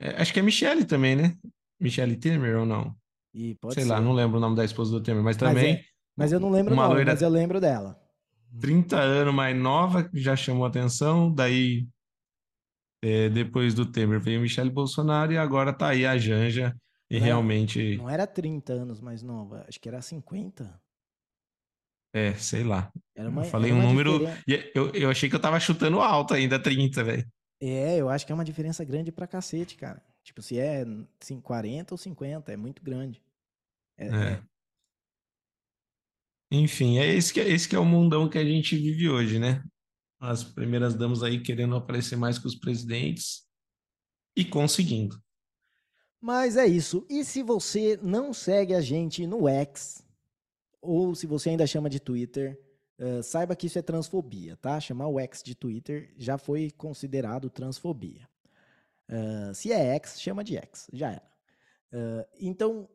É, 0.00 0.22
acho 0.22 0.32
que 0.32 0.40
é 0.40 0.42
Michelle 0.42 0.84
também, 0.84 1.14
né? 1.14 1.36
Michelle 1.78 2.16
Temer 2.16 2.58
ou 2.58 2.66
não? 2.66 2.96
E 3.34 3.54
pode 3.56 3.74
Sei 3.74 3.84
ser. 3.84 3.90
lá, 3.90 4.00
não 4.00 4.12
lembro 4.12 4.38
o 4.38 4.40
nome 4.40 4.56
da 4.56 4.64
esposa 4.64 4.90
do 4.90 5.02
Temer, 5.02 5.22
mas 5.22 5.36
também. 5.36 5.74
Mas, 5.74 5.80
é, 5.80 5.84
mas 6.16 6.32
eu 6.32 6.40
não 6.40 6.50
lembro 6.50 6.72
uma 6.72 6.84
não, 6.84 6.94
loira, 6.94 7.12
mas 7.12 7.20
eu 7.20 7.28
lembro 7.28 7.60
dela. 7.60 8.00
30 8.58 8.96
anos 8.96 9.34
mais 9.34 9.56
nova, 9.56 10.08
já 10.14 10.34
chamou 10.34 10.64
atenção, 10.64 11.32
daí 11.32 11.86
é, 13.04 13.28
depois 13.28 13.74
do 13.74 13.84
Temer 13.84 14.18
veio 14.18 14.40
Michelle 14.40 14.70
Bolsonaro 14.70 15.32
e 15.32 15.38
agora 15.38 15.72
tá 15.72 15.88
aí 15.88 16.06
a 16.06 16.16
Janja 16.16 16.74
e 17.10 17.18
não, 17.18 17.26
realmente. 17.26 17.96
Não 17.98 18.08
era 18.08 18.26
30 18.26 18.72
anos 18.72 19.00
mais 19.00 19.22
nova, 19.22 19.64
acho 19.68 19.78
que 19.78 19.88
era 19.88 20.00
50. 20.00 20.80
É, 22.12 22.34
sei 22.34 22.64
lá. 22.64 22.90
Uma, 23.16 23.42
eu 23.42 23.50
falei 23.50 23.72
um 23.72 23.82
número. 23.82 24.18
Diferença... 24.18 24.70
Eu, 24.74 24.90
eu 24.94 25.10
achei 25.10 25.28
que 25.28 25.34
eu 25.34 25.40
tava 25.40 25.60
chutando 25.60 26.00
alto 26.00 26.34
ainda, 26.34 26.60
30, 26.60 27.04
velho. 27.04 27.26
É, 27.60 27.96
eu 27.96 28.08
acho 28.08 28.24
que 28.24 28.32
é 28.32 28.34
uma 28.34 28.44
diferença 28.44 28.84
grande 28.84 29.12
pra 29.12 29.26
cacete, 29.26 29.76
cara. 29.76 30.02
Tipo, 30.22 30.42
se 30.42 30.58
é 30.58 30.84
40 31.42 31.94
ou 31.94 31.98
50, 31.98 32.52
é 32.52 32.56
muito 32.56 32.82
grande. 32.82 33.22
É, 33.96 34.06
é. 34.06 34.32
É. 34.32 34.42
Enfim, 36.50 36.98
é 36.98 37.06
esse, 37.14 37.32
que, 37.32 37.40
é, 37.40 37.48
esse 37.48 37.68
que 37.68 37.76
é 37.76 37.78
o 37.78 37.84
mundão 37.84 38.28
que 38.28 38.38
a 38.38 38.44
gente 38.44 38.76
vive 38.76 39.08
hoje, 39.08 39.38
né? 39.38 39.62
As 40.20 40.42
primeiras 40.42 40.94
damas 40.94 41.22
aí 41.22 41.40
querendo 41.42 41.76
aparecer 41.76 42.16
mais 42.16 42.38
que 42.38 42.46
os 42.46 42.54
presidentes 42.54 43.46
e 44.36 44.44
conseguindo. 44.44 45.20
Mas 46.20 46.56
é 46.56 46.66
isso. 46.66 47.06
E 47.08 47.24
se 47.24 47.42
você 47.42 47.98
não 48.02 48.32
segue 48.32 48.74
a 48.74 48.80
gente 48.80 49.26
no 49.26 49.48
X, 49.48 50.04
ou 50.88 51.14
se 51.14 51.26
você 51.26 51.50
ainda 51.50 51.66
chama 51.66 51.90
de 51.90 52.00
Twitter, 52.00 52.58
uh, 52.98 53.22
saiba 53.22 53.54
que 53.54 53.66
isso 53.66 53.78
é 53.78 53.82
transfobia, 53.82 54.56
tá? 54.56 54.80
Chamar 54.80 55.08
o 55.08 55.20
X 55.20 55.42
de 55.42 55.54
Twitter 55.54 56.14
já 56.16 56.38
foi 56.38 56.70
considerado 56.70 57.50
transfobia. 57.50 58.26
Uh, 59.06 59.54
se 59.54 59.70
é 59.70 59.94
X, 59.96 60.18
chama 60.18 60.42
de 60.42 60.56
X, 60.56 60.88
já 60.90 61.10
era. 61.10 61.30
Uh, 61.92 62.24
então, 62.40 62.88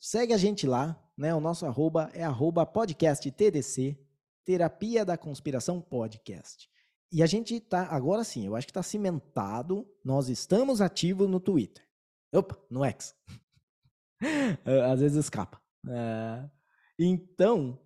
segue 0.00 0.32
a 0.32 0.38
gente 0.38 0.66
lá, 0.66 0.98
né? 1.18 1.34
O 1.34 1.40
nosso 1.40 1.66
arroba 1.66 2.10
é 2.14 2.24
arroba 2.24 2.64
podcast 2.64 3.30
TDC, 3.30 3.98
Terapia 4.42 5.04
da 5.04 5.18
Conspiração 5.18 5.82
Podcast. 5.82 6.66
E 7.12 7.22
a 7.22 7.26
gente 7.26 7.60
tá, 7.60 7.88
agora 7.90 8.24
sim, 8.24 8.46
eu 8.46 8.56
acho 8.56 8.66
que 8.66 8.72
tá 8.72 8.82
cimentado, 8.82 9.86
nós 10.02 10.30
estamos 10.30 10.80
ativos 10.80 11.28
no 11.28 11.40
Twitter. 11.40 11.86
Opa, 12.32 12.58
no 12.70 12.84
X. 12.84 13.14
Às 14.90 15.00
vezes 15.00 15.24
escapa. 15.24 15.60
Uh, 15.86 16.57
então, 16.98 17.78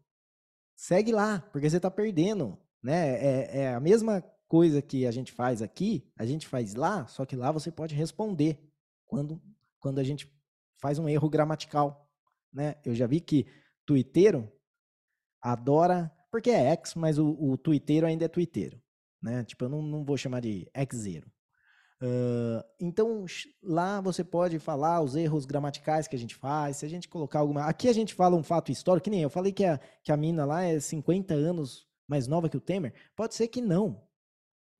segue 0.74 1.12
lá, 1.12 1.40
porque 1.52 1.68
você 1.68 1.76
está 1.76 1.90
perdendo, 1.90 2.58
né? 2.82 3.10
É, 3.16 3.58
é, 3.58 3.74
a 3.74 3.80
mesma 3.80 4.22
coisa 4.48 4.82
que 4.82 5.06
a 5.06 5.10
gente 5.10 5.32
faz 5.32 5.62
aqui, 5.62 6.06
a 6.16 6.26
gente 6.26 6.46
faz 6.46 6.74
lá, 6.74 7.06
só 7.06 7.24
que 7.24 7.36
lá 7.36 7.50
você 7.50 7.70
pode 7.70 7.94
responder 7.94 8.58
quando, 9.06 9.40
quando 9.78 9.98
a 9.98 10.04
gente 10.04 10.30
faz 10.78 10.98
um 10.98 11.08
erro 11.08 11.30
gramatical, 11.30 12.10
né? 12.52 12.76
Eu 12.84 12.94
já 12.94 13.06
vi 13.06 13.20
que 13.20 13.46
tuiteiro 13.86 14.52
adora, 15.40 16.12
porque 16.30 16.50
é 16.50 16.70
ex, 16.72 16.94
mas 16.94 17.18
o, 17.18 17.30
o 17.30 17.58
ainda 18.06 18.26
é 18.26 18.28
tuiteiro, 18.28 18.78
né? 19.22 19.42
Tipo, 19.44 19.64
eu 19.64 19.68
não, 19.70 19.80
não 19.80 20.04
vou 20.04 20.16
chamar 20.18 20.40
de 20.40 20.68
ex-zero. 20.74 21.31
Então, 22.80 23.24
lá 23.62 24.00
você 24.00 24.24
pode 24.24 24.58
falar 24.58 25.00
os 25.00 25.14
erros 25.14 25.44
gramaticais 25.44 26.08
que 26.08 26.16
a 26.16 26.18
gente 26.18 26.34
faz, 26.34 26.78
se 26.78 26.86
a 26.86 26.88
gente 26.88 27.08
colocar 27.08 27.38
alguma. 27.38 27.66
Aqui 27.66 27.88
a 27.88 27.92
gente 27.92 28.14
fala 28.14 28.36
um 28.36 28.42
fato 28.42 28.72
histórico, 28.72 29.04
que 29.04 29.10
nem 29.10 29.22
eu 29.22 29.30
falei 29.30 29.52
que 29.52 29.64
a, 29.64 29.78
que 30.02 30.10
a 30.10 30.16
mina 30.16 30.44
lá 30.44 30.62
é 30.62 30.80
50 30.80 31.32
anos 31.34 31.86
mais 32.08 32.26
nova 32.26 32.48
que 32.48 32.56
o 32.56 32.60
Temer. 32.60 32.92
Pode 33.14 33.34
ser 33.34 33.48
que 33.48 33.60
não. 33.60 34.02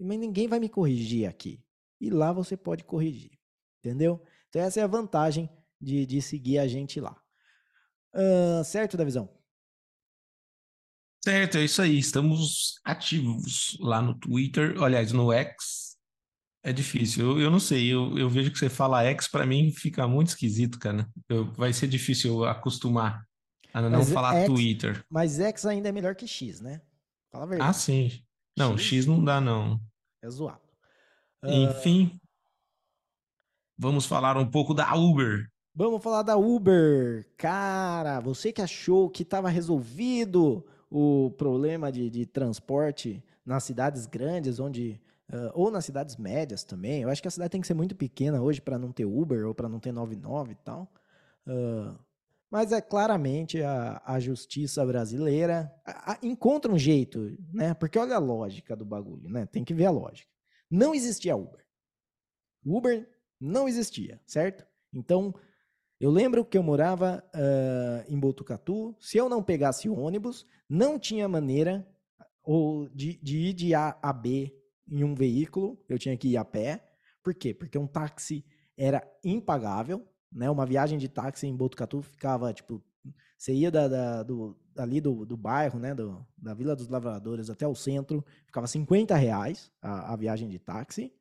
Mas 0.00 0.18
ninguém 0.18 0.48
vai 0.48 0.58
me 0.58 0.68
corrigir 0.68 1.28
aqui. 1.28 1.62
E 2.00 2.10
lá 2.10 2.32
você 2.32 2.56
pode 2.56 2.84
corrigir. 2.84 3.38
Entendeu? 3.78 4.20
Então, 4.48 4.60
essa 4.60 4.80
é 4.80 4.82
a 4.82 4.88
vantagem 4.88 5.48
de, 5.80 6.04
de 6.04 6.20
seguir 6.20 6.58
a 6.58 6.66
gente 6.66 7.00
lá. 7.00 7.16
Uh, 8.14 8.64
certo, 8.64 8.96
Davizão? 8.96 9.28
Certo, 11.24 11.56
é 11.56 11.64
isso 11.64 11.80
aí. 11.80 11.98
Estamos 11.98 12.80
ativos 12.84 13.76
lá 13.80 14.02
no 14.02 14.14
Twitter, 14.18 14.82
aliás, 14.82 15.12
no 15.12 15.32
X. 15.32 15.91
É 16.64 16.72
difícil, 16.72 17.26
eu, 17.26 17.40
eu 17.40 17.50
não 17.50 17.58
sei, 17.58 17.92
eu, 17.92 18.16
eu 18.16 18.30
vejo 18.30 18.52
que 18.52 18.58
você 18.58 18.68
fala 18.68 19.02
X, 19.02 19.26
para 19.26 19.44
mim 19.44 19.72
fica 19.72 20.06
muito 20.06 20.28
esquisito, 20.28 20.78
cara. 20.78 21.08
Eu, 21.28 21.52
vai 21.52 21.72
ser 21.72 21.88
difícil 21.88 22.44
acostumar 22.44 23.26
a 23.74 23.82
não 23.82 23.90
mas 23.90 24.12
falar 24.12 24.36
X, 24.36 24.46
Twitter. 24.46 25.04
Mas 25.10 25.40
X 25.40 25.66
ainda 25.66 25.88
é 25.88 25.92
melhor 25.92 26.14
que 26.14 26.26
X, 26.28 26.60
né? 26.60 26.80
Fala 27.32 27.44
a 27.44 27.48
verdade. 27.48 27.70
Ah, 27.70 27.72
sim. 27.72 28.22
Não, 28.56 28.78
X, 28.78 28.86
X 28.86 29.06
não 29.06 29.24
dá, 29.24 29.40
não. 29.40 29.80
É 30.22 30.30
zoado. 30.30 30.60
Enfim, 31.44 32.12
uh... 32.14 32.20
vamos 33.76 34.06
falar 34.06 34.36
um 34.36 34.48
pouco 34.48 34.72
da 34.72 34.94
Uber. 34.94 35.50
Vamos 35.74 36.00
falar 36.00 36.22
da 36.22 36.36
Uber. 36.36 37.26
Cara, 37.36 38.20
você 38.20 38.52
que 38.52 38.62
achou 38.62 39.10
que 39.10 39.22
estava 39.24 39.48
resolvido 39.48 40.64
o 40.88 41.30
problema 41.38 41.90
de, 41.90 42.08
de 42.08 42.26
transporte 42.26 43.24
nas 43.44 43.64
cidades 43.64 44.06
grandes, 44.06 44.60
onde 44.60 45.00
uh, 45.30 45.50
ou 45.54 45.70
nas 45.70 45.84
cidades 45.84 46.16
médias 46.16 46.64
também. 46.64 47.02
Eu 47.02 47.10
acho 47.10 47.22
que 47.22 47.28
a 47.28 47.30
cidade 47.30 47.50
tem 47.50 47.60
que 47.60 47.66
ser 47.66 47.74
muito 47.74 47.94
pequena 47.94 48.40
hoje 48.40 48.60
para 48.60 48.78
não 48.78 48.92
ter 48.92 49.04
Uber 49.04 49.46
ou 49.46 49.54
para 49.54 49.68
não 49.68 49.78
ter 49.78 49.92
99 49.92 50.52
e 50.52 50.54
tal. 50.56 50.92
Uh, 51.46 51.98
mas 52.50 52.70
é 52.70 52.82
claramente 52.82 53.62
a, 53.62 54.02
a 54.04 54.20
justiça 54.20 54.84
brasileira 54.84 55.72
a, 55.86 56.12
a, 56.12 56.18
encontra 56.22 56.70
um 56.70 56.78
jeito, 56.78 57.34
né? 57.52 57.72
Porque 57.72 57.98
olha 57.98 58.16
a 58.16 58.18
lógica 58.18 58.76
do 58.76 58.84
bagulho, 58.84 59.28
né? 59.30 59.46
Tem 59.46 59.64
que 59.64 59.72
ver 59.72 59.86
a 59.86 59.90
lógica. 59.90 60.30
Não 60.70 60.94
existia 60.94 61.34
Uber. 61.34 61.64
Uber 62.64 63.08
não 63.40 63.66
existia, 63.66 64.20
certo? 64.26 64.66
Então 64.92 65.34
eu 65.98 66.10
lembro 66.10 66.44
que 66.44 66.58
eu 66.58 66.62
morava 66.62 67.24
uh, 67.34 68.12
em 68.12 68.18
Botucatu. 68.18 68.94
Se 69.00 69.16
eu 69.16 69.28
não 69.28 69.42
pegasse 69.42 69.88
ônibus, 69.88 70.46
não 70.68 70.98
tinha 70.98 71.28
maneira 71.28 71.88
ou 72.42 72.88
de, 72.88 73.16
de 73.22 73.38
ir 73.38 73.52
de 73.54 73.74
A 73.74 73.96
a 74.02 74.12
B 74.12 74.52
em 74.88 75.04
um 75.04 75.14
veículo. 75.14 75.78
Eu 75.88 75.98
tinha 75.98 76.16
que 76.16 76.28
ir 76.28 76.36
a 76.36 76.44
pé. 76.44 76.84
Por 77.22 77.34
quê? 77.34 77.54
Porque 77.54 77.78
um 77.78 77.86
táxi 77.86 78.44
era 78.76 79.02
impagável. 79.24 80.06
Né? 80.30 80.50
Uma 80.50 80.66
viagem 80.66 80.98
de 80.98 81.08
táxi 81.08 81.46
em 81.46 81.56
Botucatu 81.56 82.02
ficava, 82.02 82.52
tipo, 82.52 82.82
você 83.36 83.52
ia 83.52 83.70
da, 83.70 83.88
da, 83.88 84.22
do, 84.22 84.56
ali 84.76 85.00
do, 85.00 85.26
do 85.26 85.36
bairro, 85.36 85.78
né? 85.78 85.94
Do, 85.94 86.24
da 86.36 86.54
Vila 86.54 86.76
dos 86.76 86.88
Lavradores 86.88 87.50
até 87.50 87.66
o 87.66 87.74
centro, 87.74 88.24
ficava 88.46 88.66
50 88.66 89.14
reais 89.16 89.70
a, 89.80 90.12
a 90.12 90.16
viagem 90.16 90.48
de 90.48 90.58
táxi. 90.58 91.12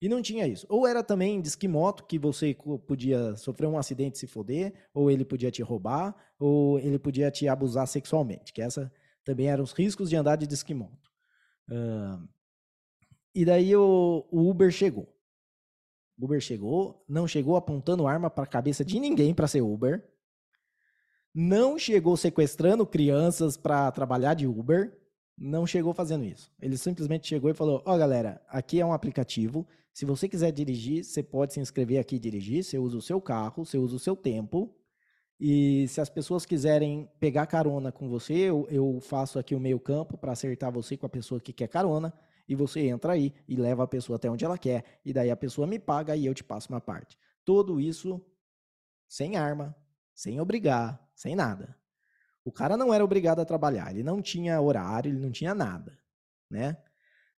E 0.00 0.08
não 0.08 0.22
tinha 0.22 0.46
isso. 0.46 0.64
Ou 0.68 0.86
era 0.86 1.02
também 1.02 1.40
de 1.40 1.48
esquimoto, 1.48 2.04
que 2.04 2.18
você 2.18 2.56
podia 2.86 3.34
sofrer 3.36 3.66
um 3.66 3.76
acidente 3.76 4.16
e 4.16 4.20
se 4.20 4.26
foder, 4.26 4.72
ou 4.94 5.10
ele 5.10 5.24
podia 5.24 5.50
te 5.50 5.60
roubar, 5.60 6.14
ou 6.38 6.78
ele 6.78 6.98
podia 6.98 7.30
te 7.30 7.48
abusar 7.48 7.86
sexualmente, 7.86 8.52
que 8.52 8.62
essa 8.62 8.92
também 9.24 9.48
eram 9.48 9.64
os 9.64 9.72
riscos 9.72 10.08
de 10.08 10.16
andar 10.16 10.36
de 10.36 10.52
esquimoto. 10.52 11.10
Uh, 11.68 12.28
e 13.34 13.44
daí 13.44 13.74
o, 13.76 14.26
o, 14.30 14.48
Uber 14.50 14.70
chegou. 14.70 15.08
O 16.18 16.24
Uber 16.24 16.40
chegou, 16.40 17.04
não 17.08 17.26
chegou 17.28 17.56
apontando 17.56 18.06
arma 18.06 18.28
para 18.28 18.44
a 18.44 18.48
cabeça 18.48 18.84
de 18.84 18.98
ninguém 18.98 19.34
para 19.34 19.46
ser 19.46 19.62
Uber. 19.62 20.04
Não 21.34 21.78
chegou 21.78 22.16
sequestrando 22.16 22.86
crianças 22.86 23.56
para 23.56 23.90
trabalhar 23.92 24.34
de 24.34 24.46
Uber. 24.46 24.96
Não 25.36 25.66
chegou 25.66 25.94
fazendo 25.94 26.24
isso. 26.24 26.50
Ele 26.60 26.76
simplesmente 26.76 27.28
chegou 27.28 27.50
e 27.50 27.54
falou: 27.54 27.82
Ó, 27.86 27.94
oh, 27.94 27.98
galera, 27.98 28.42
aqui 28.48 28.80
é 28.80 28.86
um 28.86 28.92
aplicativo. 28.92 29.66
Se 29.92 30.04
você 30.04 30.28
quiser 30.28 30.50
dirigir, 30.50 31.04
você 31.04 31.22
pode 31.22 31.52
se 31.52 31.60
inscrever 31.60 31.98
aqui 31.98 32.16
e 32.16 32.20
dirigir. 32.20 32.64
Você 32.64 32.78
usa 32.78 32.96
o 32.96 33.02
seu 33.02 33.20
carro, 33.20 33.64
você 33.64 33.78
usa 33.78 33.94
o 33.94 34.00
seu 34.00 34.16
tempo. 34.16 34.74
E 35.40 35.86
se 35.86 36.00
as 36.00 36.08
pessoas 36.08 36.44
quiserem 36.44 37.08
pegar 37.20 37.46
carona 37.46 37.92
com 37.92 38.08
você, 38.08 38.34
eu, 38.34 38.66
eu 38.70 38.98
faço 39.00 39.38
aqui 39.38 39.54
o 39.54 39.60
meio 39.60 39.78
campo 39.78 40.18
para 40.18 40.32
acertar 40.32 40.72
você 40.72 40.96
com 40.96 41.06
a 41.06 41.08
pessoa 41.08 41.40
que 41.40 41.52
quer 41.52 41.68
carona. 41.68 42.12
E 42.48 42.54
você 42.54 42.80
entra 42.80 43.12
aí 43.12 43.34
e 43.46 43.56
leva 43.56 43.84
a 43.84 43.86
pessoa 43.86 44.16
até 44.16 44.30
onde 44.30 44.44
ela 44.44 44.56
quer. 44.56 45.00
E 45.04 45.12
daí 45.12 45.30
a 45.30 45.36
pessoa 45.36 45.66
me 45.66 45.78
paga 45.78 46.16
e 46.16 46.24
eu 46.24 46.34
te 46.34 46.42
passo 46.42 46.72
uma 46.72 46.80
parte. 46.80 47.18
Tudo 47.44 47.80
isso 47.80 48.24
sem 49.08 49.36
arma, 49.36 49.76
sem 50.14 50.40
obrigar, 50.40 51.00
sem 51.14 51.36
nada. 51.36 51.76
O 52.44 52.50
cara 52.52 52.76
não 52.76 52.92
era 52.92 53.04
obrigado 53.04 53.40
a 53.40 53.44
trabalhar, 53.44 53.90
ele 53.90 54.02
não 54.02 54.22
tinha 54.22 54.60
horário, 54.60 55.10
ele 55.10 55.18
não 55.18 55.30
tinha 55.30 55.54
nada, 55.54 55.98
né? 56.50 56.76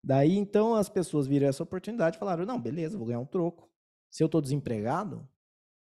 Daí, 0.03 0.37
então, 0.37 0.75
as 0.75 0.89
pessoas 0.89 1.27
viram 1.27 1.49
essa 1.49 1.63
oportunidade 1.63 2.17
e 2.17 2.19
falaram: 2.19 2.47
não, 2.47 2.61
beleza, 2.61 2.97
vou 2.97 3.07
ganhar 3.07 3.21
um 3.21 3.27
troco. 3.27 3.69
Se 4.11 4.23
eu 4.23 4.27
estou 4.27 4.41
desempregado, 4.41 5.29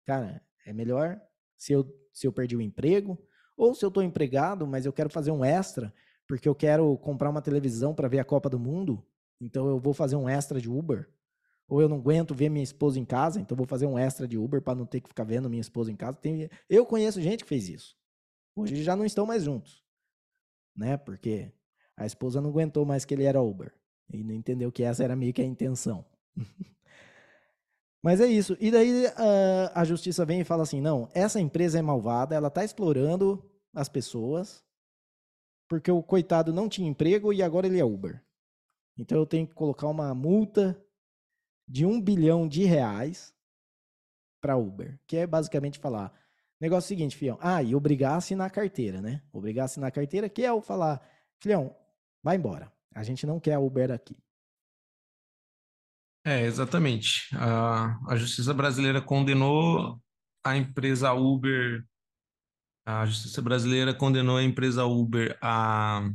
cara, 0.06 0.44
é 0.66 0.74
melhor 0.74 1.22
se 1.58 1.72
eu, 1.72 1.86
se 2.12 2.28
eu 2.28 2.34
perdi 2.34 2.56
o 2.56 2.62
emprego, 2.62 3.18
ou 3.56 3.74
se 3.74 3.86
eu 3.86 3.90
estou 3.90 4.04
empregado, 4.04 4.66
mas 4.68 4.86
eu 4.86 4.94
quero 4.94 5.10
fazer 5.10 5.32
um 5.32 5.46
extra, 5.46 5.94
porque 6.28 6.50
eu 6.50 6.56
quero 6.56 6.98
comprar 6.98 7.30
uma 7.30 7.42
televisão 7.42 7.94
para 7.94 8.08
ver 8.08 8.20
a 8.20 8.26
Copa 8.26 8.50
do 8.50 8.60
Mundo, 8.60 9.06
então 9.42 9.68
eu 9.68 9.80
vou 9.80 9.94
fazer 9.94 10.16
um 10.16 10.30
extra 10.30 10.62
de 10.62 10.70
Uber. 10.70 11.10
Ou 11.68 11.82
eu 11.82 11.90
não 11.90 11.98
aguento 11.98 12.36
ver 12.36 12.50
minha 12.50 12.64
esposa 12.64 13.00
em 13.00 13.06
casa, 13.06 13.40
então 13.40 13.56
vou 13.58 13.66
fazer 13.66 13.86
um 13.86 13.98
extra 13.98 14.28
de 14.28 14.38
Uber 14.38 14.62
para 14.62 14.76
não 14.76 14.86
ter 14.86 15.02
que 15.02 15.08
ficar 15.08 15.24
vendo 15.24 15.50
minha 15.50 15.62
esposa 15.62 15.92
em 15.92 15.96
casa. 15.96 16.18
Tem, 16.18 16.50
eu 16.70 16.86
conheço 16.86 17.22
gente 17.22 17.44
que 17.44 17.50
fez 17.50 17.68
isso. 17.68 17.98
Hoje 18.56 18.84
já 18.84 18.96
não 18.96 19.06
estão 19.06 19.26
mais 19.26 19.44
juntos, 19.44 19.82
né? 20.76 20.98
Porque 20.98 21.52
a 21.98 22.06
esposa 22.06 22.42
não 22.42 22.50
aguentou 22.50 22.86
mais 22.86 23.06
que 23.06 23.14
ele 23.14 23.24
era 23.24 23.42
Uber. 23.42 23.74
E 24.14 24.24
não 24.24 24.34
entendeu 24.36 24.72
que 24.72 24.84
essa 24.84 25.04
era 25.04 25.16
meio 25.16 25.34
que 25.34 25.42
a 25.42 25.46
intenção. 25.46 26.06
Mas 28.04 28.20
é 28.20 28.28
isso. 28.28 28.58
E 28.60 28.70
daí 28.70 29.06
uh, 29.06 29.72
a 29.74 29.86
justiça 29.86 30.26
vem 30.26 30.42
e 30.42 30.44
fala 30.46 30.64
assim: 30.64 30.82
não, 30.82 31.08
essa 31.14 31.40
empresa 31.40 31.80
é 31.80 31.82
malvada, 31.82 32.36
ela 32.36 32.50
está 32.50 32.66
explorando 32.66 33.50
as 33.74 33.88
pessoas, 33.88 34.62
porque 35.70 35.90
o 35.90 36.04
coitado 36.04 36.52
não 36.52 36.68
tinha 36.68 36.90
emprego 36.90 37.32
e 37.32 37.42
agora 37.42 37.68
ele 37.68 37.80
é 37.80 37.86
Uber. 37.86 38.22
Então 38.98 39.18
eu 39.18 39.26
tenho 39.26 39.48
que 39.48 39.54
colocar 39.54 39.88
uma 39.88 40.14
multa 40.14 40.80
de 41.68 41.86
um 41.86 42.02
bilhão 42.02 42.48
de 42.48 42.66
reais 42.66 43.34
para 44.42 44.58
Uber, 44.58 45.00
que 45.08 45.18
é 45.18 45.28
basicamente 45.28 45.80
falar. 45.80 46.12
Negócio 46.60 46.88
seguinte, 46.88 47.16
filhão. 47.16 47.38
Ah, 47.42 47.64
e 47.64 47.74
obrigar 47.74 48.14
a 48.14 48.18
assinar 48.18 48.48
a 48.48 48.52
carteira, 48.52 49.02
né? 49.02 49.24
Obrigar 49.32 49.64
a 49.64 49.66
assinar 49.66 49.88
a 49.88 49.92
carteira, 49.92 50.30
que 50.30 50.44
é 50.44 50.52
o 50.52 50.62
falar, 50.62 51.02
filhão, 51.40 51.76
vai 52.22 52.36
embora. 52.36 52.72
A 52.94 53.04
gente 53.04 53.26
não 53.26 53.40
quer 53.40 53.54
a 53.54 53.60
Uber 53.60 53.92
aqui. 53.92 54.18
É, 56.24 56.42
exatamente. 56.42 57.36
A, 57.36 57.98
a 58.12 58.16
justiça 58.16 58.54
brasileira 58.54 59.02
condenou 59.02 60.00
a 60.44 60.56
empresa 60.56 61.14
Uber. 61.14 61.84
A 62.86 63.06
justiça 63.06 63.42
brasileira 63.42 63.94
condenou 63.94 64.38
a 64.38 64.44
empresa 64.44 64.86
Uber 64.86 65.38
a 65.42 66.12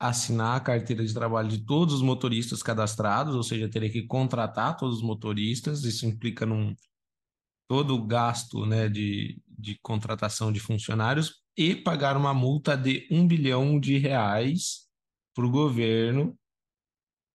assinar 0.00 0.56
a 0.56 0.60
carteira 0.60 1.04
de 1.04 1.12
trabalho 1.12 1.48
de 1.48 1.58
todos 1.58 1.96
os 1.96 2.02
motoristas 2.02 2.62
cadastrados, 2.62 3.34
ou 3.34 3.42
seja, 3.42 3.68
teria 3.68 3.90
que 3.90 4.06
contratar 4.06 4.76
todos 4.78 4.96
os 4.96 5.02
motoristas. 5.02 5.84
Isso 5.84 6.06
implica 6.06 6.46
num 6.46 6.74
todo 7.68 7.94
o 7.94 8.06
gasto 8.06 8.64
né, 8.64 8.88
de, 8.88 9.40
de 9.46 9.78
contratação 9.82 10.50
de 10.50 10.58
funcionários 10.58 11.42
e 11.54 11.76
pagar 11.76 12.16
uma 12.16 12.32
multa 12.32 12.76
de 12.76 13.06
um 13.10 13.28
bilhão 13.28 13.78
de 13.78 13.98
reais 13.98 14.88
para 15.34 15.44
o 15.44 15.50
governo. 15.50 16.34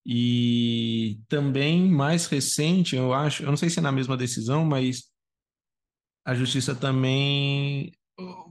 E 0.03 1.19
também 1.27 1.87
mais 1.87 2.25
recente, 2.25 2.95
eu 2.95 3.13
acho, 3.13 3.43
eu 3.43 3.47
não 3.47 3.57
sei 3.57 3.69
se 3.69 3.79
é 3.79 3.81
na 3.81 3.91
mesma 3.91 4.17
decisão, 4.17 4.65
mas 4.65 5.03
a 6.25 6.33
justiça 6.33 6.75
também 6.75 7.91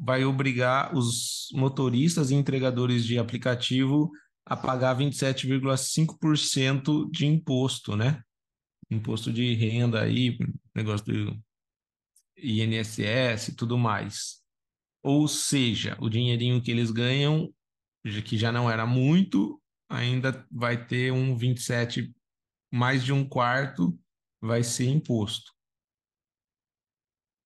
vai 0.01 0.25
obrigar 0.25 0.95
os 0.95 1.49
motoristas 1.53 2.31
e 2.31 2.35
entregadores 2.35 3.05
de 3.05 3.19
aplicativo 3.19 4.11
a 4.47 4.57
pagar 4.57 4.97
27,5% 4.97 7.11
de 7.11 7.27
imposto, 7.27 7.97
né? 7.97 8.23
Imposto 8.91 9.33
de 9.33 9.55
renda 9.55 10.03
aí, 10.03 10.37
negócio 10.75 11.07
do 11.07 11.43
INSS 12.37 13.49
e 13.49 13.57
tudo 13.57 13.79
mais. 13.79 14.43
Ou 15.03 15.27
seja, 15.27 15.97
o 16.01 16.11
dinheirinho 16.11 16.63
que 16.63 16.71
eles 16.71 16.91
ganham 16.91 17.51
que 18.25 18.37
já 18.37 18.53
não 18.53 18.71
era 18.71 18.85
muito, 18.85 19.59
ainda 19.89 20.47
vai 20.51 20.87
ter 20.87 21.11
um 21.11 21.35
27, 21.37 22.15
mais 22.71 23.03
de 23.03 23.15
um 23.15 23.27
quarto 23.27 23.99
vai 24.43 24.63
ser 24.63 24.89
imposto. 24.89 25.54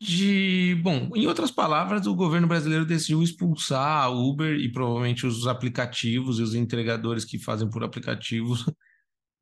De, 0.00 0.76
bom, 0.82 1.10
em 1.16 1.26
outras 1.26 1.50
palavras, 1.50 2.06
o 2.06 2.14
governo 2.14 2.46
brasileiro 2.46 2.86
decidiu 2.86 3.22
expulsar 3.22 4.04
a 4.04 4.08
Uber 4.08 4.54
e 4.54 4.70
provavelmente 4.70 5.26
os 5.26 5.46
aplicativos 5.46 6.38
e 6.38 6.42
os 6.42 6.54
entregadores 6.54 7.24
que 7.24 7.38
fazem 7.38 7.68
por 7.68 7.82
aplicativos 7.82 8.64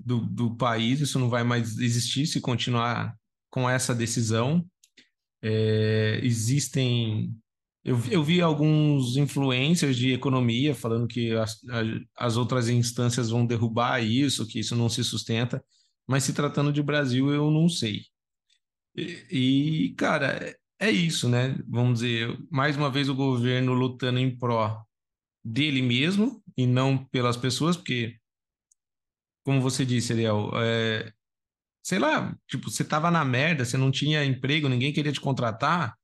do, 0.01 0.21
do 0.21 0.57
país. 0.57 1.01
Isso 1.01 1.19
não 1.19 1.29
vai 1.29 1.45
mais 1.45 1.79
existir 1.79 2.27
se 2.27 2.41
continuar 2.41 3.15
com 3.51 3.69
essa 3.69 3.95
decisão. 3.95 4.65
É, 5.43 6.21
existem 6.23 7.35
eu, 7.87 7.97
eu 8.11 8.25
vi 8.25 8.41
alguns 8.41 9.17
influencers 9.17 9.97
de 9.97 10.13
economia 10.13 10.75
falando 10.75 11.07
que 11.07 11.31
as, 11.33 11.61
as 12.17 12.37
outras 12.37 12.69
instâncias 12.69 13.31
vão 13.31 13.47
derrubar 13.47 14.03
isso, 14.03 14.45
que 14.45 14.59
isso 14.59 14.75
não 14.75 14.89
se 14.89 15.05
sustenta, 15.05 15.65
mas 16.05 16.25
se 16.25 16.33
tratando 16.33 16.73
de 16.73 16.83
Brasil, 16.83 17.31
eu 17.31 17.49
não 17.49 17.69
sei. 17.69 18.01
E, 18.97 19.95
cara, 19.97 20.57
é 20.79 20.91
isso, 20.91 21.29
né? 21.29 21.57
Vamos 21.69 22.01
dizer, 22.01 22.37
mais 22.51 22.77
uma 22.77 22.91
vez 22.91 23.09
o 23.09 23.15
governo 23.15 23.73
lutando 23.73 24.19
em 24.19 24.37
pró 24.37 24.83
dele 25.45 25.83
mesmo 25.83 26.43
e 26.57 26.67
não 26.67 27.05
pelas 27.07 27.37
pessoas, 27.37 27.77
porque, 27.77 28.19
como 29.45 29.61
você 29.61 29.85
disse, 29.85 30.13
Ariel, 30.13 30.51
é, 30.55 31.13
sei 31.85 31.99
lá, 31.99 32.37
tipo, 32.49 32.71
você 32.71 32.83
tava 32.83 33.11
na 33.11 33.25
merda, 33.25 33.65
você 33.65 33.77
não 33.77 33.91
tinha 33.91 34.25
emprego, 34.25 34.69
ninguém 34.69 34.93
queria 34.93 35.13
te 35.13 35.21
contratar. 35.21 35.95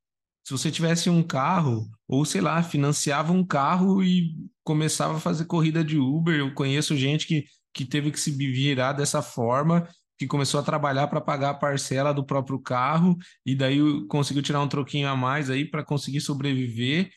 Se 0.44 0.52
você 0.52 0.70
tivesse 0.70 1.08
um 1.10 1.22
carro, 1.22 1.88
ou 2.06 2.24
sei 2.24 2.40
lá, 2.40 2.62
financiava 2.62 3.32
um 3.32 3.44
carro 3.44 4.02
e 4.02 4.34
começava 4.64 5.16
a 5.16 5.20
fazer 5.20 5.46
corrida 5.46 5.84
de 5.84 5.98
Uber. 5.98 6.38
Eu 6.38 6.54
conheço 6.54 6.96
gente 6.96 7.26
que, 7.26 7.44
que 7.72 7.84
teve 7.84 8.10
que 8.10 8.20
se 8.20 8.30
virar 8.30 8.92
dessa 8.92 9.22
forma, 9.22 9.88
que 10.18 10.26
começou 10.26 10.60
a 10.60 10.62
trabalhar 10.62 11.08
para 11.08 11.20
pagar 11.20 11.50
a 11.50 11.54
parcela 11.54 12.12
do 12.12 12.24
próprio 12.24 12.58
carro, 12.58 13.16
e 13.44 13.54
daí 13.54 13.78
conseguiu 14.08 14.42
tirar 14.42 14.60
um 14.60 14.68
troquinho 14.68 15.08
a 15.08 15.16
mais 15.16 15.50
aí 15.50 15.64
para 15.64 15.84
conseguir 15.84 16.20
sobreviver. 16.20 17.10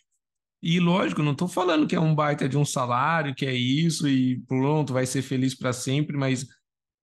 E 0.62 0.80
lógico, 0.80 1.22
não 1.22 1.34
estou 1.34 1.48
falando 1.48 1.86
que 1.86 1.96
é 1.96 2.00
um 2.00 2.16
baita 2.16 2.50
de 2.50 2.58
um 2.58 2.66
salário, 2.66 3.36
que 3.36 3.46
é 3.46 3.54
isso 3.54 4.08
e 4.08 4.40
pronto, 4.48 4.94
vai 4.94 5.06
ser 5.06 5.22
feliz 5.22 5.54
para 5.56 5.72
sempre, 5.72 6.18
mas 6.18 6.46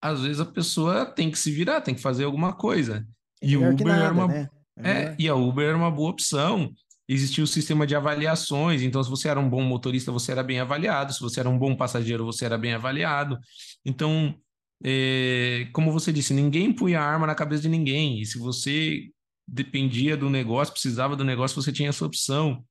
às 0.03 0.23
vezes 0.23 0.41
a 0.41 0.47
pessoa 0.47 1.07
tem 1.07 1.31
que 1.31 1.39
se 1.39 1.53
virar, 1.53 1.81
tem 1.81 1.95
que 1.95 2.01
fazer 2.01 2.25
alguma 2.25 2.53
coisa. 2.53 3.07
É 3.41 3.47
E 3.47 3.57
o 3.57 3.71
Uber 3.71 3.87
era 3.87 4.13
nada, 4.13 4.13
uma 4.13 4.27
né? 4.27 4.49
É 4.77 4.91
é, 4.91 5.17
e 5.19 5.29
a 5.29 5.35
Uber 5.35 5.69
era 5.69 5.77
uma 5.77 5.91
boa 5.91 6.11
opção. 6.11 6.73
Existia 7.09 7.45
o 7.45 7.47
sistema 7.47 7.87
de 7.87 7.95
avaliações, 7.95 8.81
então 8.83 9.03
se 9.03 9.11
você 9.11 9.29
era 9.29 9.39
um 9.39 9.49
bom 9.49 9.63
motorista, 9.63 10.11
você 10.11 10.33
era 10.33 10.43
bem 10.43 10.61
avaliado, 10.61 11.13
se 11.13 11.21
você 11.21 11.41
era 11.41 11.49
um 11.49 11.59
bom 11.59 11.77
passageiro, 11.77 12.25
você 12.25 12.45
era 12.45 12.57
bem 12.57 12.73
avaliado. 12.75 13.39
Então, 13.85 14.35
é, 14.85 15.69
como 15.73 15.93
você 15.93 16.13
disse, 16.13 16.35
ninguém 16.35 16.73
punha 16.73 17.01
arma 17.01 17.27
na 17.27 17.35
cabeça 17.35 17.63
de 17.63 17.69
ninguém, 17.69 18.21
e 18.21 18.27
se 18.27 18.39
você 18.39 19.11
dependia 19.47 20.17
do 20.17 20.31
negócio, 20.31 20.73
precisava 20.73 21.17
do 21.17 21.25
negócio, 21.25 21.61
você 21.61 21.73
tinha 21.73 21.89
essa 21.89 22.07
opção. 22.07 22.65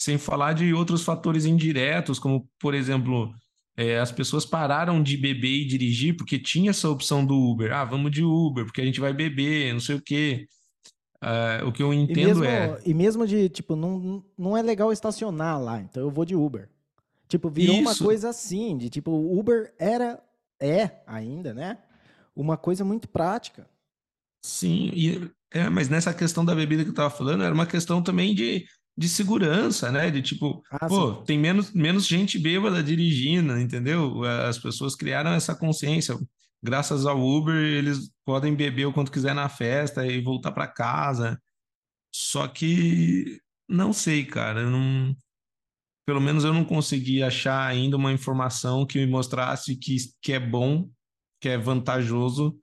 Sem 0.00 0.16
falar 0.16 0.52
de 0.52 0.72
outros 0.72 1.02
fatores 1.02 1.44
indiretos, 1.44 2.20
como, 2.20 2.48
por 2.60 2.72
exemplo, 2.72 3.34
é, 3.76 3.98
as 3.98 4.12
pessoas 4.12 4.46
pararam 4.46 5.02
de 5.02 5.16
beber 5.16 5.62
e 5.62 5.64
dirigir 5.64 6.16
porque 6.16 6.38
tinha 6.38 6.70
essa 6.70 6.88
opção 6.88 7.26
do 7.26 7.34
Uber. 7.34 7.72
Ah, 7.72 7.84
vamos 7.84 8.12
de 8.12 8.22
Uber, 8.22 8.64
porque 8.64 8.80
a 8.80 8.84
gente 8.84 9.00
vai 9.00 9.12
beber, 9.12 9.72
não 9.72 9.80
sei 9.80 9.96
o 9.96 10.02
quê. 10.02 10.46
É, 11.20 11.64
o 11.64 11.72
que 11.72 11.82
eu 11.82 11.92
E 11.92 11.96
entendo 11.96 12.40
mesmo, 12.40 12.44
é 12.44 12.80
e 12.86 12.94
mesmo 12.94 13.26
de, 13.26 13.48
tipo, 13.48 13.74
não, 13.74 14.24
não 14.38 14.56
é 14.56 14.62
legal 14.62 14.92
estacionar 14.92 15.60
lá, 15.60 15.80
então 15.80 16.02
eu 16.02 16.10
vou 16.10 16.24
de 16.24 16.36
Uber. 16.36 16.68
Tipo, 17.28 17.50
virou 17.50 17.76
uma 17.76 17.92
isso, 17.92 18.04
coisa 18.04 18.28
assim, 18.30 18.76
de 18.76 18.88
tipo, 18.88 19.10
o 19.10 19.38
Uber 19.38 19.74
era, 19.78 20.20
é 20.60 21.02
ainda, 21.06 21.54
né? 21.54 21.78
Uma 22.34 22.56
coisa 22.56 22.84
muito 22.84 23.08
prática. 23.08 23.68
sim, 24.42 24.90
e, 24.94 25.30
é, 25.52 25.68
mas 25.68 25.88
nessa 25.88 26.12
questão 26.14 26.44
da 26.44 26.54
bebida 26.54 26.82
que 26.82 26.88
eu 26.88 26.92
estava 26.92 27.10
falando, 27.10 27.42
era 27.44 27.54
uma 27.54 27.66
questão 27.66 28.02
também 28.02 28.34
de, 28.34 28.66
de 28.96 29.08
segurança, 29.08 29.90
né? 29.90 30.10
De 30.10 30.22
tipo, 30.22 30.62
Ah, 30.70 30.88
sim. 30.88 31.06
pô, 31.06 31.14
tem 31.24 31.38
menos, 31.38 31.72
menos 31.72 32.06
gente 32.06 32.38
bêbada 32.38 32.82
dirigindo, 32.82 33.58
entendeu? 33.58 34.24
As 34.24 34.58
pessoas 34.58 34.94
criaram 34.94 35.32
essa 35.32 35.54
consciência. 35.54 36.16
Graças 36.62 37.06
ao 37.06 37.20
Uber, 37.20 37.54
eles 37.56 38.10
podem 38.24 38.54
beber 38.54 38.86
o 38.86 38.92
quanto 38.92 39.12
quiser 39.12 39.34
na 39.34 39.48
festa 39.48 40.06
e 40.06 40.20
voltar 40.22 40.52
para 40.52 40.66
casa. 40.66 41.40
Só 42.12 42.48
que 42.48 43.40
não 43.68 43.92
sei, 43.92 44.24
cara, 44.26 44.68
não, 44.70 45.14
pelo 46.08 46.22
menos 46.22 46.42
eu 46.42 46.54
não 46.54 46.64
consegui 46.64 47.22
achar 47.22 47.66
ainda 47.66 47.94
uma 47.94 48.10
informação 48.10 48.86
que 48.86 48.98
me 48.98 49.06
mostrasse 49.06 49.76
que, 49.76 49.94
que 50.22 50.32
é 50.32 50.40
bom, 50.40 50.88
que 51.38 51.50
é 51.50 51.58
vantajoso 51.58 52.58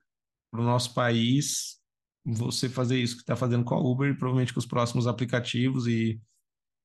para 0.50 0.62
o 0.62 0.64
nosso 0.64 0.92
país 0.92 1.76
você 2.24 2.68
fazer 2.68 2.98
isso 2.98 3.14
que 3.14 3.22
está 3.22 3.36
fazendo 3.36 3.64
com 3.64 3.76
a 3.76 3.78
Uber 3.78 4.10
e 4.10 4.18
provavelmente 4.18 4.52
com 4.52 4.58
os 4.58 4.66
próximos 4.66 5.06
aplicativos 5.06 5.86
e 5.86 6.20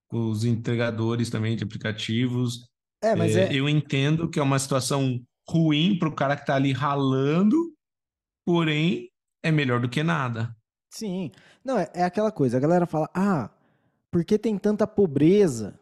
com 0.08 0.30
os 0.30 0.46
entregadores 0.46 1.32
também 1.32 1.56
de 1.56 1.64
aplicativos. 1.64 2.70
É, 3.02 3.16
mas 3.16 3.36
É, 3.36 3.52
é, 3.52 3.56
eu 3.56 3.68
entendo 3.68 4.30
que 4.30 4.38
é 4.38 4.44
uma 4.44 4.60
situação 4.60 5.20
ruim 5.50 5.98
para 5.98 6.10
o 6.10 6.16
cara 6.16 6.36
que 6.36 6.44
está 6.44 6.58
ali 6.58 6.74
ralando, 6.74 7.74
porém 8.46 9.10
é 9.44 9.52
melhor 9.52 9.82
do 9.82 9.90
que 9.90 10.04
nada. 10.04 10.56
sim. 10.92 11.32
Não, 11.66 11.80
é, 11.80 11.90
é 11.96 12.04
aquela 12.04 12.32
coisa, 12.32 12.58
a 12.58 12.60
galera 12.60 12.86
fala, 12.86 13.10
ah, 13.16 13.50
por 14.12 14.24
que 14.24 14.38
tem 14.38 14.60
tanta 14.60 14.86
pobreza? 14.86 15.81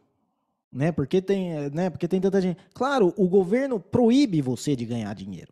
Né? 0.72 0.91
Por 0.91 1.07
que 1.07 1.22
tem, 1.22 1.70
né? 1.72 1.89
Porque 1.89 2.07
tem 2.07 2.22
tanta 2.22 2.41
gente. 2.41 2.59
Claro, 2.74 3.13
o 3.17 3.28
governo 3.28 3.80
proíbe 3.80 4.41
você 4.41 4.76
de 4.76 4.86
ganhar 4.86 5.13
dinheiro. 5.15 5.51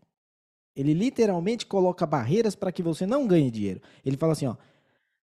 Ele 0.75 0.93
literalmente 0.93 1.65
coloca 1.65 2.05
barreiras 2.05 2.55
para 2.55 2.71
que 2.71 2.83
você 2.83 3.07
não 3.07 3.25
ganhe 3.27 3.49
dinheiro. 3.49 3.81
Ele 4.05 4.15
fala 4.15 4.33
assim, 4.33 4.45
ó, 4.45 4.55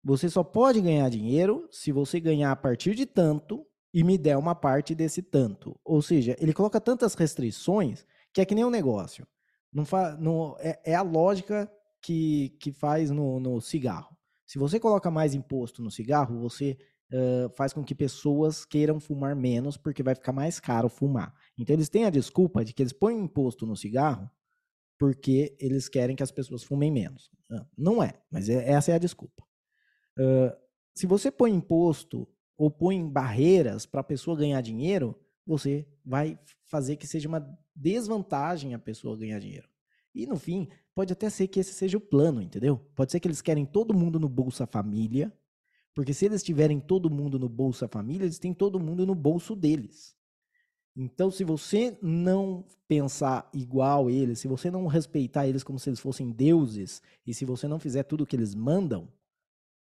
você 0.03 0.29
só 0.29 0.43
pode 0.43 0.81
ganhar 0.81 1.09
dinheiro 1.11 1.69
se 1.71 1.93
você 1.93 2.19
ganhar 2.19 2.51
a 2.51 2.57
partir 2.57 2.95
de 2.95 3.05
tanto 3.05 3.67
e 3.93 4.03
me 4.03 4.17
der 4.17 4.39
uma 4.39 4.55
parte 4.55 4.95
desse 4.95 5.21
tanto. 5.23 5.79
Ou 5.85 6.01
seja, 6.01 6.35
ele 6.41 6.55
coloca 6.55 6.81
tantas 6.81 7.15
restrições 7.15 8.07
que 8.33 8.41
é 8.41 8.47
que 8.47 8.55
nem 8.55 8.65
um 8.65 8.71
negócio. 8.71 9.27
Não 9.73 9.85
fa, 9.85 10.17
não, 10.17 10.57
é, 10.59 10.81
é 10.85 10.95
a 10.95 11.03
lógica 11.03 11.71
que, 12.01 12.57
que 12.61 12.73
faz 12.73 13.11
no, 13.11 13.39
no 13.39 13.61
cigarro. 13.61 14.17
Se 14.47 14.59
você 14.59 14.81
coloca 14.81 15.11
mais 15.11 15.35
imposto 15.35 15.83
no 15.83 15.91
cigarro, 15.91 16.41
você 16.41 16.77
uh, 17.13 17.49
faz 17.55 17.73
com 17.73 17.85
que 17.85 17.95
pessoas 17.95 18.65
queiram 18.65 18.99
fumar 18.99 19.37
menos 19.37 19.77
porque 19.77 20.03
vai 20.03 20.15
ficar 20.15 20.33
mais 20.33 20.59
caro 20.59 20.89
fumar. 20.89 21.35
Então 21.59 21.75
eles 21.75 21.89
têm 21.89 22.05
a 22.05 22.11
desculpa 22.11 22.65
de 22.65 22.73
que 22.73 22.83
eles 22.83 22.93
põem 22.93 23.21
imposto 23.21 23.67
no 23.67 23.77
cigarro 23.77 24.31
porque 24.99 25.57
eles 25.59 25.89
querem 25.89 26.15
que 26.15 26.23
as 26.23 26.31
pessoas 26.31 26.63
fumem 26.63 26.91
menos. 26.91 27.31
Não 27.77 28.03
é, 28.03 28.21
mas 28.31 28.49
é, 28.49 28.71
essa 28.71 28.93
é 28.93 28.95
a 28.95 28.99
desculpa. 28.99 29.45
Uh, 30.19 30.57
se 30.95 31.07
você 31.07 31.31
põe 31.31 31.53
imposto 31.53 32.29
ou 32.57 32.71
põe 32.71 33.07
barreiras 33.09 33.85
para 33.85 34.01
a 34.01 34.05
pessoa 34.05 34.37
ganhar 34.37 34.61
dinheiro, 34.61 35.19
você 35.47 35.87
vai 36.05 36.39
fazer 36.65 36.97
que 36.97 37.07
seja 37.07 37.29
uma 37.29 37.47
desvantagem 37.75 38.75
a 38.75 38.79
pessoa 38.79 39.17
ganhar 39.17 39.39
dinheiro. 39.39 39.69
E 40.15 40.27
no 40.27 40.37
fim, 40.37 40.69
pode 40.95 41.13
até 41.13 41.29
ser 41.31 41.49
que 41.49 41.59
esse 41.59 41.73
seja 41.73 41.97
o 41.97 42.01
plano, 42.01 42.41
entendeu? 42.43 42.79
Pode 42.95 43.11
ser 43.11 43.21
que 43.21 43.27
eles 43.27 43.41
querem 43.41 43.65
todo 43.65 43.95
mundo 43.95 44.21
no 44.21 44.29
Bolsa 44.29 44.67
Família, 44.67 45.33
porque 45.95 46.15
se 46.15 46.25
eles 46.25 46.43
tiverem 46.43 46.81
todo 46.81 47.11
mundo 47.11 47.39
no 47.39 47.49
Bolsa 47.49 47.87
Família, 47.87 48.25
eles 48.25 48.39
têm 48.39 48.55
todo 48.55 48.81
mundo 48.81 49.07
no 49.07 49.15
bolso 49.15 49.55
deles. 49.55 50.17
Então, 50.95 51.31
se 51.31 51.43
você 51.43 51.97
não 52.03 52.65
pensar 52.87 53.49
igual 53.53 54.11
eles, 54.11 54.41
se 54.41 54.49
você 54.49 54.71
não 54.71 54.87
respeitar 54.87 55.47
eles 55.47 55.63
como 55.63 55.79
se 55.79 55.89
eles 55.89 56.01
fossem 56.01 56.31
deuses, 56.31 57.03
e 57.27 57.33
se 57.33 57.45
você 57.45 57.67
não 57.67 57.79
fizer 57.79 58.03
tudo 58.03 58.25
o 58.25 58.27
que 58.27 58.37
eles 58.37 58.55
mandam, 58.55 59.09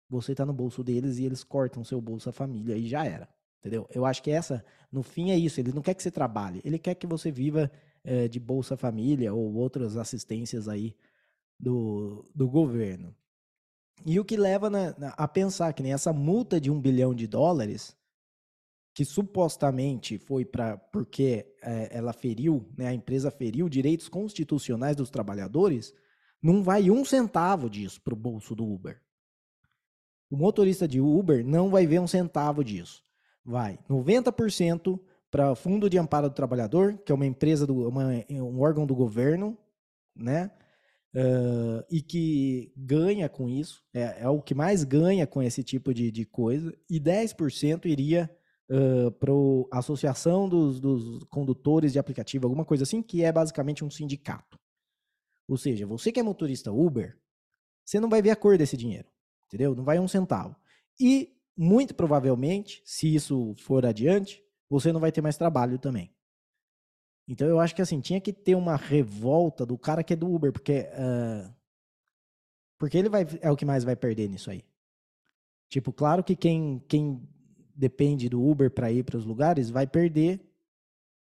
você 0.10 0.32
está 0.32 0.45
no 0.45 0.54
bolso 0.54 0.84
deles 0.84 1.18
e 1.18 1.26
eles 1.26 1.43
cortam 1.43 1.84
seu 1.84 1.99
Bolsa 1.99 2.32
Família 2.32 2.78
e 2.78 2.88
já 2.88 3.06
era. 3.06 3.28
Entendeu? 3.60 3.88
Eu 3.93 4.06
acho 4.06 4.22
que 4.22 4.30
essa, 4.30 4.64
no 4.91 5.04
fim, 5.04 5.32
é 5.32 5.38
isso. 5.38 5.60
Ele 5.60 5.74
não 5.74 5.82
quer 5.82 5.93
que 5.93 6.04
você 6.04 6.12
trabalhe, 6.12 6.62
ele 6.64 6.78
quer 6.78 6.95
que 6.95 7.08
você 7.08 7.32
viva 7.32 7.72
é, 8.04 8.28
de 8.28 8.39
Bolsa 8.39 8.78
Família 8.78 9.34
ou 9.34 9.54
outras 9.56 9.97
assistências 9.97 10.68
aí 10.68 10.95
do, 11.60 12.26
do 12.36 12.47
governo. 12.47 13.16
E 14.06 14.20
o 14.20 14.26
que 14.26 14.36
leva 14.36 14.70
na, 14.70 14.96
na, 14.98 15.10
a 15.10 15.28
pensar 15.28 15.74
que 15.74 15.84
nem 15.84 15.94
essa 15.94 16.12
multa 16.12 16.60
de 16.60 16.70
um 16.70 16.80
bilhão 16.80 17.14
de 17.14 17.28
dólares, 17.28 17.96
que 18.94 19.06
supostamente 19.06 20.18
foi 20.18 20.46
para 20.46 20.78
porque 20.78 21.46
é, 21.62 21.89
ela 21.98 22.14
feriu, 22.14 22.70
né, 22.78 22.88
a 22.88 22.94
empresa 22.94 23.32
feriu 23.32 23.68
direitos 23.68 24.08
constitucionais 24.08 24.96
dos 24.96 25.10
trabalhadores, 25.10 25.94
não 26.41 26.62
vai 26.62 26.91
um 26.91 27.06
centavo 27.06 27.70
disso 27.70 28.02
para 28.02 28.14
o 28.14 28.18
bolso 28.18 28.54
do 28.54 28.66
Uber. 28.66 29.02
O 30.30 30.36
motorista 30.36 30.88
de 30.88 31.00
Uber 31.00 31.46
não 31.46 31.70
vai 31.70 31.88
ver 31.88 32.00
um 32.00 32.08
centavo 32.08 32.64
disso. 32.64 33.04
Vai 33.46 33.80
90% 33.89 35.00
para 35.30 35.56
Fundo 35.56 35.89
de 35.89 35.98
Amparo 35.98 36.30
do 36.30 36.36
Trabalhador, 36.36 36.98
que 37.06 37.12
é 37.12 37.16
uma 37.16 37.26
empresa, 37.26 37.66
do, 37.66 37.88
uma, 37.88 38.06
um 38.30 38.62
órgão 38.62 38.86
do 38.86 38.94
governo, 38.94 39.58
né? 40.16 40.52
Uh, 41.16 41.86
e 41.91 42.01
que 42.01 42.74
ganha 42.76 43.30
com 43.30 43.47
isso, 43.47 43.84
é, 43.93 44.24
é, 44.24 44.30
o 44.30 44.41
que 44.41 44.55
mais 44.55 44.84
ganha 44.84 45.28
com 45.28 45.43
esse 45.43 45.64
tipo 45.64 45.93
de, 45.93 46.09
de 46.09 46.26
coisa, 46.26 46.76
e 46.89 46.99
10% 46.99 47.86
iria 47.86 48.28
uh, 48.70 49.11
para 49.11 49.32
a 49.72 49.78
Associação 49.78 50.49
dos, 50.49 50.80
dos 50.80 51.24
Condutores 51.26 51.93
de 51.93 51.99
Aplicativo, 51.99 52.47
alguma 52.47 52.66
coisa 52.66 52.84
assim, 52.84 53.03
que 53.03 53.24
é 53.24 53.32
basicamente 53.32 53.86
um 53.86 53.91
sindicato. 53.91 54.59
Ou 55.47 55.55
seja, 55.55 55.86
você 55.86 56.11
que 56.11 56.20
é 56.20 56.24
motorista 56.24 56.72
Uber, 56.72 57.16
você 57.86 57.99
não 57.99 58.09
vai 58.09 58.22
ver 58.22 58.32
a 58.32 58.36
cor 58.36 58.57
desse 58.57 58.76
dinheiro, 58.76 59.07
entendeu? 59.45 59.76
Não 59.76 59.84
vai 59.84 59.99
um 59.99 60.07
centavo. 60.07 60.55
E, 60.99 61.36
muito 61.55 61.93
provavelmente, 61.93 62.82
se 62.86 63.14
isso 63.14 63.53
for 63.59 63.86
adiante, 63.86 64.41
você 64.68 64.91
não 64.91 64.99
vai 64.99 65.11
ter 65.11 65.22
mais 65.22 65.38
trabalho 65.38 65.78
também. 65.78 66.11
Então 67.28 67.48
eu 67.48 67.60
acho 67.60 67.76
que 67.76 67.82
assim, 67.82 68.02
tinha 68.02 68.20
que 68.20 68.34
ter 68.34 68.56
uma 68.56 68.76
revolta 68.76 69.66
do 69.66 69.78
cara 69.78 70.04
que 70.04 70.14
é 70.14 70.16
do 70.16 70.32
Uber, 70.32 70.52
porque. 70.52 70.88
Uh, 70.94 71.54
porque 72.78 72.98
ele 72.98 73.08
vai, 73.08 73.26
é 73.42 73.50
o 73.50 73.56
que 73.56 73.66
mais 73.66 73.84
vai 73.84 73.96
perder 73.96 74.28
nisso 74.28 74.52
aí. 74.52 74.64
Tipo, 75.70 75.94
claro 75.94 76.24
que 76.24 76.36
quem, 76.36 76.84
quem 76.88 77.28
depende 77.76 78.28
do 78.28 78.46
Uber 78.46 78.70
para 78.70 78.92
ir 78.92 79.04
para 79.04 79.18
os 79.18 79.26
lugares 79.26 79.70
vai 79.70 79.88
perder 79.88 80.42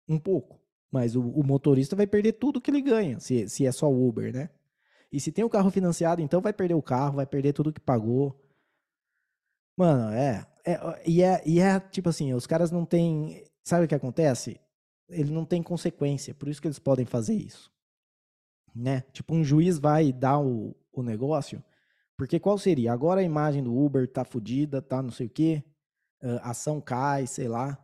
um 0.08 0.18
pouco. 0.18 0.60
Mas 0.90 1.16
o, 1.16 1.20
o, 1.20 1.44
motorista 1.44 1.94
vai 1.94 2.06
perder 2.06 2.34
tudo 2.34 2.60
que 2.60 2.70
ele 2.70 2.80
ganha, 2.80 3.20
se, 3.20 3.48
se 3.48 3.66
é 3.66 3.72
só 3.72 3.92
Uber, 3.92 4.32
né? 4.32 4.48
E 5.12 5.20
se 5.20 5.32
tem 5.32 5.44
o 5.44 5.50
carro 5.50 5.70
financiado, 5.70 6.22
então 6.22 6.40
vai 6.40 6.52
perder 6.52 6.74
o 6.74 6.82
carro, 6.82 7.16
vai 7.16 7.26
perder 7.26 7.52
tudo 7.52 7.72
que 7.72 7.80
pagou. 7.80 8.40
Mano, 9.76 10.12
é, 10.14 10.46
é, 10.64 11.02
e 11.06 11.22
é. 11.22 11.42
E 11.46 11.60
é 11.60 11.80
tipo 11.80 12.08
assim, 12.08 12.32
os 12.32 12.46
caras 12.46 12.70
não 12.70 12.84
têm. 12.84 13.44
Sabe 13.64 13.84
o 13.84 13.88
que 13.88 13.94
acontece? 13.94 14.60
Ele 15.08 15.30
não 15.32 15.44
tem 15.44 15.62
consequência, 15.62 16.34
por 16.34 16.48
isso 16.48 16.60
que 16.60 16.68
eles 16.68 16.78
podem 16.78 17.06
fazer 17.06 17.34
isso. 17.34 17.72
Né? 18.74 19.00
Tipo, 19.12 19.34
um 19.34 19.42
juiz 19.42 19.78
vai 19.78 20.12
dar 20.12 20.38
o, 20.38 20.76
o 20.92 21.02
negócio, 21.02 21.62
porque 22.16 22.38
qual 22.38 22.58
seria? 22.58 22.92
Agora 22.92 23.20
a 23.20 23.24
imagem 23.24 23.62
do 23.62 23.76
Uber 23.76 24.06
tá 24.06 24.24
fodida, 24.24 24.82
tá 24.82 25.02
não 25.02 25.10
sei 25.10 25.26
o 25.26 25.30
quê, 25.30 25.64
ação 26.42 26.80
cai, 26.80 27.26
sei 27.26 27.48
lá. 27.48 27.78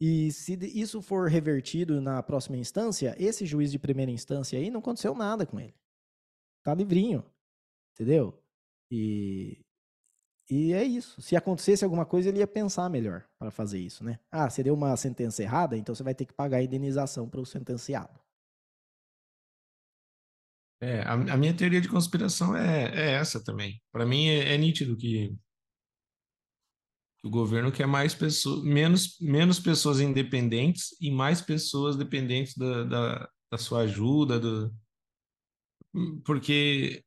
E 0.00 0.30
se 0.30 0.58
isso 0.78 1.00
for 1.00 1.28
revertido 1.28 2.00
na 2.00 2.22
próxima 2.22 2.56
instância, 2.56 3.16
esse 3.18 3.46
juiz 3.46 3.72
de 3.72 3.78
primeira 3.78 4.10
instância 4.10 4.58
aí 4.58 4.70
não 4.70 4.80
aconteceu 4.80 5.14
nada 5.14 5.46
com 5.46 5.58
ele. 5.58 5.74
Tá 6.62 6.74
livrinho. 6.74 7.24
Entendeu? 7.94 8.38
E 8.90 9.64
e 10.48 10.72
é 10.72 10.84
isso. 10.84 11.20
Se 11.20 11.34
acontecesse 11.36 11.84
alguma 11.84 12.06
coisa, 12.06 12.28
ele 12.28 12.38
ia 12.38 12.46
pensar 12.46 12.88
melhor 12.88 13.24
para 13.38 13.50
fazer 13.50 13.80
isso, 13.80 14.04
né? 14.04 14.18
Ah, 14.30 14.48
você 14.48 14.62
deu 14.62 14.74
uma 14.74 14.96
sentença 14.96 15.42
errada, 15.42 15.76
então 15.76 15.94
você 15.94 16.02
vai 16.02 16.14
ter 16.14 16.24
que 16.24 16.32
pagar 16.32 16.58
a 16.58 16.62
indenização 16.62 17.28
para 17.28 17.40
o 17.40 17.46
sentenciado. 17.46 18.18
É, 20.80 21.00
a, 21.02 21.12
a, 21.12 21.36
minha 21.36 21.56
teoria 21.56 21.80
de 21.80 21.88
conspiração 21.88 22.54
é, 22.54 22.84
é 22.94 23.12
essa 23.12 23.42
também. 23.42 23.82
Para 23.90 24.04
mim 24.04 24.28
é, 24.28 24.54
é 24.54 24.58
nítido 24.58 24.96
que, 24.96 25.34
o 27.24 27.30
governo 27.30 27.72
quer 27.72 27.86
mais 27.86 28.14
pessoas, 28.14 28.62
menos, 28.62 29.18
menos 29.20 29.58
pessoas 29.58 30.00
independentes 30.00 30.96
e 31.00 31.10
mais 31.10 31.40
pessoas 31.42 31.96
dependentes 31.96 32.56
da, 32.56 32.84
da, 32.84 33.30
da 33.50 33.58
sua 33.58 33.80
ajuda, 33.80 34.38
do, 34.38 34.72
porque 36.24 37.02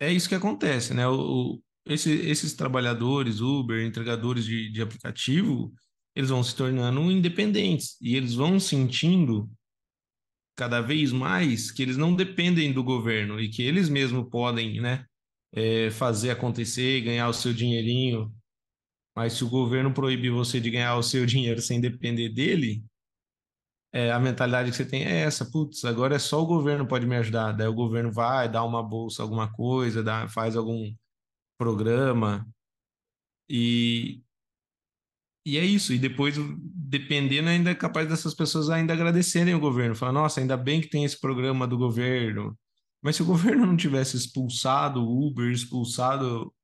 é 0.00 0.12
isso 0.12 0.28
que 0.28 0.34
acontece, 0.34 0.94
né? 0.94 1.06
O, 1.06 1.60
esse, 1.88 2.10
esses 2.12 2.54
trabalhadores, 2.54 3.40
Uber, 3.40 3.84
entregadores 3.84 4.44
de, 4.44 4.70
de 4.70 4.82
aplicativo, 4.82 5.72
eles 6.14 6.30
vão 6.30 6.42
se 6.42 6.54
tornando 6.54 7.00
independentes 7.10 7.96
e 8.00 8.16
eles 8.16 8.34
vão 8.34 8.60
sentindo 8.60 9.50
cada 10.56 10.80
vez 10.80 11.12
mais 11.12 11.70
que 11.70 11.82
eles 11.82 11.96
não 11.96 12.14
dependem 12.14 12.72
do 12.72 12.82
governo 12.82 13.40
e 13.40 13.48
que 13.48 13.62
eles 13.62 13.88
mesmos 13.88 14.28
podem, 14.28 14.80
né, 14.80 15.04
é, 15.52 15.90
fazer 15.90 16.30
acontecer, 16.30 17.00
ganhar 17.02 17.28
o 17.28 17.32
seu 17.32 17.54
dinheirinho. 17.54 18.34
Mas 19.16 19.34
se 19.34 19.44
o 19.44 19.48
governo 19.48 19.94
proibir 19.94 20.32
você 20.32 20.60
de 20.60 20.70
ganhar 20.70 20.96
o 20.96 21.02
seu 21.02 21.24
dinheiro 21.26 21.62
sem 21.62 21.80
depender 21.80 22.28
dele, 22.30 22.84
é, 23.92 24.12
a 24.12 24.18
mentalidade 24.18 24.70
que 24.70 24.76
você 24.76 24.84
tem 24.84 25.04
é 25.04 25.20
essa, 25.20 25.44
putz, 25.50 25.84
agora 25.84 26.16
é 26.16 26.18
só 26.18 26.42
o 26.42 26.46
governo 26.46 26.86
pode 26.86 27.06
me 27.06 27.16
ajudar. 27.16 27.52
Daí 27.52 27.68
o 27.68 27.74
governo 27.74 28.12
vai, 28.12 28.48
dá 28.48 28.62
uma 28.64 28.82
bolsa, 28.82 29.22
alguma 29.22 29.50
coisa, 29.52 30.02
dá, 30.02 30.28
faz 30.28 30.56
algum 30.56 30.92
programa. 31.58 32.48
E, 33.48 34.22
e 35.44 35.58
é 35.58 35.64
isso. 35.64 35.92
E 35.92 35.98
depois, 35.98 36.36
dependendo, 36.38 37.48
ainda 37.48 37.70
é 37.70 37.74
capaz 37.74 38.08
dessas 38.08 38.34
pessoas 38.34 38.70
ainda 38.70 38.92
agradecerem 38.92 39.54
o 39.54 39.60
governo. 39.60 39.94
Falar, 39.94 40.12
nossa, 40.12 40.40
ainda 40.40 40.56
bem 40.56 40.80
que 40.80 40.88
tem 40.88 41.04
esse 41.04 41.20
programa 41.20 41.66
do 41.66 41.76
governo. 41.76 42.56
Mas 43.02 43.16
se 43.16 43.22
o 43.22 43.26
governo 43.26 43.66
não 43.66 43.76
tivesse 43.76 44.16
expulsado 44.16 45.02
o 45.02 45.26
Uber, 45.26 45.50
expulsado, 45.50 46.54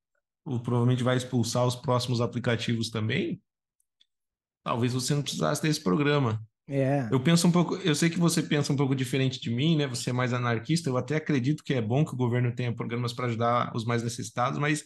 ou 0.45 0.59
provavelmente 0.59 1.03
vai 1.03 1.17
expulsar 1.17 1.65
os 1.65 1.75
próximos 1.75 2.21
aplicativos 2.21 2.89
também, 2.89 3.41
talvez 4.63 4.93
você 4.93 5.13
não 5.13 5.21
precisasse 5.21 5.61
desse 5.61 5.83
programa. 5.83 6.41
É. 6.67 7.07
Eu 7.11 7.19
penso 7.19 7.47
um 7.47 7.51
pouco, 7.51 7.75
eu 7.77 7.93
sei 7.93 8.09
que 8.09 8.19
você 8.19 8.41
pensa 8.41 8.73
um 8.73 8.75
pouco 8.75 8.95
diferente 8.95 9.39
de 9.39 9.51
mim, 9.51 9.75
né? 9.75 9.87
Você 9.87 10.09
é 10.09 10.13
mais 10.13 10.33
anarquista. 10.33 10.89
Eu 10.89 10.97
até 10.97 11.17
acredito 11.17 11.63
que 11.63 11.73
é 11.73 11.81
bom 11.81 12.03
que 12.03 12.13
o 12.13 12.17
governo 12.17 12.53
tenha 12.53 12.73
programas 12.73 13.13
para 13.13 13.27
ajudar 13.27 13.71
os 13.75 13.85
mais 13.85 14.03
necessitados, 14.03 14.57
mas, 14.57 14.83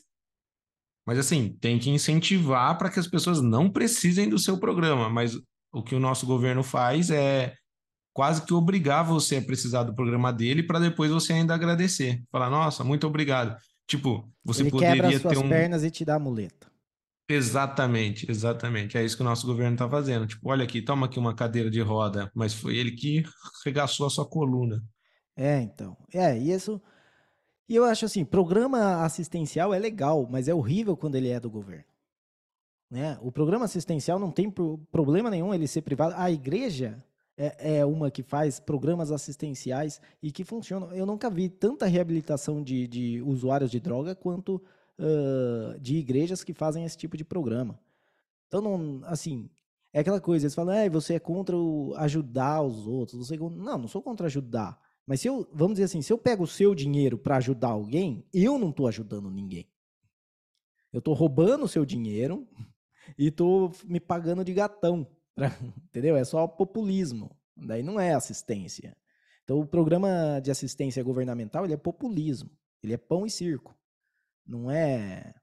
mas 1.08 1.18
assim, 1.18 1.58
tem 1.62 1.80
que 1.80 1.90
incentivar 1.90 2.78
para 2.78 2.90
que 2.90 3.00
as 3.00 3.08
pessoas 3.08 3.42
não 3.42 3.70
precisem 3.70 4.28
do 4.28 4.38
seu 4.38 4.60
programa. 4.60 5.10
Mas 5.10 5.38
o 5.72 5.82
que 5.82 5.96
o 5.96 6.00
nosso 6.00 6.26
governo 6.26 6.64
faz 6.64 7.10
é 7.10 7.54
quase 8.14 8.46
que 8.46 8.54
obrigar 8.54 9.06
você 9.06 9.38
a 9.38 9.42
precisar 9.42 9.84
do 9.84 9.96
programa 9.96 10.34
dele 10.34 10.64
para 10.64 10.80
depois 10.80 11.12
você 11.12 11.32
ainda 11.32 11.56
agradecer. 11.56 12.22
Falar, 12.30 12.50
nossa, 12.50 12.84
muito 12.84 13.08
obrigado. 13.08 13.56
Tipo, 13.88 14.30
você 14.44 14.64
Ele 14.64 14.70
poderia 14.70 14.96
quebra 14.96 15.16
as 15.16 15.22
suas 15.22 15.34
ter 15.34 15.46
um. 15.46 15.48
pernas 15.48 15.84
e 15.84 15.90
te 15.90 16.04
dá 16.04 16.16
a 16.16 16.20
muleta. 16.20 16.69
Exatamente, 17.32 18.30
exatamente. 18.30 18.98
É 18.98 19.06
isso 19.06 19.16
que 19.16 19.22
o 19.22 19.26
nosso 19.26 19.46
governo 19.46 19.74
está 19.74 19.88
fazendo. 19.88 20.26
Tipo, 20.26 20.50
olha 20.50 20.64
aqui, 20.64 20.82
toma 20.82 21.06
aqui 21.06 21.20
uma 21.20 21.36
cadeira 21.36 21.70
de 21.70 21.80
roda, 21.80 22.32
mas 22.34 22.56
foi 22.56 22.76
ele 22.76 22.92
que 22.92 23.24
regaçou 23.64 24.08
a 24.08 24.10
sua 24.10 24.26
coluna. 24.26 24.84
É, 25.38 25.62
então. 25.62 25.96
É, 26.12 26.36
e 26.36 26.52
isso. 26.52 26.82
E 27.70 27.76
eu 27.76 27.86
acho 27.86 28.06
assim, 28.06 28.26
programa 28.26 29.06
assistencial 29.06 29.72
é 29.72 29.78
legal, 29.78 30.28
mas 30.28 30.48
é 30.48 30.56
horrível 30.56 30.98
quando 30.98 31.16
ele 31.16 31.30
é 31.30 31.40
do 31.40 31.52
governo. 31.52 31.86
Né? 32.90 33.16
O 33.22 33.32
programa 33.32 33.66
assistencial 33.66 34.18
não 34.18 34.32
tem 34.32 34.52
problema 34.92 35.30
nenhum 35.30 35.54
ele 35.54 35.68
ser 35.68 35.84
privado. 35.84 36.16
A 36.18 36.32
igreja 36.32 36.98
é, 37.38 37.78
é 37.78 37.86
uma 37.86 38.10
que 38.10 38.24
faz 38.24 38.60
programas 38.60 39.12
assistenciais 39.12 40.02
e 40.20 40.32
que 40.32 40.44
funcionam. 40.44 40.92
Eu 40.94 41.06
nunca 41.06 41.30
vi 41.30 41.48
tanta 41.48 41.86
reabilitação 41.86 42.64
de, 42.64 42.88
de 42.88 43.22
usuários 43.22 43.70
de 43.70 43.80
droga 43.80 44.16
quanto 44.16 44.60
uh, 45.00 45.80
de 45.80 45.95
igrejas 45.97 46.43
que 46.43 46.54
fazem 46.54 46.84
esse 46.84 46.97
tipo 46.97 47.18
de 47.18 47.24
programa. 47.24 47.80
Então, 48.47 48.62
não, 48.62 49.02
assim, 49.06 49.50
é 49.93 50.00
aquela 50.02 50.22
coisa, 50.22 50.45
eles 50.45 50.56
falam, 50.56 50.74
é, 50.74 50.89
você 50.89 51.16
é 51.16 51.20
contra 51.20 51.58
o, 51.58 51.93
ajudar 51.97 52.62
os 52.62 52.86
outros. 52.86 53.28
Você, 53.28 53.36
é 53.36 53.38
não, 53.38 53.78
não 53.78 53.88
sou 53.88 54.02
contra 54.02 54.28
ajudar. 54.28 54.80
Mas 55.06 55.22
se 55.22 55.28
eu, 55.28 55.47
vamos 55.52 55.76
dizer 55.76 55.86
assim, 55.86 56.02
se 56.02 56.14
eu 56.14 56.18
pego 56.18 56.43
o 56.43 56.47
seu 56.47 56.76
dinheiro 56.76 57.18
para 57.18 57.38
ajudar 57.38 57.70
alguém, 57.70 58.24
eu 58.32 58.60
não 58.60 58.70
estou 58.70 58.88
ajudando 58.88 59.32
ninguém. 59.32 59.68
Eu 60.93 61.00
estou 61.00 61.14
roubando 61.14 61.66
o 61.66 61.68
seu 61.68 61.86
dinheiro 61.86 62.47
e 63.18 63.28
estou 63.28 63.72
me 63.86 64.00
pagando 64.00 64.43
de 64.43 64.54
gatão. 64.54 65.08
Pra, 65.36 65.56
entendeu? 65.88 66.18
É 66.18 66.24
só 66.26 66.45
populismo. 66.47 67.32
Daí 67.56 67.82
não 67.82 68.00
é 68.00 68.14
assistência. 68.14 68.95
Então, 69.43 69.60
o 69.60 69.66
programa 69.66 70.39
de 70.43 70.52
assistência 70.52 71.02
governamental 71.02 71.64
ele 71.64 71.74
é 71.74 71.78
populismo. 71.78 72.50
Ele 72.84 72.93
é 72.93 72.97
pão 72.97 73.26
e 73.26 73.30
circo. 73.30 73.76
Não 74.50 74.72
é. 74.72 75.34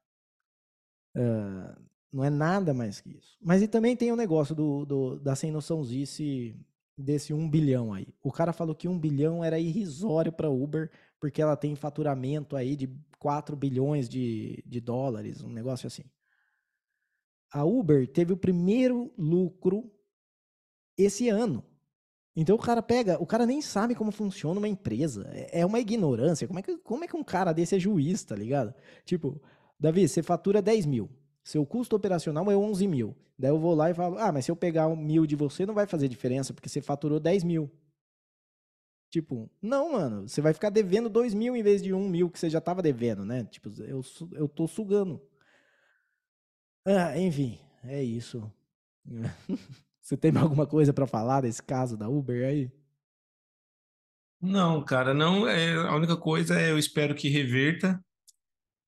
Uh, 1.16 1.86
não 2.12 2.24
é 2.24 2.30
nada 2.30 2.74
mais 2.74 3.00
que 3.00 3.11
isso. 3.16 3.38
Mas 3.40 3.62
e 3.62 3.68
também 3.68 3.96
tem 3.96 4.11
o 4.11 4.16
negócio 4.16 4.54
do, 4.54 4.84
do, 4.84 5.18
da 5.20 5.36
sem 5.36 5.52
noçãozice 5.52 6.59
desse 6.98 7.32
um 7.32 7.48
bilhão 7.48 7.92
aí. 7.92 8.09
O 8.22 8.32
cara 8.32 8.52
falou 8.52 8.74
que 8.74 8.88
um 8.88 8.98
bilhão 8.98 9.44
era 9.44 9.61
irrisório 9.61 10.32
para 10.32 10.50
Uber, 10.50 10.90
porque 11.20 11.40
ela 11.40 11.57
tem 11.57 11.76
faturamento 11.76 12.57
aí 12.57 12.74
de 12.74 12.88
4 13.18 13.54
bilhões 13.54 14.09
de, 14.09 14.62
de 14.66 14.80
dólares, 14.80 15.42
um 15.42 15.52
negócio 15.52 15.86
assim. 15.86 16.04
A 17.52 17.64
Uber 17.64 18.11
teve 18.11 18.32
o 18.32 18.36
primeiro 18.36 19.12
lucro 19.16 19.90
esse 20.98 21.28
ano. 21.28 21.64
Então 22.37 22.55
o 22.55 22.59
cara 22.59 22.82
pega, 22.82 23.16
o 23.20 23.26
cara 23.26 23.47
nem 23.47 23.62
sabe 23.62 23.95
como 23.95 24.12
funciona 24.12 24.59
uma 24.59 24.68
empresa. 24.68 25.26
É, 25.32 25.61
é 25.61 25.66
uma 25.66 25.80
ignorância. 25.80 26.47
Como 26.47 26.59
é 26.59 26.62
que, 26.62 26.76
como 26.78 27.03
é 27.03 27.09
que 27.09 27.16
um 27.16 27.24
cara 27.24 27.53
desse 27.53 27.74
é 27.74 27.78
juiz, 27.78 28.22
tá 28.22 28.37
ligado? 28.37 28.74
Tipo, 29.07 29.41
Davi, 29.80 30.07
você 30.07 30.22
fatura 30.22 30.61
10 30.61 30.84
mil. 30.84 31.09
Seu 31.43 31.64
custo 31.64 31.97
operacional 31.97 32.51
é 32.51 32.57
11 32.57 32.87
mil. 32.87 33.16
Daí 33.39 33.51
eu 33.51 33.59
vou 33.59 33.74
lá 33.74 33.91
e 33.91 33.95
falo, 33.95 34.18
ah, 34.18 34.30
mas 34.30 34.45
se 34.45 34.51
eu 34.51 34.57
pegar 34.57 34.87
um 34.87 34.97
mil 34.97 35.26
de 35.26 35.34
você, 35.34 35.64
não 35.64 35.74
vai 35.74 35.87
fazer 35.87 36.09
diferença, 36.09 36.53
porque 36.53 36.68
você 36.68 36.82
faturou 36.82 37.18
10 37.18 37.43
mil. 37.45 37.70
Tipo, 39.11 39.51
não, 39.62 39.93
mano, 39.93 40.28
você 40.28 40.43
vai 40.43 40.53
ficar 40.53 40.68
devendo 40.68 41.09
2 41.09 41.32
mil 41.32 41.57
em 41.57 41.62
vez 41.62 41.80
de 41.80 41.95
1 41.95 42.09
mil 42.09 42.28
que 42.28 42.39
você 42.39 42.51
já 42.51 42.61
tava 42.61 42.82
devendo, 42.82 43.24
né? 43.24 43.45
Tipo, 43.45 43.70
eu, 43.82 44.03
eu 44.32 44.49
tô 44.49 44.66
sugando. 44.66 45.22
Ah, 46.84 47.18
enfim, 47.18 47.59
é 47.84 48.03
isso. 48.03 48.51
Você 50.07 50.16
tem 50.16 50.30
alguma 50.38 50.68
coisa 50.68 50.92
para 50.92 51.04
falar 51.04 51.40
desse 51.40 51.61
caso 51.61 51.96
da 51.96 52.09
Uber 52.09 52.46
aí? 52.46 52.70
Não, 54.40 54.84
cara, 54.84 55.12
não. 55.12 55.48
É, 55.48 55.74
a 55.74 55.96
única 55.96 56.16
coisa 56.16 56.61
é 56.61 56.70
eu 56.70 56.78
espero 56.78 57.12
que 57.12 57.28
reverta, 57.28 58.00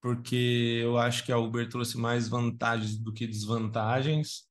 porque 0.00 0.78
eu 0.80 0.96
acho 0.96 1.24
que 1.24 1.32
a 1.32 1.38
Uber 1.38 1.68
trouxe 1.68 1.98
mais 1.98 2.28
vantagens 2.28 2.96
do 2.96 3.12
que 3.12 3.26
desvantagens. 3.26 4.46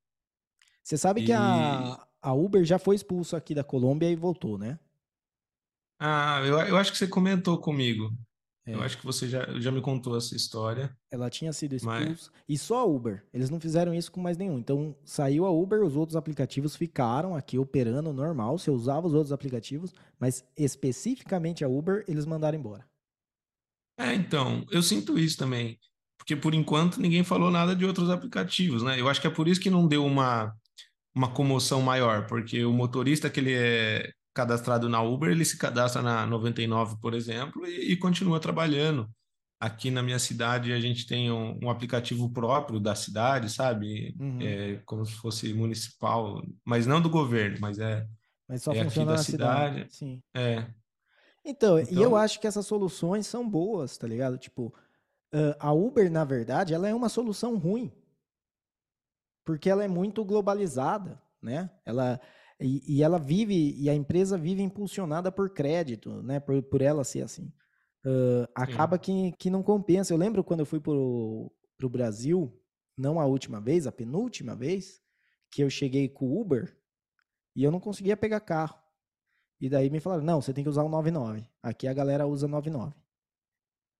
Você 0.84 0.98
sabe 0.98 1.22
e... 1.22 1.24
que 1.24 1.32
a, 1.32 2.06
a 2.20 2.34
Uber 2.34 2.62
já 2.64 2.78
foi 2.78 2.96
expulsa 2.96 3.38
aqui 3.38 3.54
da 3.54 3.64
Colômbia 3.64 4.10
e 4.10 4.16
voltou, 4.16 4.58
né? 4.58 4.78
Ah, 5.98 6.42
eu, 6.44 6.58
eu 6.60 6.76
acho 6.76 6.92
que 6.92 6.98
você 6.98 7.08
comentou 7.08 7.58
comigo. 7.58 8.12
É. 8.68 8.74
Eu 8.74 8.82
acho 8.82 8.98
que 8.98 9.06
você 9.06 9.26
já, 9.26 9.46
já 9.58 9.72
me 9.72 9.80
contou 9.80 10.14
essa 10.14 10.36
história. 10.36 10.94
Ela 11.10 11.30
tinha 11.30 11.52
sido 11.54 11.74
expulsa. 11.74 12.04
Mas... 12.04 12.30
E 12.46 12.58
só 12.58 12.80
a 12.80 12.84
Uber. 12.84 13.24
Eles 13.32 13.48
não 13.48 13.58
fizeram 13.58 13.94
isso 13.94 14.12
com 14.12 14.20
mais 14.20 14.36
nenhum. 14.36 14.58
Então, 14.58 14.94
saiu 15.04 15.46
a 15.46 15.50
Uber, 15.50 15.82
os 15.82 15.96
outros 15.96 16.16
aplicativos 16.16 16.76
ficaram 16.76 17.34
aqui 17.34 17.58
operando 17.58 18.12
normal. 18.12 18.58
Você 18.58 18.70
usava 18.70 19.06
os 19.06 19.14
outros 19.14 19.32
aplicativos, 19.32 19.94
mas 20.20 20.44
especificamente 20.54 21.64
a 21.64 21.68
Uber, 21.68 22.04
eles 22.06 22.26
mandaram 22.26 22.58
embora. 22.58 22.86
É, 23.98 24.12
então, 24.14 24.66
eu 24.70 24.82
sinto 24.82 25.18
isso 25.18 25.38
também. 25.38 25.78
Porque 26.18 26.36
por 26.36 26.52
enquanto 26.52 27.00
ninguém 27.00 27.24
falou 27.24 27.50
nada 27.50 27.74
de 27.74 27.86
outros 27.86 28.10
aplicativos, 28.10 28.82
né? 28.82 29.00
Eu 29.00 29.08
acho 29.08 29.20
que 29.20 29.26
é 29.26 29.30
por 29.30 29.48
isso 29.48 29.60
que 29.60 29.70
não 29.70 29.88
deu 29.88 30.04
uma, 30.04 30.54
uma 31.14 31.32
comoção 31.32 31.80
maior, 31.80 32.26
porque 32.26 32.66
o 32.66 32.72
motorista 32.72 33.30
que 33.30 33.40
ele 33.40 33.54
é 33.54 34.12
cadastrado 34.38 34.88
na 34.88 35.02
Uber, 35.02 35.30
ele 35.30 35.44
se 35.44 35.58
cadastra 35.58 36.00
na 36.02 36.24
99, 36.26 36.96
por 37.00 37.12
exemplo, 37.14 37.66
e, 37.66 37.92
e 37.92 37.96
continua 37.96 38.38
trabalhando. 38.40 39.08
aqui 39.60 39.90
na 39.90 40.02
minha 40.02 40.18
cidade 40.20 40.72
a 40.72 40.80
gente 40.80 41.06
tem 41.06 41.30
um, 41.32 41.58
um 41.62 41.70
aplicativo 41.70 42.30
próprio 42.32 42.78
da 42.80 42.94
cidade, 42.94 43.50
sabe? 43.50 44.14
Uhum. 44.20 44.38
É 44.40 44.76
como 44.86 45.04
se 45.04 45.14
fosse 45.14 45.52
municipal, 45.54 46.42
mas 46.64 46.86
não 46.86 47.00
do 47.02 47.10
governo, 47.10 47.58
mas 47.60 47.78
é, 47.80 48.06
Mas 48.48 48.62
só 48.62 48.72
é 48.72 48.82
aqui 48.82 48.84
funciona 48.84 49.12
da 49.12 49.16
na 49.18 49.24
cidade. 49.24 49.74
cidade. 49.76 49.94
Sim. 49.96 50.22
É, 50.34 50.66
Então, 51.44 51.78
e 51.80 52.00
eu 52.00 52.12
então, 52.12 52.16
acho 52.16 52.40
que 52.40 52.46
essas 52.46 52.66
soluções 52.66 53.26
são 53.26 53.48
boas, 53.48 53.96
tá 53.98 54.06
ligado? 54.06 54.38
Tipo, 54.38 54.72
a 55.58 55.72
Uber, 55.72 56.10
na 56.10 56.24
verdade, 56.24 56.72
ela 56.74 56.88
é 56.88 56.94
uma 56.94 57.08
solução 57.08 57.56
ruim, 57.58 57.90
porque 59.44 59.70
ela 59.70 59.84
é 59.84 59.88
muito 59.88 60.24
globalizada, 60.24 61.20
né? 61.42 61.70
Ela, 61.84 62.20
e, 62.60 62.82
e 62.96 63.02
ela 63.02 63.18
vive, 63.18 63.74
e 63.78 63.88
a 63.88 63.94
empresa 63.94 64.36
vive 64.36 64.62
impulsionada 64.62 65.30
por 65.30 65.50
crédito, 65.50 66.22
né? 66.22 66.40
Por, 66.40 66.62
por 66.62 66.82
ela 66.82 67.04
ser 67.04 67.22
assim. 67.22 67.52
Ah, 68.04 68.48
acaba 68.62 68.96
sim. 68.96 69.30
que, 69.30 69.36
que 69.38 69.50
não 69.50 69.62
compensa. 69.62 70.12
Eu 70.12 70.18
lembro 70.18 70.42
quando 70.42 70.60
eu 70.60 70.66
fui 70.66 70.80
pro, 70.80 71.52
pro 71.76 71.88
Brasil, 71.88 72.52
não 72.96 73.20
a 73.20 73.26
última 73.26 73.60
vez, 73.60 73.86
a 73.86 73.92
penúltima 73.92 74.54
vez, 74.54 75.00
que 75.50 75.62
eu 75.62 75.70
cheguei 75.70 76.08
com 76.08 76.26
o 76.26 76.40
Uber 76.40 76.76
e 77.54 77.62
eu 77.62 77.70
não 77.70 77.80
conseguia 77.80 78.16
pegar 78.16 78.40
carro. 78.40 78.78
E 79.60 79.68
daí 79.68 79.90
me 79.90 80.00
falaram, 80.00 80.22
não, 80.22 80.40
você 80.40 80.52
tem 80.52 80.62
que 80.62 80.70
usar 80.70 80.84
o 80.84 80.88
99. 80.88 81.44
Aqui 81.62 81.88
a 81.88 81.92
galera 81.92 82.26
usa 82.26 82.46
99. 82.46 82.94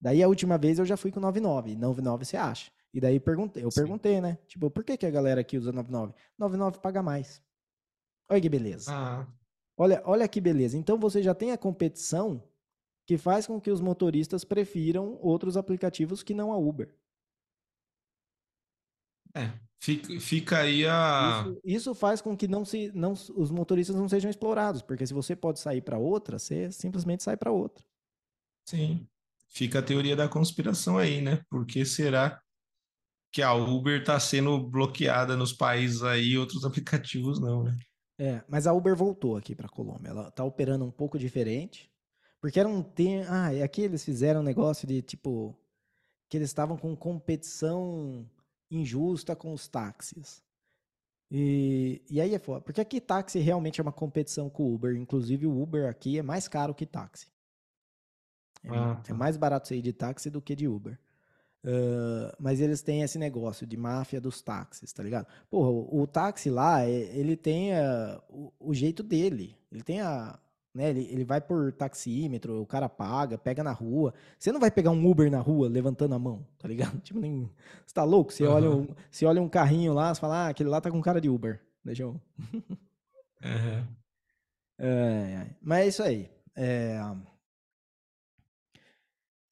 Daí 0.01 0.23
a 0.23 0.29
última 0.29 0.57
vez 0.57 0.79
eu 0.79 0.85
já 0.85 0.97
fui 0.97 1.11
com 1.11 1.21
99. 1.21 1.75
99 1.75 2.25
você 2.25 2.37
acha. 2.37 2.71
E 2.95 3.01
daí 3.01 3.19
perguntei, 3.21 3.65
eu 3.65 3.71
sim. 3.71 3.81
perguntei, 3.81 4.21
né? 4.21 4.39
Tipo, 4.47 4.71
por 4.71 4.85
que, 4.85 4.97
que 4.97 5.07
a 5.07 5.11
galera 5.11 5.41
aqui 5.41 5.59
usa 5.59 5.73
99? 5.73 6.15
99 6.39 6.79
paga 6.79 7.03
mais. 7.03 7.43
Olha 8.29 8.41
que 8.41 8.49
beleza. 8.49 8.91
Ah, 8.93 9.27
Olha, 9.77 10.03
olha 10.05 10.29
que 10.29 10.41
beleza. 10.41 10.77
Então 10.77 10.99
você 10.99 11.23
já 11.23 11.35
tem 11.35 11.53
a 11.53 11.59
competição 11.59 12.43
que 13.07 13.17
faz 13.17 13.47
com 13.47 13.61
que 13.61 13.71
os 13.71 13.81
motoristas 13.81 14.45
prefiram 14.45 15.19
outros 15.23 15.57
aplicativos 15.57 16.23
que 16.23 16.35
não 16.35 16.53
a 16.53 16.59
Uber. 16.59 16.93
é. 19.35 19.53
Fica, 19.81 20.21
fica 20.21 20.59
aí 20.59 20.85
a. 20.87 21.45
Isso, 21.47 21.61
isso 21.65 21.95
faz 21.95 22.21
com 22.21 22.37
que 22.37 22.49
não 22.49 22.65
se, 22.65 22.91
não, 22.95 23.13
os 23.13 23.51
motoristas 23.51 23.95
não 23.95 24.09
sejam 24.09 24.29
explorados, 24.29 24.83
porque 24.83 25.07
se 25.07 25.15
você 25.15 25.37
pode 25.37 25.61
sair 25.61 25.81
para 25.81 25.97
outra, 25.97 26.37
você 26.39 26.71
simplesmente 26.73 27.23
sai 27.23 27.37
para 27.37 27.53
outra. 27.53 27.85
Sim. 28.67 29.07
Fica 29.49 29.79
a 29.79 29.83
teoria 29.83 30.17
da 30.17 30.29
conspiração 30.29 30.99
aí, 30.99 31.23
né? 31.23 31.43
Por 31.49 31.65
que 31.65 31.85
será 31.85 32.43
que 33.33 33.41
a 33.41 33.55
Uber 33.55 34.01
está 34.01 34.19
sendo 34.19 34.59
bloqueada 34.69 35.37
nos 35.37 35.53
países 35.53 36.03
aí 36.03 36.31
e 36.31 36.39
outros 36.39 36.65
aplicativos 36.67 37.41
não, 37.41 37.63
né? 37.63 37.77
É, 38.19 38.43
mas 38.49 38.67
a 38.67 38.73
Uber 38.73 38.97
voltou 38.97 39.37
aqui 39.37 39.55
para 39.55 39.69
Colômbia. 39.69 40.11
Ela 40.11 40.31
tá 40.31 40.45
operando 40.45 40.85
um 40.85 40.91
pouco 40.91 41.19
diferente, 41.19 41.91
porque 42.41 42.59
era 42.59 42.69
um 42.69 42.83
tem, 42.83 43.23
ah, 43.29 43.55
e 43.55 43.63
aqui 43.63 43.83
eles 43.83 44.05
fizeram 44.05 44.41
um 44.41 44.45
negócio 44.45 44.87
de 44.89 45.01
tipo 45.03 45.57
que 46.29 46.37
eles 46.37 46.51
estavam 46.51 46.77
com 46.77 46.95
competição 46.97 48.29
injusta 48.71 49.35
com 49.37 49.53
os 49.53 49.69
táxis. 49.69 50.43
E, 51.31 52.03
e 52.11 52.21
aí 52.21 52.35
é 52.35 52.39
foda, 52.39 52.61
porque 52.63 52.81
aqui 52.81 53.01
táxi 53.01 53.39
realmente 53.39 53.81
é 53.81 53.83
uma 53.83 53.93
competição 53.93 54.49
com 54.51 54.65
o 54.65 54.75
Uber. 54.75 54.97
Inclusive 54.97 55.47
o 55.47 55.61
Uber 55.63 55.89
aqui 55.89 56.19
é 56.19 56.23
mais 56.23 56.49
caro 56.49 56.75
que 56.75 56.87
táxi. 56.87 57.29
É, 58.65 58.71
Ah, 58.71 59.01
é 59.09 59.09
tá. 59.09 59.15
mais 59.15 59.37
barato 59.37 59.69
sair 59.69 59.83
de 59.83 59.93
táxi 59.93 60.31
do 60.31 60.43
que 60.43 60.57
de 60.57 60.67
Uber. 60.67 60.99
Ah, 61.65 62.35
mas 62.39 62.61
eles 62.61 62.83
têm 62.83 63.03
esse 63.03 63.19
negócio 63.19 63.67
de 63.67 63.77
máfia 63.77 64.21
dos 64.21 64.41
táxis, 64.43 64.93
tá 64.93 65.03
ligado? 65.03 65.27
Porra, 65.51 65.69
o, 65.71 66.03
o 66.03 66.07
táxi 66.07 66.51
lá, 66.51 66.83
é- 66.85 66.91
ele 67.17 67.37
tem 67.37 67.75
ah, 67.75 68.21
o, 68.29 68.53
o 68.61 68.75
jeito 68.75 69.03
dele. 69.03 69.57
Ele 69.71 69.83
tem 69.83 70.01
a. 70.01 70.39
Né, 70.75 70.91
ele, 70.91 71.09
ele 71.11 71.25
vai 71.25 71.41
por 71.41 71.73
taxímetro, 71.73 72.61
o 72.63 72.67
cara 72.67 72.89
paga, 72.89 73.37
pega 73.39 73.65
na 73.65 73.73
rua. 73.73 74.15
Você 74.39 74.53
não 74.53 74.61
vai 74.61 74.71
pegar 74.71 74.91
um 74.91 75.07
Uber 75.11 75.31
na 75.31 75.41
rua 75.41 75.69
levantando 75.69 76.15
a 76.15 76.19
mão, 76.19 76.47
tá 76.59 76.69
ligado? 76.69 77.01
Tipo, 77.03 77.19
nem, 77.19 77.51
você 77.85 77.95
tá 77.95 78.05
louco? 78.05 78.33
Você 78.33 78.47
olha, 78.47 78.69
Aham. 78.69 78.77
um, 78.83 78.89
você 79.11 79.27
olha 79.27 79.43
um 79.43 79.49
carrinho 79.49 79.93
lá, 79.95 80.15
você 80.15 80.21
fala, 80.21 80.47
ah, 80.47 80.49
aquele 80.51 80.69
lá 80.69 80.81
tá 80.81 80.91
com 80.91 81.01
cara 81.01 81.21
de 81.21 81.29
Uber. 81.29 81.61
Deixa 81.85 82.03
eu. 82.03 82.21
Ai, 84.79 85.35
ai. 85.37 85.57
Mas 85.63 85.79
é 85.85 85.89
isso 85.89 86.03
aí. 86.03 86.31
É, 86.57 86.99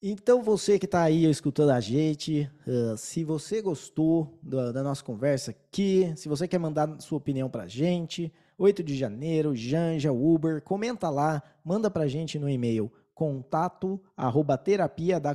Então, 0.01 0.43
você 0.43 0.77
que 0.77 0.85
está 0.85 1.03
aí 1.03 1.25
escutando 1.25 1.71
a 1.71 1.79
gente, 1.79 2.49
ah, 2.67 2.95
se 2.97 3.23
você 3.23 3.61
gostou 3.61 4.37
da, 4.43 4.71
da 4.71 4.83
nossa 4.83 5.03
conversa 5.03 5.51
aqui, 5.51 6.13
se 6.15 6.29
você 6.29 6.47
quer 6.47 6.59
mandar 6.59 7.01
sua 7.01 7.17
opinião 7.17 7.49
para 7.49 7.63
a 7.63 7.67
gente, 7.67 8.31
8 8.57 8.83
de 8.83 8.95
janeiro, 8.95 9.55
Janja, 9.55 10.11
Uber, 10.11 10.61
comenta 10.61 11.09
lá, 11.09 11.41
manda 11.63 11.89
para 11.89 12.03
a 12.03 12.07
gente 12.07 12.37
no 12.37 12.49
e-mail 12.49 12.91
contato 13.15 13.99
arroba 14.15 14.55
terapia 14.57 15.19
da. 15.19 15.33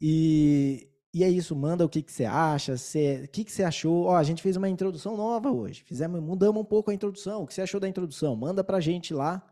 E, 0.00 0.88
e 1.12 1.24
é 1.24 1.28
isso, 1.28 1.54
manda 1.56 1.84
o 1.84 1.88
que, 1.88 2.02
que 2.02 2.12
você 2.12 2.24
acha, 2.24 2.76
se- 2.76 3.22
o 3.24 3.28
que, 3.28 3.44
que 3.44 3.52
você 3.52 3.62
achou. 3.64 4.04
Ó, 4.06 4.16
a 4.16 4.22
gente 4.22 4.42
fez 4.42 4.56
uma 4.56 4.68
introdução 4.68 5.16
nova 5.16 5.50
hoje, 5.50 5.82
fizemos, 5.84 6.20
mudamos 6.20 6.60
um 6.60 6.64
pouco 6.64 6.90
a 6.90 6.94
introdução. 6.94 7.42
O 7.42 7.46
que 7.46 7.54
você 7.54 7.62
achou 7.62 7.80
da 7.80 7.88
introdução? 7.88 8.36
Manda 8.36 8.62
pra 8.62 8.80
gente 8.80 9.12
lá. 9.14 9.42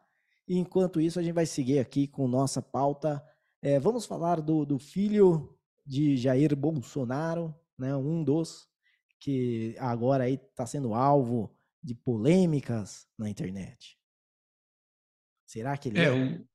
E 0.49 0.57
enquanto 0.59 1.01
isso, 1.01 1.19
a 1.19 1.23
gente 1.23 1.35
vai 1.35 1.47
seguir 1.47 1.79
aqui 1.79 2.07
com 2.07 2.29
nossa 2.29 2.63
pauta. 2.63 3.23
É, 3.63 3.79
vamos 3.81 4.07
falar 4.07 4.41
do, 4.41 4.65
do 4.65 4.79
filho 4.79 5.57
de 5.85 6.17
Jair 6.17 6.55
Bolsonaro, 6.55 7.55
né? 7.79 7.95
Um 7.97 8.23
dos 8.23 8.69
que 9.19 9.75
agora 9.79 10.25
aí 10.25 10.35
está 10.35 10.67
sendo 10.67 10.95
alvo 10.95 11.55
de 11.83 11.95
polêmicas 11.95 13.07
na 13.19 13.29
internet. 13.31 13.97
Será 15.47 15.77
que 15.77 15.89
ele 15.89 15.99
É, 15.99 16.05
é? 16.05 16.13
o- 16.13 16.47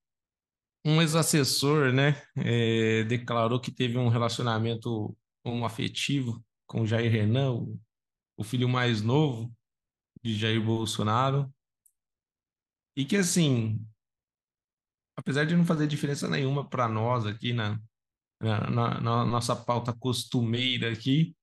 um 0.86 1.02
ex-assessor, 1.02 1.94
né, 1.94 2.22
é, 2.38 3.04
declarou 3.04 3.60
que 3.60 3.72
teve 3.72 3.98
um 3.98 4.10
relacionamento 4.10 5.16
homoafetivo 5.44 6.44
com 6.68 6.86
Jair 6.86 7.12
Renan, 7.12 7.54
o, 7.54 7.80
o 8.38 8.44
filho 8.44 8.68
mais 8.68 9.02
novo 9.02 9.54
de 10.24 10.36
Jair 10.36 10.64
Bolsonaro, 10.64 11.52
e 12.96 13.06
que, 13.06 13.18
assim, 13.18 13.86
apesar 15.16 15.46
de 15.46 15.56
não 15.56 15.66
fazer 15.66 15.88
diferença 15.88 16.28
nenhuma 16.30 16.68
para 16.70 16.88
nós 16.88 17.26
aqui 17.26 17.54
na, 17.54 17.80
na, 18.42 18.70
na- 18.72 19.02
na 19.02 19.26
nossa 19.26 19.56
pauta 19.56 19.94
costumeira 19.94 20.92
aqui, 20.92 21.36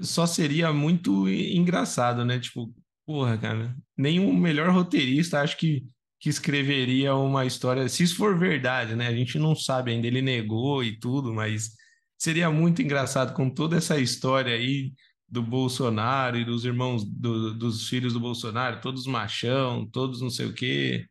só 0.00 0.26
seria 0.26 0.72
muito 0.72 1.28
engraçado, 1.28 2.24
né? 2.24 2.38
Tipo, 2.40 2.74
porra, 3.06 3.38
cara, 3.38 3.76
o 3.98 4.32
melhor 4.34 4.70
roteirista 4.70 5.40
acho 5.40 5.56
que, 5.56 5.86
que 6.20 6.28
escreveria 6.28 7.14
uma 7.14 7.44
história, 7.46 7.88
se 7.88 8.02
isso 8.02 8.16
for 8.16 8.38
verdade, 8.38 8.94
né? 8.96 9.06
A 9.08 9.14
gente 9.16 9.38
não 9.38 9.54
sabe 9.54 9.92
ainda, 9.92 10.06
ele 10.06 10.22
negou 10.22 10.82
e 10.82 10.98
tudo, 10.98 11.32
mas 11.32 11.70
seria 12.18 12.50
muito 12.50 12.82
engraçado 12.82 13.34
com 13.34 13.48
toda 13.50 13.76
essa 13.76 13.98
história 13.98 14.54
aí 14.54 14.92
do 15.34 15.42
Bolsonaro 15.42 16.36
e 16.38 16.44
dos 16.44 16.64
irmãos, 16.64 17.04
do- 17.04 17.52
dos 17.54 17.88
filhos 17.88 18.12
do 18.12 18.20
Bolsonaro, 18.20 18.80
todos 18.80 19.04
machão, 19.04 19.84
todos 19.84 20.20
não 20.20 20.30
sei 20.30 20.46
o 20.46 20.54
quê. 20.54 21.06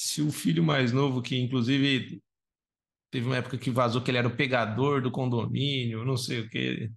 Se 0.00 0.22
o 0.22 0.32
filho 0.32 0.64
mais 0.64 0.90
novo, 0.90 1.20
que 1.20 1.36
inclusive 1.38 2.18
teve 3.12 3.26
uma 3.26 3.36
época 3.36 3.58
que 3.58 3.70
vazou 3.70 4.00
que 4.00 4.10
ele 4.10 4.16
era 4.16 4.26
o 4.26 4.34
pegador 4.34 5.02
do 5.02 5.10
condomínio, 5.10 6.02
não 6.02 6.16
sei 6.16 6.40
o 6.40 6.48
quê. 6.48 6.90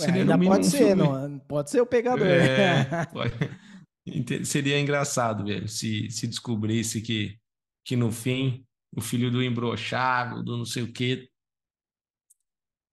Ué, 0.00 0.06
Seria 0.06 0.20
ainda 0.22 0.38
pode 0.38 0.66
ser, 0.66 0.78
filme. 0.78 0.94
não, 1.02 1.38
pode 1.40 1.70
ser 1.70 1.80
o 1.80 1.86
pegador. 1.86 2.24
É, 2.24 3.06
pode- 3.12 4.44
seria 4.46 4.78
engraçado, 4.78 5.44
velho, 5.44 5.66
se, 5.66 6.08
se 6.08 6.28
descobrisse 6.28 7.00
que, 7.02 7.36
que 7.84 7.96
no 7.96 8.12
fim 8.12 8.64
o 8.96 9.00
filho 9.00 9.28
do 9.28 9.42
embroxado, 9.42 10.40
do 10.44 10.56
não 10.56 10.64
sei 10.64 10.84
o 10.84 10.92
quê. 10.92 11.28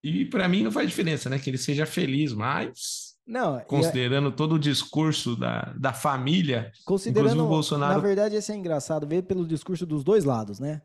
E 0.04 0.26
para 0.26 0.48
mim 0.48 0.64
não 0.64 0.72
faz 0.72 0.90
diferença, 0.90 1.30
né? 1.30 1.38
Que 1.40 1.50
ele 1.50 1.58
seja 1.58 1.86
feliz, 1.86 2.34
mas 2.34 3.16
Não, 3.26 3.56
a- 3.56 3.62
considerando 3.62 4.32
todo 4.32 4.56
o 4.56 4.60
discurso 4.60 5.36
da, 5.36 5.74
da 5.78 5.94
família, 5.94 6.72
inclusive 6.82 6.82
o 6.82 6.86
considerando, 6.86 7.36
na 7.44 7.50
Bolsonaro. 7.50 8.02
verdade, 8.02 8.36
esse 8.36 8.52
é 8.52 8.56
engraçado 8.56 9.08
ver 9.08 9.24
pelo 9.24 9.46
discurso 9.46 9.86
dos 9.86 10.04
dois 10.04 10.24
lados, 10.24 10.60
né? 10.60 10.82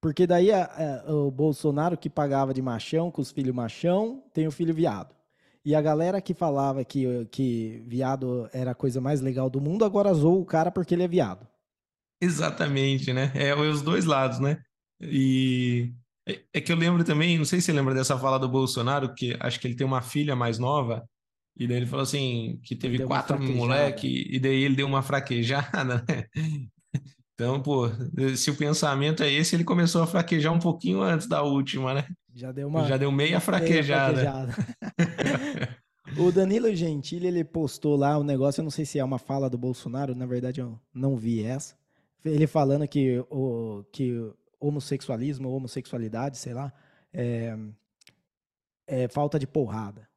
Porque 0.00 0.26
daí 0.26 0.50
a- 0.50 0.64
a- 1.06 1.12
o 1.14 1.30
Bolsonaro 1.30 1.96
que 1.96 2.10
pagava 2.10 2.52
de 2.52 2.60
machão 2.60 3.10
com 3.10 3.22
os 3.22 3.30
filhos 3.30 3.54
machão, 3.54 4.24
tem 4.34 4.46
o 4.48 4.50
filho 4.52 4.74
viado. 4.74 5.14
E 5.64 5.76
a 5.76 5.80
galera 5.80 6.20
que 6.20 6.34
falava 6.34 6.84
que, 6.84 7.24
que 7.30 7.84
viado 7.86 8.48
era 8.52 8.72
a 8.72 8.74
coisa 8.74 9.00
mais 9.00 9.20
legal 9.20 9.48
do 9.48 9.60
mundo, 9.60 9.84
agora 9.84 10.12
zoou 10.12 10.40
o 10.40 10.44
cara 10.44 10.72
porque 10.72 10.92
ele 10.92 11.04
é 11.04 11.08
viado. 11.08 11.46
Exatamente, 12.20 13.12
né? 13.12 13.30
É 13.34 13.54
os 13.54 13.82
dois 13.82 14.04
lados, 14.04 14.40
né? 14.40 14.58
E 15.00 15.92
é, 16.28 16.40
é 16.54 16.60
que 16.60 16.72
eu 16.72 16.76
lembro 16.76 17.04
também, 17.04 17.38
não 17.38 17.44
sei 17.44 17.60
se 17.60 17.66
você 17.66 17.72
lembra 17.72 17.94
dessa 17.94 18.18
fala 18.18 18.38
do 18.38 18.48
Bolsonaro, 18.48 19.14
que 19.14 19.36
acho 19.40 19.58
que 19.60 19.66
ele 19.66 19.74
tem 19.74 19.86
uma 19.86 20.02
filha 20.02 20.36
mais 20.36 20.58
nova, 20.58 21.08
e 21.56 21.66
daí 21.66 21.78
ele 21.78 21.86
falou 21.86 22.02
assim, 22.02 22.60
que 22.62 22.74
teve 22.76 23.04
quatro 23.04 23.40
moleque, 23.40 24.26
e 24.30 24.38
daí 24.38 24.62
ele 24.62 24.76
deu 24.76 24.86
uma 24.86 25.02
fraquejada, 25.02 26.04
né? 26.08 26.26
Então, 27.34 27.60
pô, 27.60 27.88
se 28.36 28.50
o 28.50 28.56
pensamento 28.56 29.22
é 29.22 29.30
esse, 29.30 29.56
ele 29.56 29.64
começou 29.64 30.02
a 30.02 30.06
fraquejar 30.06 30.52
um 30.52 30.58
pouquinho 30.58 31.02
antes 31.02 31.26
da 31.26 31.42
última, 31.42 31.94
né? 31.94 32.06
Já 32.34 32.52
deu 32.52 32.68
uma 32.68 32.84
Já 32.86 32.96
deu 32.96 33.10
meia 33.10 33.30
meia 33.30 33.40
fraquejada. 33.40 34.52
fraquejada. 34.52 35.82
O 36.18 36.30
Danilo 36.30 36.74
Gentili, 36.74 37.28
ele 37.28 37.44
postou 37.44 37.96
lá 37.96 38.18
um 38.18 38.24
negócio, 38.24 38.60
eu 38.60 38.64
não 38.64 38.70
sei 38.70 38.84
se 38.84 38.98
é 38.98 39.04
uma 39.04 39.18
fala 39.18 39.48
do 39.48 39.56
Bolsonaro, 39.56 40.14
na 40.14 40.26
verdade 40.26 40.60
eu 40.60 40.78
não 40.92 41.16
vi 41.16 41.42
essa. 41.42 41.74
Ele 42.24 42.46
falando 42.46 42.86
que 42.86 43.24
o, 43.30 43.82
que 43.90 44.30
homossexualismo 44.66 45.48
ou 45.48 45.56
homossexualidade, 45.56 46.38
sei 46.38 46.54
lá, 46.54 46.72
é, 47.12 47.56
é 48.86 49.08
falta 49.08 49.38
de 49.38 49.46
porrada. 49.46 50.08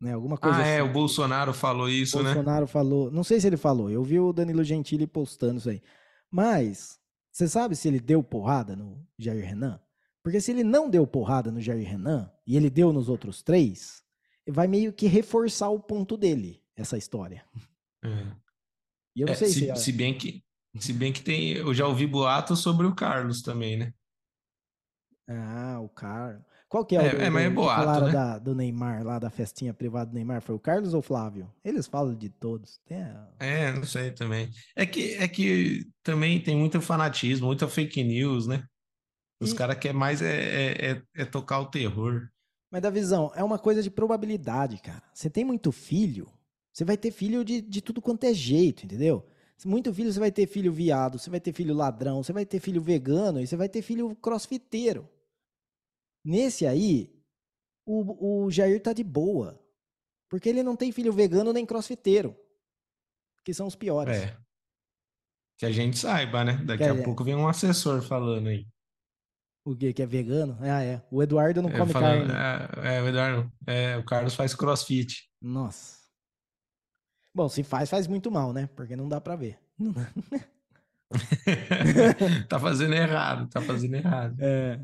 Né? 0.00 0.12
Alguma 0.12 0.36
coisa 0.36 0.58
Ah, 0.58 0.60
assim. 0.62 0.70
é, 0.70 0.82
o 0.82 0.92
Bolsonaro 0.92 1.54
falou 1.54 1.88
isso, 1.88 2.18
né? 2.22 2.34
Bolsonaro 2.34 2.66
falou. 2.66 3.10
Não 3.10 3.24
sei 3.24 3.40
se 3.40 3.46
ele 3.46 3.56
falou, 3.56 3.90
eu 3.90 4.02
vi 4.02 4.20
o 4.20 4.32
Danilo 4.32 4.62
Gentili 4.64 5.06
postando 5.06 5.58
isso 5.58 5.70
aí. 5.70 5.82
Mas, 6.30 6.98
você 7.30 7.48
sabe 7.48 7.74
se 7.76 7.88
ele 7.88 8.00
deu 8.00 8.22
porrada 8.22 8.76
no 8.76 9.06
Jair 9.18 9.44
Renan? 9.44 9.80
Porque 10.22 10.40
se 10.40 10.50
ele 10.50 10.64
não 10.64 10.90
deu 10.90 11.06
porrada 11.06 11.50
no 11.50 11.60
Jair 11.60 11.88
Renan, 11.88 12.30
e 12.46 12.56
ele 12.56 12.68
deu 12.70 12.92
nos 12.92 13.08
outros 13.08 13.42
três, 13.42 14.02
vai 14.48 14.66
meio 14.66 14.92
que 14.92 15.06
reforçar 15.06 15.68
o 15.70 15.78
ponto 15.80 16.16
dele, 16.16 16.62
essa 16.76 16.98
história. 16.98 17.44
É. 18.04 18.08
E 19.16 19.20
eu 19.22 19.26
não 19.26 19.32
É, 19.32 19.36
sei 19.36 19.48
se. 19.48 19.74
se, 19.74 19.76
se 19.76 19.92
bem 19.92 20.16
que, 20.18 20.43
se 20.80 20.92
bem 20.92 21.12
que 21.12 21.22
tem, 21.22 21.52
eu 21.52 21.72
já 21.74 21.86
ouvi 21.86 22.06
boatos 22.06 22.60
sobre 22.60 22.86
o 22.86 22.94
Carlos 22.94 23.42
também, 23.42 23.76
né? 23.76 23.92
Ah, 25.28 25.80
o 25.80 25.88
Carlos. 25.88 26.42
Qual 26.68 26.84
que 26.84 26.96
é, 26.96 27.02
o 27.02 27.08
É, 27.08 27.08
do, 27.08 27.26
é, 27.26 27.30
mas 27.30 27.44
é 27.44 27.50
boato, 27.50 27.68
falaram 27.68 28.08
né? 28.08 28.16
da- 28.16 28.38
do 28.38 28.54
Neymar, 28.54 29.04
lá 29.04 29.18
da 29.18 29.30
festinha 29.30 29.72
privada 29.72 30.10
do 30.10 30.14
Neymar? 30.14 30.42
Foi 30.42 30.54
o 30.54 30.60
Carlos 30.60 30.92
ou 30.94 31.00
o 31.00 31.02
Flávio? 31.02 31.52
Eles 31.64 31.86
falam 31.86 32.14
de 32.14 32.28
todos. 32.28 32.80
A- 32.90 33.28
É, 33.38 33.72
não 33.72 33.84
sei 33.84 34.12
também. 34.12 34.50
É 34.76 34.86
que, 34.86 35.14
é 35.14 35.28
que 35.28 35.84
também 36.02 36.42
tem 36.42 36.56
muito 36.56 36.80
fanatismo, 36.80 37.46
muita 37.46 37.68
fake 37.68 38.02
news, 38.02 38.46
né? 38.46 38.64
Os 39.40 39.52
E- 39.52 39.54
caras 39.54 39.78
querem 39.78 39.98
mais 39.98 40.22
é, 40.22 40.90
é, 40.90 40.92
é, 40.92 41.02
é 41.16 41.26
tocar 41.26 41.60
o 41.60 41.70
terror. 41.70 42.28
Mas 42.70 42.82
da 42.82 42.90
visão, 42.90 43.30
é 43.34 43.42
uma 43.44 43.58
coisa 43.58 43.82
de 43.82 43.90
probabilidade, 43.90 44.78
cara. 44.80 45.02
Você 45.14 45.30
tem 45.30 45.44
muito 45.44 45.70
filho, 45.70 46.28
você 46.72 46.84
vai 46.84 46.96
ter 46.96 47.10
filho 47.12 47.44
de, 47.44 47.60
de 47.60 47.80
tudo 47.80 48.02
quanto 48.02 48.24
é 48.24 48.34
jeito, 48.34 48.84
entendeu? 48.84 49.24
Muito 49.64 49.94
filho, 49.94 50.12
você 50.12 50.20
vai 50.20 50.30
ter 50.32 50.46
filho 50.46 50.72
viado, 50.72 51.18
você 51.18 51.30
vai 51.30 51.40
ter 51.40 51.52
filho 51.54 51.74
ladrão, 51.74 52.22
você 52.22 52.32
vai 52.32 52.44
ter 52.44 52.60
filho 52.60 52.82
vegano 52.82 53.40
e 53.40 53.46
você 53.46 53.56
vai 53.56 53.68
ter 53.68 53.80
filho 53.82 54.14
crossfiteiro. 54.16 55.08
Nesse 56.24 56.66
aí, 56.66 57.14
o, 57.86 58.44
o 58.44 58.50
Jair 58.50 58.82
tá 58.82 58.92
de 58.92 59.04
boa. 59.04 59.58
Porque 60.28 60.48
ele 60.48 60.62
não 60.62 60.74
tem 60.76 60.90
filho 60.92 61.12
vegano 61.12 61.52
nem 61.52 61.64
crossfiteiro. 61.64 62.36
Que 63.44 63.54
são 63.54 63.66
os 63.66 63.74
piores. 63.76 64.16
É. 64.16 64.36
Que 65.58 65.66
a 65.66 65.70
gente 65.70 65.98
saiba, 65.98 66.44
né? 66.44 66.56
Daqui 66.64 66.82
Que 66.84 66.90
a 66.90 66.94
é- 66.94 67.02
pouco 67.02 67.22
vem 67.24 67.34
um 67.36 67.46
assessor 67.48 68.02
falando 68.02 68.48
aí. 68.48 68.66
O 69.66 69.74
que, 69.74 69.94
que 69.94 70.02
é 70.02 70.06
vegano? 70.06 70.58
Ah, 70.60 70.82
é. 70.82 71.02
O 71.10 71.22
Eduardo 71.22 71.62
não 71.62 71.70
É, 71.70 71.78
come 71.78 71.90
falando, 71.92 72.26
carne. 72.26 72.86
é, 72.86 72.96
é, 72.96 73.02
o 73.02 73.08
Eduardo, 73.08 73.52
é, 73.66 73.96
o 73.96 74.04
Carlos 74.04 74.34
faz 74.34 74.54
crossfit. 74.54 75.26
Nossa. 75.40 76.03
Bom, 77.34 77.48
se 77.48 77.64
faz, 77.64 77.90
faz 77.90 78.06
muito 78.06 78.30
mal, 78.30 78.52
né? 78.52 78.68
Porque 78.76 78.94
não 78.94 79.08
dá 79.08 79.20
pra 79.20 79.34
ver. 79.34 79.58
tá 82.48 82.60
fazendo 82.60 82.94
errado, 82.94 83.48
tá 83.48 83.60
fazendo 83.60 83.94
errado. 83.94 84.36
É. 84.40 84.78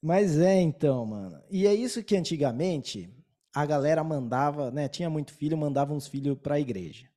Mas 0.00 0.38
é 0.38 0.60
então, 0.60 1.04
mano. 1.04 1.42
E 1.50 1.66
é 1.66 1.74
isso 1.74 2.04
que 2.04 2.16
antigamente 2.16 3.12
a 3.52 3.66
galera 3.66 4.04
mandava, 4.04 4.70
né? 4.70 4.88
Tinha 4.88 5.10
muito 5.10 5.34
filho, 5.34 5.58
mandava 5.58 5.92
uns 5.92 6.06
filhos 6.06 6.38
pra 6.38 6.60
igreja. 6.60 7.08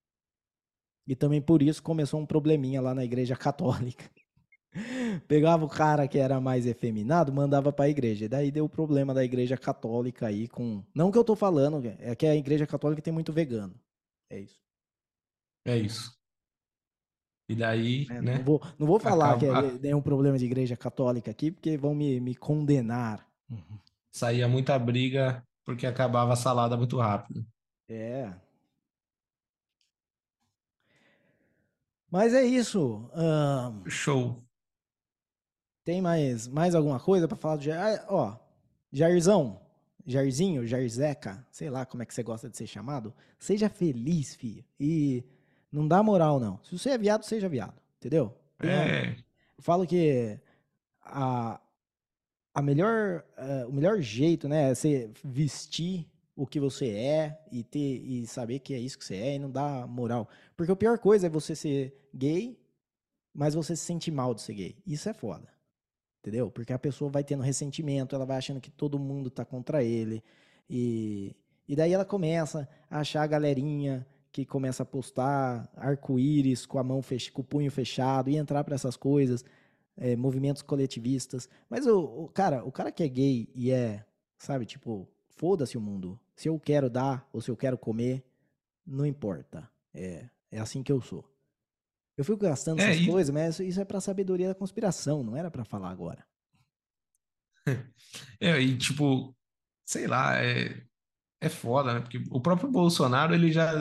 E 1.08 1.16
também 1.16 1.42
por 1.42 1.62
isso 1.62 1.84
começou 1.84 2.20
um 2.20 2.26
probleminha 2.26 2.82
lá 2.82 2.96
na 2.96 3.04
igreja 3.04 3.36
católica. 3.36 4.10
Pegava 5.28 5.66
o 5.66 5.70
cara 5.70 6.08
que 6.08 6.18
era 6.18 6.40
mais 6.40 6.66
efeminado, 6.66 7.34
mandava 7.34 7.72
pra 7.74 7.90
igreja. 7.90 8.26
E 8.26 8.28
daí 8.30 8.52
deu 8.52 8.66
o 8.66 8.70
problema 8.70 9.14
da 9.14 9.24
igreja 9.24 9.58
católica 9.58 10.28
aí 10.28 10.48
com. 10.48 10.84
Não 10.94 11.12
que 11.12 11.18
eu 11.18 11.24
tô 11.24 11.36
falando, 11.36 11.82
é 12.00 12.16
que 12.16 12.26
a 12.26 12.36
igreja 12.36 12.66
católica 12.66 13.02
tem 13.02 13.14
muito 13.14 13.34
vegano. 13.34 13.74
É 14.30 14.40
isso. 14.40 14.62
É 15.66 15.78
isso. 15.78 16.20
E 17.50 17.56
daí, 17.56 18.06
né? 18.08 18.22
né? 18.22 18.38
Não 18.38 18.44
vou, 18.46 18.62
não 18.80 18.88
vou 18.88 19.00
falar 19.00 19.36
Acaba- 19.36 19.78
que 19.78 19.88
é 19.88 19.96
um 19.96 20.02
problema 20.02 20.38
de 20.38 20.46
igreja 20.46 20.78
católica 20.78 21.30
aqui, 21.30 21.52
porque 21.52 21.76
vão 21.78 21.94
me, 21.94 22.20
me 22.22 22.34
condenar. 22.34 23.28
Saía 24.10 24.48
muita 24.48 24.80
briga 24.80 25.46
porque 25.66 25.86
acabava 25.86 26.34
a 26.34 26.38
salada 26.38 26.78
muito 26.78 26.98
rápido. 26.98 27.46
É. 27.90 28.34
Mas 32.10 32.34
é 32.34 32.44
isso. 32.46 33.10
ahn, 33.14 33.84
Show. 33.88 34.42
Tem 35.92 36.02
mais, 36.02 36.48
mais 36.48 36.74
alguma 36.74 37.02
coisa 37.02 37.28
pra 37.28 37.36
falar 37.36 37.58
do 37.58 37.64
Jair? 37.64 38.02
Ah, 38.02 38.06
ó, 38.08 38.38
Jairzão, 38.94 39.60
Jairzinho, 40.08 40.66
Jairzeca, 40.66 41.46
sei 41.52 41.70
lá 41.70 41.86
como 41.86 42.02
é 42.02 42.06
que 42.06 42.14
você 42.14 42.24
gosta 42.24 42.50
de 42.50 42.56
ser 42.56 42.66
chamado. 42.66 43.14
Seja 43.38 43.68
feliz, 43.68 44.34
filho. 44.34 44.64
E 44.80 45.22
não 45.70 45.86
dá 45.86 46.02
moral, 46.02 46.40
não. 46.40 46.62
Se 46.64 46.80
você 46.80 46.92
é 46.92 46.98
viado, 46.98 47.24
seja 47.24 47.50
viado. 47.50 47.74
Entendeu? 47.98 48.34
É, 48.60 49.18
Eu 49.58 49.64
falo 49.64 49.86
que 49.86 50.40
a, 51.04 51.60
a 52.54 52.62
melhor, 52.62 53.26
eh, 53.36 53.66
o 53.68 53.74
melhor 53.74 54.00
jeito, 54.00 54.48
né, 54.48 54.72
é 54.72 54.76
você 54.76 55.12
vestir 55.22 56.10
o 56.38 56.48
que 56.48 56.60
você 56.60 56.88
é 56.90 57.44
e 57.52 57.66
ter 57.66 57.80
e 57.80 58.26
saber 58.28 58.60
que 58.60 58.74
é 58.74 58.80
isso 58.80 58.98
que 58.98 59.04
você 59.04 59.16
é 59.16 59.36
e 59.36 59.40
não 59.40 59.52
dar 59.52 59.86
moral. 59.88 60.30
Porque 60.56 60.72
a 60.72 60.76
pior 60.76 60.98
coisa 61.00 61.28
é 61.28 61.30
você 61.30 61.54
ser 61.54 61.94
gay, 62.16 62.58
mas 63.34 63.56
você 63.56 63.76
se 63.76 63.84
sente 63.84 64.10
mal 64.10 64.34
de 64.34 64.42
ser 64.42 64.54
gay. 64.54 64.78
Isso 64.88 65.10
é 65.10 65.14
foda. 65.14 65.51
Entendeu? 66.22 66.52
Porque 66.52 66.72
a 66.72 66.78
pessoa 66.78 67.10
vai 67.10 67.24
tendo 67.24 67.42
ressentimento, 67.42 68.16
ela 68.16 68.26
vai 68.26 68.38
achando 68.38 68.62
que 68.62 68.70
todo 68.70 69.00
mundo 69.00 69.32
tá 69.32 69.44
contra 69.44 69.84
ele. 69.84 70.24
E, 70.70 71.36
e 71.68 71.76
daí 71.76 71.92
ela 71.92 72.06
começa 72.06 72.70
a 72.90 73.00
achar 73.00 73.24
a 73.24 73.28
galerinha 73.28 74.06
que 74.32 74.46
começa 74.46 74.84
a 74.84 74.86
postar 74.86 75.68
arco-íris 75.76 76.66
com 76.66 76.78
a 76.78 76.84
mão 76.84 77.02
fech... 77.02 77.32
com 77.32 77.42
o 77.42 77.46
punho 77.46 77.72
fechado 77.72 78.30
e 78.30 78.38
entrar 78.38 78.64
para 78.64 78.76
essas 78.76 78.96
coisas, 78.96 79.44
é, 79.98 80.16
movimentos 80.16 80.62
coletivistas. 80.62 81.50
Mas 81.68 81.88
o, 81.88 82.00
o 82.00 82.30
cara, 82.30 82.64
o 82.64 82.72
cara 82.72 82.92
que 82.92 83.04
é 83.04 83.08
gay 83.08 83.50
e 83.56 83.72
é, 83.72 84.06
sabe, 84.38 84.66
tipo, 84.66 85.10
foda-se 85.28 85.76
o 85.76 85.82
mundo. 85.82 86.20
Se 86.36 86.48
eu 86.48 86.60
quero 86.60 86.88
dar 86.88 87.28
ou 87.34 87.42
se 87.42 87.50
eu 87.50 87.58
quero 87.58 87.78
comer, 87.80 88.24
não 88.86 89.06
importa. 89.08 89.68
É, 89.92 90.30
é 90.52 90.60
assim 90.60 90.84
que 90.84 90.92
eu 90.92 91.02
sou. 91.02 91.26
Eu 92.18 92.26
fico 92.26 92.38
gastando 92.38 92.82
É, 92.82 92.92
essas 92.92 93.02
e- 93.04 93.08
coisas, 93.08 93.34
mas 93.34 93.60
isso- 93.60 93.80
é 93.82 93.86
pra 93.86 94.02
sabedoria 94.02 94.48
da 94.50 94.56
conspiração, 94.56 95.24
não 95.24 95.36
era 95.36 95.50
pra 95.50 95.64
falar 95.66 95.90
agora. 95.90 96.26
é, 98.40 98.60
e 98.60 98.78
tipo, 98.78 99.36
sei 99.86 100.08
lá, 100.08 100.38
é, 100.44 100.84
é 101.42 101.50
foda, 101.50 101.94
né? 101.94 102.02
Porque 102.02 102.22
o 102.30 102.42
próprio 102.42 102.70
Bolsonaro, 102.72 103.34
ele 103.34 103.52
já, 103.52 103.72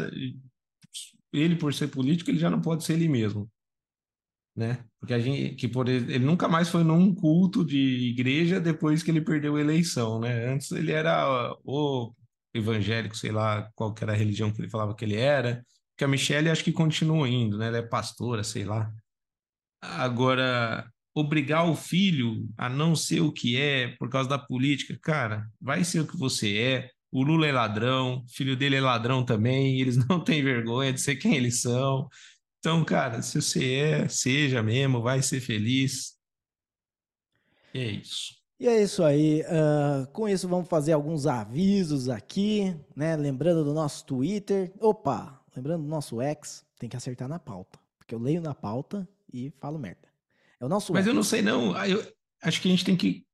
ele 1.33 1.57
por 1.57 1.72
ser 1.72 1.89
político, 1.89 2.31
ele 2.31 2.39
já 2.39 2.51
não 2.51 2.61
pode 2.61 2.85
ser 2.85 2.95
ele 2.95 3.09
mesmo, 3.09 3.51
né? 4.57 4.85
Porque 4.99 5.14
a 5.14 5.18
gente, 5.18 5.55
que 5.57 5.68
por 5.68 5.89
ele, 5.89 6.14
ele 6.14 6.24
nunca 6.24 6.49
mais 6.49 6.68
foi 6.68 6.85
num 6.85 7.14
culto 7.14 7.64
de 7.64 7.78
igreja 8.11 8.61
depois 8.61 9.03
que 9.03 9.11
ele 9.11 9.20
perdeu 9.22 9.57
a 9.57 9.61
eleição, 9.61 10.20
né? 10.20 10.47
Antes 10.53 10.70
ele 10.72 10.93
era 10.93 11.55
o 11.64 12.14
evangélico, 12.55 13.16
sei 13.16 13.31
lá 13.33 13.70
qual 13.74 13.95
que 13.95 14.03
era 14.05 14.12
a 14.12 14.16
religião 14.16 14.53
que 14.53 14.61
ele 14.61 14.70
falava 14.70 14.95
que 14.95 15.05
ele 15.05 15.16
era. 15.16 15.64
Que 16.01 16.05
a 16.05 16.09
Michelle 16.09 16.48
acho 16.48 16.64
que 16.64 16.72
continua 16.72 17.28
indo, 17.28 17.59
né? 17.59 17.66
Ela 17.66 17.76
é 17.76 17.82
pastora, 17.82 18.42
sei 18.42 18.64
lá. 18.64 18.90
Agora, 19.82 20.90
obrigar 21.14 21.68
o 21.68 21.76
filho 21.76 22.48
a 22.57 22.70
não 22.70 22.96
ser 22.96 23.20
o 23.20 23.30
que 23.30 23.61
é 23.61 23.88
por 23.98 24.09
causa 24.09 24.26
da 24.26 24.38
política, 24.38 24.98
cara, 25.03 25.46
vai 25.61 25.84
ser 25.84 26.01
o 26.01 26.07
que 26.07 26.16
você 26.16 26.57
é. 26.57 26.90
O 27.12 27.22
Lula 27.22 27.46
é 27.46 27.53
ladrão, 27.53 28.24
filho 28.30 28.57
dele 28.57 28.76
é 28.76 28.80
ladrão 28.80 29.22
também, 29.22 29.76
eles 29.78 29.98
não 30.09 30.24
têm 30.24 30.42
vergonha 30.42 30.90
de 30.90 31.03
ser 31.03 31.16
quem 31.16 31.36
eles 31.36 31.61
são. 31.61 32.09
Então, 32.61 32.82
cara, 32.82 33.20
se 33.20 33.42
você 33.42 33.74
é, 33.74 34.09
seja 34.09 34.62
mesmo, 34.62 35.03
vai 35.03 35.20
ser 35.20 35.42
feliz. 35.42 36.16
E 37.74 37.78
é 37.78 37.90
isso. 37.90 38.40
E 38.59 38.66
é 38.66 38.82
isso 38.82 39.05
aí. 39.05 39.42
ah, 39.42 40.07
com 40.14 40.26
isso, 40.26 40.48
vamos 40.48 40.66
fazer 40.66 40.92
alguns 40.92 41.26
avisos 41.26 42.09
aqui, 42.09 42.74
né? 42.96 43.16
Lembrando 43.16 43.62
do 43.62 43.74
nosso 43.74 44.07
Twitter. 44.07 44.72
Opa! 44.80 45.39
Lembrando 45.55 45.82
do 45.82 45.88
nosso 45.88 46.20
X. 46.20 46.64
Tem 46.78 46.88
que 46.88 46.96
acertar 46.96 47.28
na 47.28 47.38
pauta. 47.38 47.78
Porque 47.98 48.14
eu 48.14 48.18
leio 48.18 48.40
na 48.40 48.55
pauta 48.55 49.09
e 49.32 49.51
falo 49.61 49.78
merda. 49.78 50.09
É 50.59 50.64
o 50.64 50.68
nosso 50.68 50.92
Mas 50.92 51.03
X. 51.03 51.09
eu 51.09 51.14
não 51.14 51.22
sei, 51.22 51.42
não. 51.42 51.76
Eu 51.84 52.05
acho 52.42 52.61
que 52.61 52.68
a 52.68 52.70
gente 52.70 52.84
tem 52.84 52.96
que, 52.96 53.24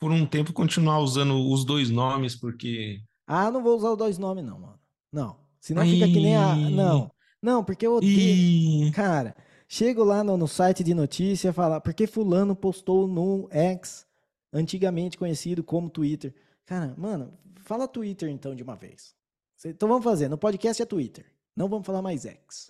por 0.00 0.10
um 0.10 0.26
tempo, 0.26 0.52
continuar 0.52 0.98
usando 1.00 1.50
os 1.50 1.64
dois 1.64 1.90
nomes, 1.90 2.34
porque. 2.34 3.00
Ah, 3.26 3.50
não 3.50 3.62
vou 3.62 3.76
usar 3.76 3.92
os 3.92 3.98
dois 3.98 4.18
nomes, 4.18 4.44
não, 4.44 4.58
mano. 4.58 4.78
Não. 5.12 5.36
Senão 5.60 5.82
fica 5.82 6.06
que 6.06 6.20
nem 6.20 6.36
a. 6.36 6.52
Ai. 6.52 6.70
Não. 6.70 7.10
Não, 7.40 7.62
porque 7.62 7.86
eu 7.86 7.96
odeio. 7.96 8.86
Ih, 8.86 8.90
Cara, 8.92 9.36
chego 9.68 10.02
lá 10.02 10.24
no, 10.24 10.36
no 10.36 10.48
site 10.48 10.82
de 10.82 10.94
notícia 10.94 11.50
e 11.50 11.52
fala, 11.52 11.80
porque 11.80 12.06
fulano 12.06 12.56
postou 12.56 13.06
no 13.06 13.48
X, 13.50 14.06
antigamente 14.52 15.18
conhecido 15.18 15.62
como 15.62 15.90
Twitter. 15.90 16.34
Cara, 16.64 16.94
mano, 16.96 17.32
fala 17.56 17.86
Twitter 17.86 18.30
então 18.30 18.54
de 18.54 18.62
uma 18.62 18.74
vez. 18.76 19.14
Então 19.64 19.88
vamos 19.88 20.04
fazer, 20.04 20.28
no 20.28 20.36
podcast 20.38 20.82
é 20.82 20.86
Twitter. 20.86 21.24
Não 21.56 21.68
vamos 21.68 21.86
falar 21.86 22.02
mais 22.02 22.26
X. 22.26 22.68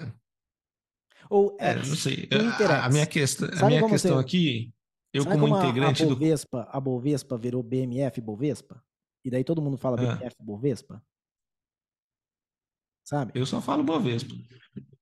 Ou 1.30 1.56
é, 1.58 1.72
X. 1.78 1.88
não 1.88 1.96
sei. 1.96 2.26
Twitter 2.26 2.70
A, 2.70 2.84
a 2.84 2.88
minha, 2.90 3.06
questão, 3.06 3.48
a 3.48 3.66
minha 3.66 3.88
questão 3.88 4.16
você- 4.16 4.20
aqui, 4.24 4.74
eu 5.12 5.22
Sabe 5.22 5.34
como 5.36 5.48
como 5.48 5.56
a- 5.60 5.64
integrante 5.66 6.02
a 6.02 6.06
do. 6.06 6.14
Bovespa, 6.14 6.68
a 6.70 6.80
Bovespa 6.80 7.38
virou 7.38 7.62
BMF 7.62 8.20
Bovespa? 8.20 8.82
E 9.24 9.30
daí 9.30 9.42
todo 9.44 9.62
mundo 9.62 9.78
fala 9.78 9.96
Ah. 10.00 10.16
BMF 10.16 10.36
Bovespa? 10.40 11.02
Sabe? 13.06 13.32
Eu 13.34 13.46
só 13.46 13.60
falo 13.60 13.82
Bovespa. 13.82 14.34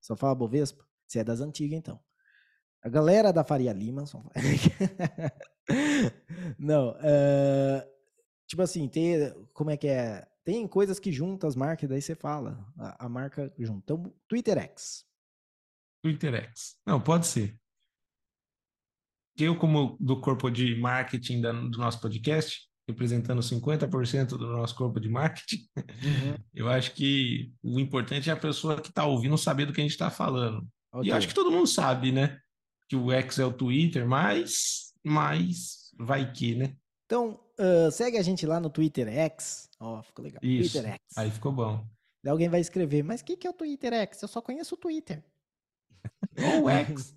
Só 0.01 0.15
fala 0.15 0.35
Bovespa? 0.35 0.85
Você 1.07 1.19
é 1.19 1.23
das 1.23 1.41
antigas, 1.41 1.77
então. 1.77 1.99
A 2.81 2.89
galera 2.89 3.31
da 3.31 3.43
Faria 3.43 3.71
Lima. 3.73 4.05
São... 4.05 4.29
Não, 6.59 6.89
uh, 6.91 7.81
tipo 8.47 8.61
assim, 8.61 8.87
tem, 8.89 9.33
como 9.53 9.71
é 9.71 9.77
que 9.77 9.87
é? 9.87 10.27
Tem 10.43 10.67
coisas 10.67 10.99
que 10.99 11.11
juntam 11.11 11.47
as 11.47 11.55
marcas, 11.55 11.89
daí 11.89 12.01
você 12.01 12.15
fala, 12.15 12.65
a, 12.77 13.05
a 13.05 13.09
marca 13.09 13.53
junta. 13.57 13.93
Então, 13.93 14.13
Twitter 14.27 14.57
X. 14.57 15.05
Twitter 16.03 16.35
X. 16.35 16.75
Não, 16.85 16.99
pode 16.99 17.27
ser. 17.27 17.57
Eu, 19.37 19.57
como 19.57 19.97
do 19.99 20.19
corpo 20.19 20.49
de 20.49 20.75
marketing 20.75 21.41
da, 21.41 21.51
do 21.51 21.77
nosso 21.77 21.99
podcast, 22.01 22.69
representando 22.87 23.41
50% 23.41 24.29
do 24.29 24.47
nosso 24.47 24.75
corpo 24.75 24.99
de 24.99 25.09
marketing, 25.09 25.65
uhum. 25.77 26.35
eu 26.53 26.69
acho 26.69 26.93
que 26.93 27.53
o 27.63 27.79
importante 27.79 28.29
é 28.29 28.33
a 28.33 28.37
pessoa 28.37 28.79
que 28.81 28.89
está 28.89 29.05
ouvindo 29.05 29.37
saber 29.37 29.65
do 29.65 29.73
que 29.73 29.79
a 29.79 29.83
gente 29.83 29.91
está 29.91 30.09
falando. 30.09 30.67
Okay. 30.91 31.07
E 31.07 31.09
eu 31.09 31.15
acho 31.15 31.27
que 31.27 31.33
todo 31.33 31.51
mundo 31.51 31.65
sabe, 31.65 32.11
né? 32.11 32.37
Que 32.89 32.95
o 32.95 33.11
X 33.11 33.39
é 33.39 33.45
o 33.45 33.53
Twitter, 33.53 34.07
mas, 34.07 34.93
mas 35.03 35.91
vai 35.97 36.31
que, 36.31 36.53
né? 36.53 36.75
Então, 37.05 37.39
uh, 37.59 37.91
segue 37.91 38.17
a 38.17 38.21
gente 38.21 38.45
lá 38.45 38.59
no 38.59 38.69
Twitter 38.69 39.07
X. 39.07 39.69
Ó, 39.79 39.99
oh, 39.99 40.03
ficou 40.03 40.23
legal. 40.23 40.39
Isso. 40.43 40.73
Twitter 40.73 40.93
X. 40.93 40.99
Aí 41.17 41.31
ficou 41.31 41.51
bom. 41.51 41.85
Daí 42.23 42.31
alguém 42.31 42.49
vai 42.49 42.61
escrever, 42.61 43.03
mas 43.03 43.21
o 43.21 43.25
que, 43.25 43.35
que 43.35 43.45
é 43.45 43.49
o 43.49 43.53
Twitter 43.53 43.93
X? 43.93 44.21
Eu 44.21 44.27
só 44.27 44.41
conheço 44.41 44.75
o 44.75 44.77
Twitter. 44.77 45.23
Ou 46.55 46.69
X. 46.69 47.15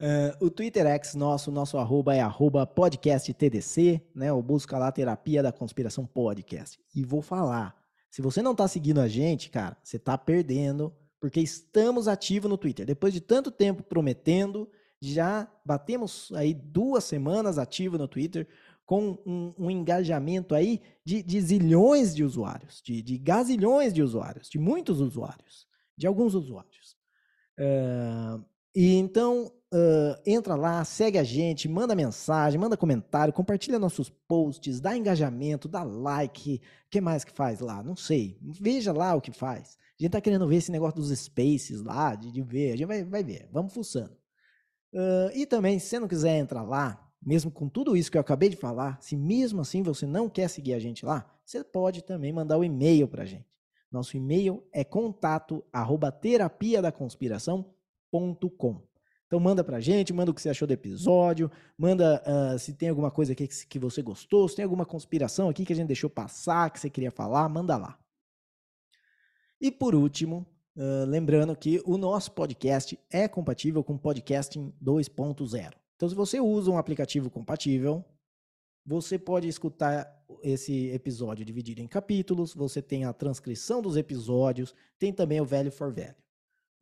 Uh, 0.00 0.34
o 0.44 0.50
Twitter 0.50 0.86
X 0.86 1.14
nosso, 1.14 1.50
nosso 1.50 1.78
arroba 1.78 2.14
é 2.14 2.20
arroba 2.20 2.66
podcasttdc, 2.66 4.02
né? 4.14 4.32
Ou 4.32 4.42
busca 4.42 4.76
lá 4.78 4.90
Terapia 4.90 5.42
da 5.42 5.52
Conspiração 5.52 6.06
Podcast. 6.06 6.78
E 6.94 7.04
vou 7.04 7.22
falar, 7.22 7.76
se 8.10 8.20
você 8.20 8.42
não 8.42 8.54
tá 8.54 8.66
seguindo 8.66 9.00
a 9.00 9.06
gente, 9.06 9.48
cara, 9.48 9.76
você 9.82 9.98
tá 9.98 10.18
perdendo, 10.18 10.92
porque 11.20 11.40
estamos 11.40 12.08
ativos 12.08 12.50
no 12.50 12.58
Twitter. 12.58 12.84
Depois 12.84 13.12
de 13.12 13.20
tanto 13.20 13.50
tempo 13.50 13.82
prometendo, 13.82 14.68
já 15.00 15.48
batemos 15.64 16.30
aí 16.34 16.52
duas 16.52 17.04
semanas 17.04 17.58
ativo 17.58 17.96
no 17.96 18.08
Twitter, 18.08 18.48
com 18.90 19.16
um, 19.24 19.54
um 19.56 19.70
engajamento 19.70 20.52
aí 20.52 20.82
de, 21.04 21.22
de, 21.22 21.40
zilhões 21.40 22.12
de 22.12 22.24
usuários, 22.24 22.82
de, 22.84 23.00
de 23.00 23.18
gazilhões 23.18 23.94
de 23.94 24.02
usuários, 24.02 24.50
de 24.50 24.58
muitos 24.58 25.00
usuários, 25.00 25.64
de 25.96 26.08
alguns 26.08 26.34
usuários. 26.34 26.96
Uh, 27.56 28.44
e 28.74 28.96
então 28.96 29.52
Uh, 29.72 30.18
entra 30.26 30.56
lá, 30.56 30.84
segue 30.84 31.16
a 31.16 31.22
gente, 31.22 31.68
manda 31.68 31.94
mensagem, 31.94 32.58
manda 32.58 32.76
comentário, 32.76 33.32
compartilha 33.32 33.78
nossos 33.78 34.10
posts, 34.10 34.80
dá 34.80 34.96
engajamento, 34.96 35.68
dá 35.68 35.84
like. 35.84 36.56
O 36.56 36.90
que 36.90 37.00
mais 37.00 37.22
que 37.22 37.30
faz 37.30 37.60
lá? 37.60 37.80
Não 37.80 37.94
sei. 37.94 38.36
Veja 38.42 38.92
lá 38.92 39.14
o 39.14 39.20
que 39.20 39.30
faz. 39.30 39.78
A 39.96 40.02
gente 40.02 40.10
tá 40.10 40.20
querendo 40.20 40.48
ver 40.48 40.56
esse 40.56 40.72
negócio 40.72 40.96
dos 40.96 41.16
spaces 41.16 41.82
lá, 41.82 42.16
de, 42.16 42.32
de 42.32 42.42
ver. 42.42 42.72
A 42.72 42.76
gente 42.78 42.88
vai, 42.88 43.04
vai 43.04 43.22
ver. 43.22 43.48
Vamos 43.52 43.72
fuçando. 43.72 44.16
Uh, 44.92 45.30
e 45.36 45.46
também, 45.46 45.78
se 45.78 45.86
você 45.86 46.00
não 46.00 46.08
quiser 46.08 46.36
entrar 46.38 46.64
lá, 46.64 47.09
mesmo 47.22 47.50
com 47.50 47.68
tudo 47.68 47.96
isso 47.96 48.10
que 48.10 48.16
eu 48.16 48.20
acabei 48.20 48.48
de 48.48 48.56
falar, 48.56 49.00
se 49.00 49.16
mesmo 49.16 49.60
assim 49.60 49.82
você 49.82 50.06
não 50.06 50.28
quer 50.28 50.48
seguir 50.48 50.74
a 50.74 50.78
gente 50.78 51.04
lá, 51.04 51.30
você 51.44 51.62
pode 51.62 52.02
também 52.02 52.32
mandar 52.32 52.56
o 52.56 52.60
um 52.60 52.64
e-mail 52.64 53.06
pra 53.06 53.24
gente. 53.24 53.46
Nosso 53.90 54.16
e-mail 54.16 54.62
é 54.72 54.84
contato 54.84 55.64
arroba 55.72 56.12
terapia 56.12 56.80
da. 56.80 56.92
Então 59.26 59.38
manda 59.38 59.62
pra 59.62 59.80
gente, 59.80 60.12
manda 60.12 60.30
o 60.30 60.34
que 60.34 60.40
você 60.40 60.48
achou 60.48 60.66
do 60.66 60.72
episódio, 60.72 61.50
manda 61.76 62.22
uh, 62.26 62.58
se 62.58 62.72
tem 62.72 62.88
alguma 62.88 63.10
coisa 63.10 63.32
aqui 63.32 63.46
que, 63.46 63.66
que 63.66 63.78
você 63.78 64.02
gostou, 64.02 64.48
se 64.48 64.56
tem 64.56 64.64
alguma 64.64 64.86
conspiração 64.86 65.48
aqui 65.48 65.64
que 65.64 65.72
a 65.72 65.76
gente 65.76 65.86
deixou 65.86 66.10
passar, 66.10 66.70
que 66.70 66.80
você 66.80 66.90
queria 66.90 67.10
falar, 67.10 67.48
manda 67.48 67.76
lá. 67.76 67.98
E 69.60 69.70
por 69.70 69.94
último, 69.94 70.46
uh, 70.76 71.04
lembrando 71.06 71.54
que 71.54 71.80
o 71.84 71.96
nosso 71.96 72.32
podcast 72.32 72.98
é 73.10 73.28
compatível 73.28 73.84
com 73.84 73.96
Podcasting 73.96 74.72
2.0. 74.82 75.79
Então 76.00 76.08
se 76.08 76.14
você 76.14 76.40
usa 76.40 76.70
um 76.70 76.78
aplicativo 76.78 77.28
compatível, 77.28 78.02
você 78.86 79.18
pode 79.18 79.46
escutar 79.46 80.10
esse 80.42 80.88
episódio 80.92 81.44
dividido 81.44 81.82
em 81.82 81.86
capítulos, 81.86 82.54
você 82.54 82.80
tem 82.80 83.04
a 83.04 83.12
transcrição 83.12 83.82
dos 83.82 83.98
episódios, 83.98 84.74
tem 84.98 85.12
também 85.12 85.42
o 85.42 85.44
velho 85.44 85.70
for 85.70 85.92
velho. 85.92 86.16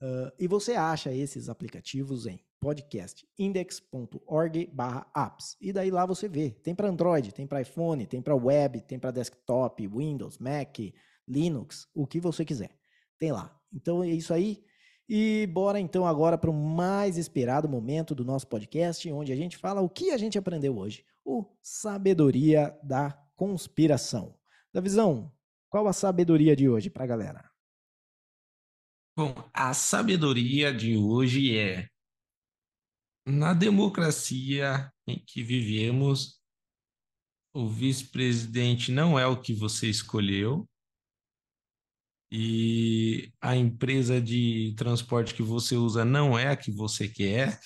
Uh, 0.00 0.30
e 0.38 0.46
você 0.46 0.74
acha 0.74 1.12
esses 1.12 1.48
aplicativos 1.48 2.28
em 2.28 2.38
podcastindex.org/apps. 2.60 5.56
E 5.60 5.72
daí 5.72 5.90
lá 5.90 6.06
você 6.06 6.28
vê. 6.28 6.50
Tem 6.50 6.72
para 6.72 6.88
Android, 6.88 7.34
tem 7.34 7.44
para 7.44 7.62
iPhone, 7.62 8.06
tem 8.06 8.22
para 8.22 8.36
web, 8.36 8.80
tem 8.82 9.00
para 9.00 9.10
desktop, 9.10 9.84
Windows, 9.88 10.38
Mac, 10.38 10.78
Linux, 11.26 11.88
o 11.92 12.06
que 12.06 12.20
você 12.20 12.44
quiser. 12.44 12.70
Tem 13.18 13.32
lá. 13.32 13.60
Então 13.72 14.04
é 14.04 14.10
isso 14.10 14.32
aí. 14.32 14.62
E 15.08 15.46
bora 15.46 15.80
então 15.80 16.06
agora 16.06 16.36
para 16.36 16.50
o 16.50 16.52
mais 16.52 17.16
esperado 17.16 17.66
momento 17.66 18.14
do 18.14 18.24
nosso 18.24 18.46
podcast, 18.46 19.10
onde 19.10 19.32
a 19.32 19.36
gente 19.36 19.56
fala 19.56 19.80
o 19.80 19.88
que 19.88 20.10
a 20.10 20.18
gente 20.18 20.36
aprendeu 20.36 20.76
hoje. 20.76 21.02
O 21.24 21.46
Sabedoria 21.62 22.78
da 22.82 23.12
Conspiração. 23.34 24.38
Da 24.70 24.82
visão, 24.82 25.32
qual 25.70 25.88
a 25.88 25.94
sabedoria 25.94 26.54
de 26.54 26.68
hoje 26.68 26.90
para 26.90 27.04
a 27.04 27.06
galera? 27.06 27.50
Bom, 29.16 29.34
a 29.54 29.72
sabedoria 29.72 30.74
de 30.74 30.96
hoje 30.98 31.56
é: 31.56 31.88
na 33.26 33.54
democracia 33.54 34.92
em 35.06 35.18
que 35.24 35.42
vivemos, 35.42 36.38
o 37.54 37.66
vice-presidente 37.66 38.92
não 38.92 39.18
é 39.18 39.26
o 39.26 39.40
que 39.40 39.54
você 39.54 39.88
escolheu, 39.88 40.67
e 42.30 43.32
a 43.40 43.56
empresa 43.56 44.20
de 44.20 44.74
transporte 44.76 45.34
que 45.34 45.42
você 45.42 45.76
usa 45.76 46.04
não 46.04 46.38
é 46.38 46.48
a 46.48 46.56
que 46.56 46.70
você 46.70 47.08
quer, 47.08 47.58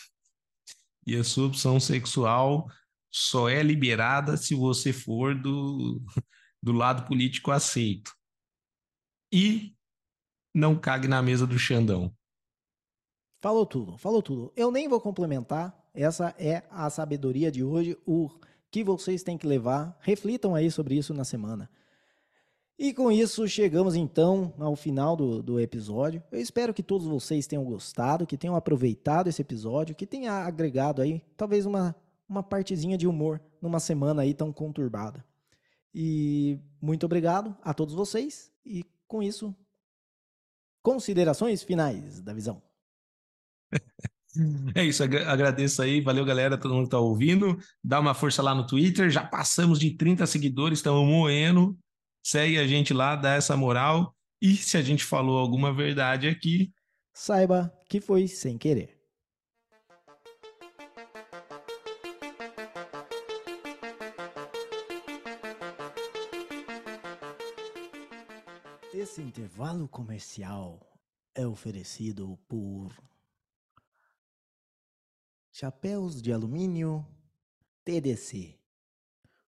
e 1.06 1.16
a 1.16 1.24
sua 1.24 1.48
opção 1.48 1.80
sexual 1.80 2.68
só 3.10 3.48
é 3.48 3.62
liberada 3.62 4.36
se 4.36 4.54
você 4.54 4.92
for 4.92 5.34
do, 5.34 6.00
do 6.62 6.72
lado 6.72 7.06
político 7.06 7.50
aceito. 7.50 8.12
E 9.32 9.74
não 10.54 10.78
cague 10.78 11.08
na 11.08 11.20
mesa 11.22 11.46
do 11.46 11.58
Xandão. 11.58 12.14
Falou 13.40 13.66
tudo, 13.66 13.98
falou 13.98 14.22
tudo. 14.22 14.52
Eu 14.54 14.70
nem 14.70 14.88
vou 14.88 15.00
complementar. 15.00 15.76
Essa 15.92 16.34
é 16.38 16.62
a 16.70 16.88
sabedoria 16.88 17.50
de 17.50 17.62
hoje, 17.62 17.98
o 18.06 18.30
que 18.70 18.84
vocês 18.84 19.22
têm 19.22 19.36
que 19.36 19.46
levar. 19.46 19.98
Reflitam 20.00 20.54
aí 20.54 20.70
sobre 20.70 20.94
isso 20.94 21.12
na 21.12 21.24
semana. 21.24 21.68
E 22.82 22.92
com 22.92 23.12
isso, 23.12 23.46
chegamos 23.46 23.94
então 23.94 24.52
ao 24.58 24.74
final 24.74 25.14
do, 25.14 25.40
do 25.40 25.60
episódio. 25.60 26.20
Eu 26.32 26.40
espero 26.40 26.74
que 26.74 26.82
todos 26.82 27.06
vocês 27.06 27.46
tenham 27.46 27.64
gostado, 27.64 28.26
que 28.26 28.36
tenham 28.36 28.56
aproveitado 28.56 29.28
esse 29.28 29.40
episódio, 29.40 29.94
que 29.94 30.04
tenha 30.04 30.32
agregado 30.32 31.00
aí 31.00 31.22
talvez 31.36 31.64
uma, 31.64 31.94
uma 32.28 32.42
partezinha 32.42 32.98
de 32.98 33.06
humor 33.06 33.40
numa 33.60 33.78
semana 33.78 34.22
aí 34.22 34.34
tão 34.34 34.52
conturbada. 34.52 35.24
E 35.94 36.58
muito 36.80 37.06
obrigado 37.06 37.56
a 37.62 37.72
todos 37.72 37.94
vocês. 37.94 38.50
E 38.66 38.84
com 39.06 39.22
isso, 39.22 39.54
Considerações 40.82 41.62
finais 41.62 42.20
da 42.20 42.34
visão. 42.34 42.60
É 44.74 44.82
isso, 44.82 45.04
agradeço 45.04 45.82
aí, 45.82 46.00
valeu 46.00 46.24
galera, 46.24 46.56
todo 46.56 46.72
mundo 46.72 46.84
que 46.84 46.90
tá 46.92 46.98
ouvindo, 46.98 47.58
dá 47.84 48.00
uma 48.00 48.14
força 48.14 48.40
lá 48.42 48.54
no 48.54 48.66
Twitter, 48.66 49.10
já 49.10 49.22
passamos 49.22 49.78
de 49.78 49.94
30 49.94 50.26
seguidores, 50.26 50.78
estamos 50.78 51.06
moendo, 51.06 51.78
segue 52.22 52.58
a 52.58 52.66
gente 52.66 52.94
lá, 52.94 53.16
dá 53.16 53.34
essa 53.34 53.56
moral, 53.56 54.14
e 54.40 54.56
se 54.56 54.76
a 54.76 54.82
gente 54.82 55.04
falou 55.04 55.38
alguma 55.38 55.74
verdade 55.74 56.28
aqui... 56.28 56.72
Saiba 57.12 57.72
que 57.88 58.00
foi 58.00 58.28
sem 58.28 58.56
querer. 58.56 58.98
Esse 68.94 69.20
intervalo 69.20 69.88
comercial 69.88 70.80
é 71.34 71.46
oferecido 71.46 72.38
por 72.48 72.94
Chapéus 75.50 76.22
de 76.22 76.32
Alumínio 76.32 77.06
TDC. 77.84 78.58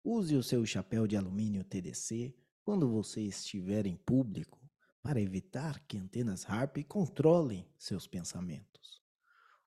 Use 0.03 0.35
o 0.35 0.43
seu 0.43 0.65
chapéu 0.65 1.07
de 1.07 1.15
alumínio 1.15 1.63
TDC 1.63 2.35
quando 2.65 2.89
você 2.89 3.21
estiver 3.21 3.85
em 3.85 3.95
público 3.95 4.59
para 5.03 5.21
evitar 5.21 5.79
que 5.81 5.99
antenas 5.99 6.49
HARP 6.49 6.83
controlem 6.87 7.71
seus 7.77 8.07
pensamentos. 8.07 9.03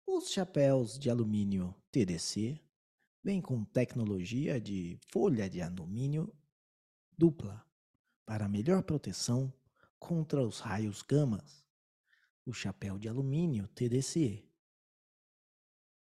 Os 0.04 0.32
chapéus 0.32 0.98
de 0.98 1.08
alumínio 1.08 1.72
TDC 1.92 2.60
vêm 3.22 3.40
com 3.40 3.64
tecnologia 3.64 4.60
de 4.60 4.98
folha 5.12 5.48
de 5.48 5.62
alumínio 5.62 6.34
dupla 7.16 7.64
para 8.26 8.48
melhor 8.48 8.82
proteção 8.82 9.52
contra 9.96 10.44
os 10.44 10.58
raios 10.58 11.00
gamas. 11.00 11.64
O 12.44 12.52
chapéu 12.52 12.98
de 12.98 13.08
alumínio 13.08 13.68
TDC 13.68 14.44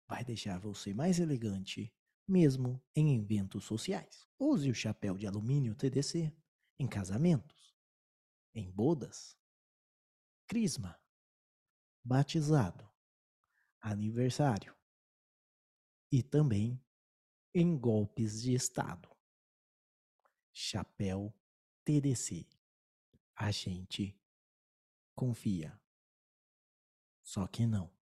vai 0.08 0.24
deixar 0.24 0.58
você 0.58 0.94
mais 0.94 1.18
elegante, 1.20 1.92
mesmo 2.26 2.82
em 2.94 3.14
eventos 3.16 3.64
sociais. 3.64 4.26
Use 4.38 4.70
o 4.70 4.74
chapéu 4.74 5.18
de 5.18 5.26
alumínio 5.26 5.74
TDC 5.74 6.32
em 6.78 6.86
casamentos, 6.86 7.74
em 8.54 8.70
bodas, 8.70 9.36
crisma, 10.46 11.00
batizado, 12.04 12.88
aniversário, 13.80 14.76
e 16.10 16.22
também 16.22 16.82
em 17.54 17.76
golpes 17.78 18.42
de 18.42 18.54
Estado. 18.54 19.08
Chapéu 20.52 21.34
TDC. 21.84 22.46
A 23.34 23.50
gente 23.50 24.18
confia. 25.14 25.80
Só 27.22 27.46
que 27.46 27.66
não. 27.66 27.95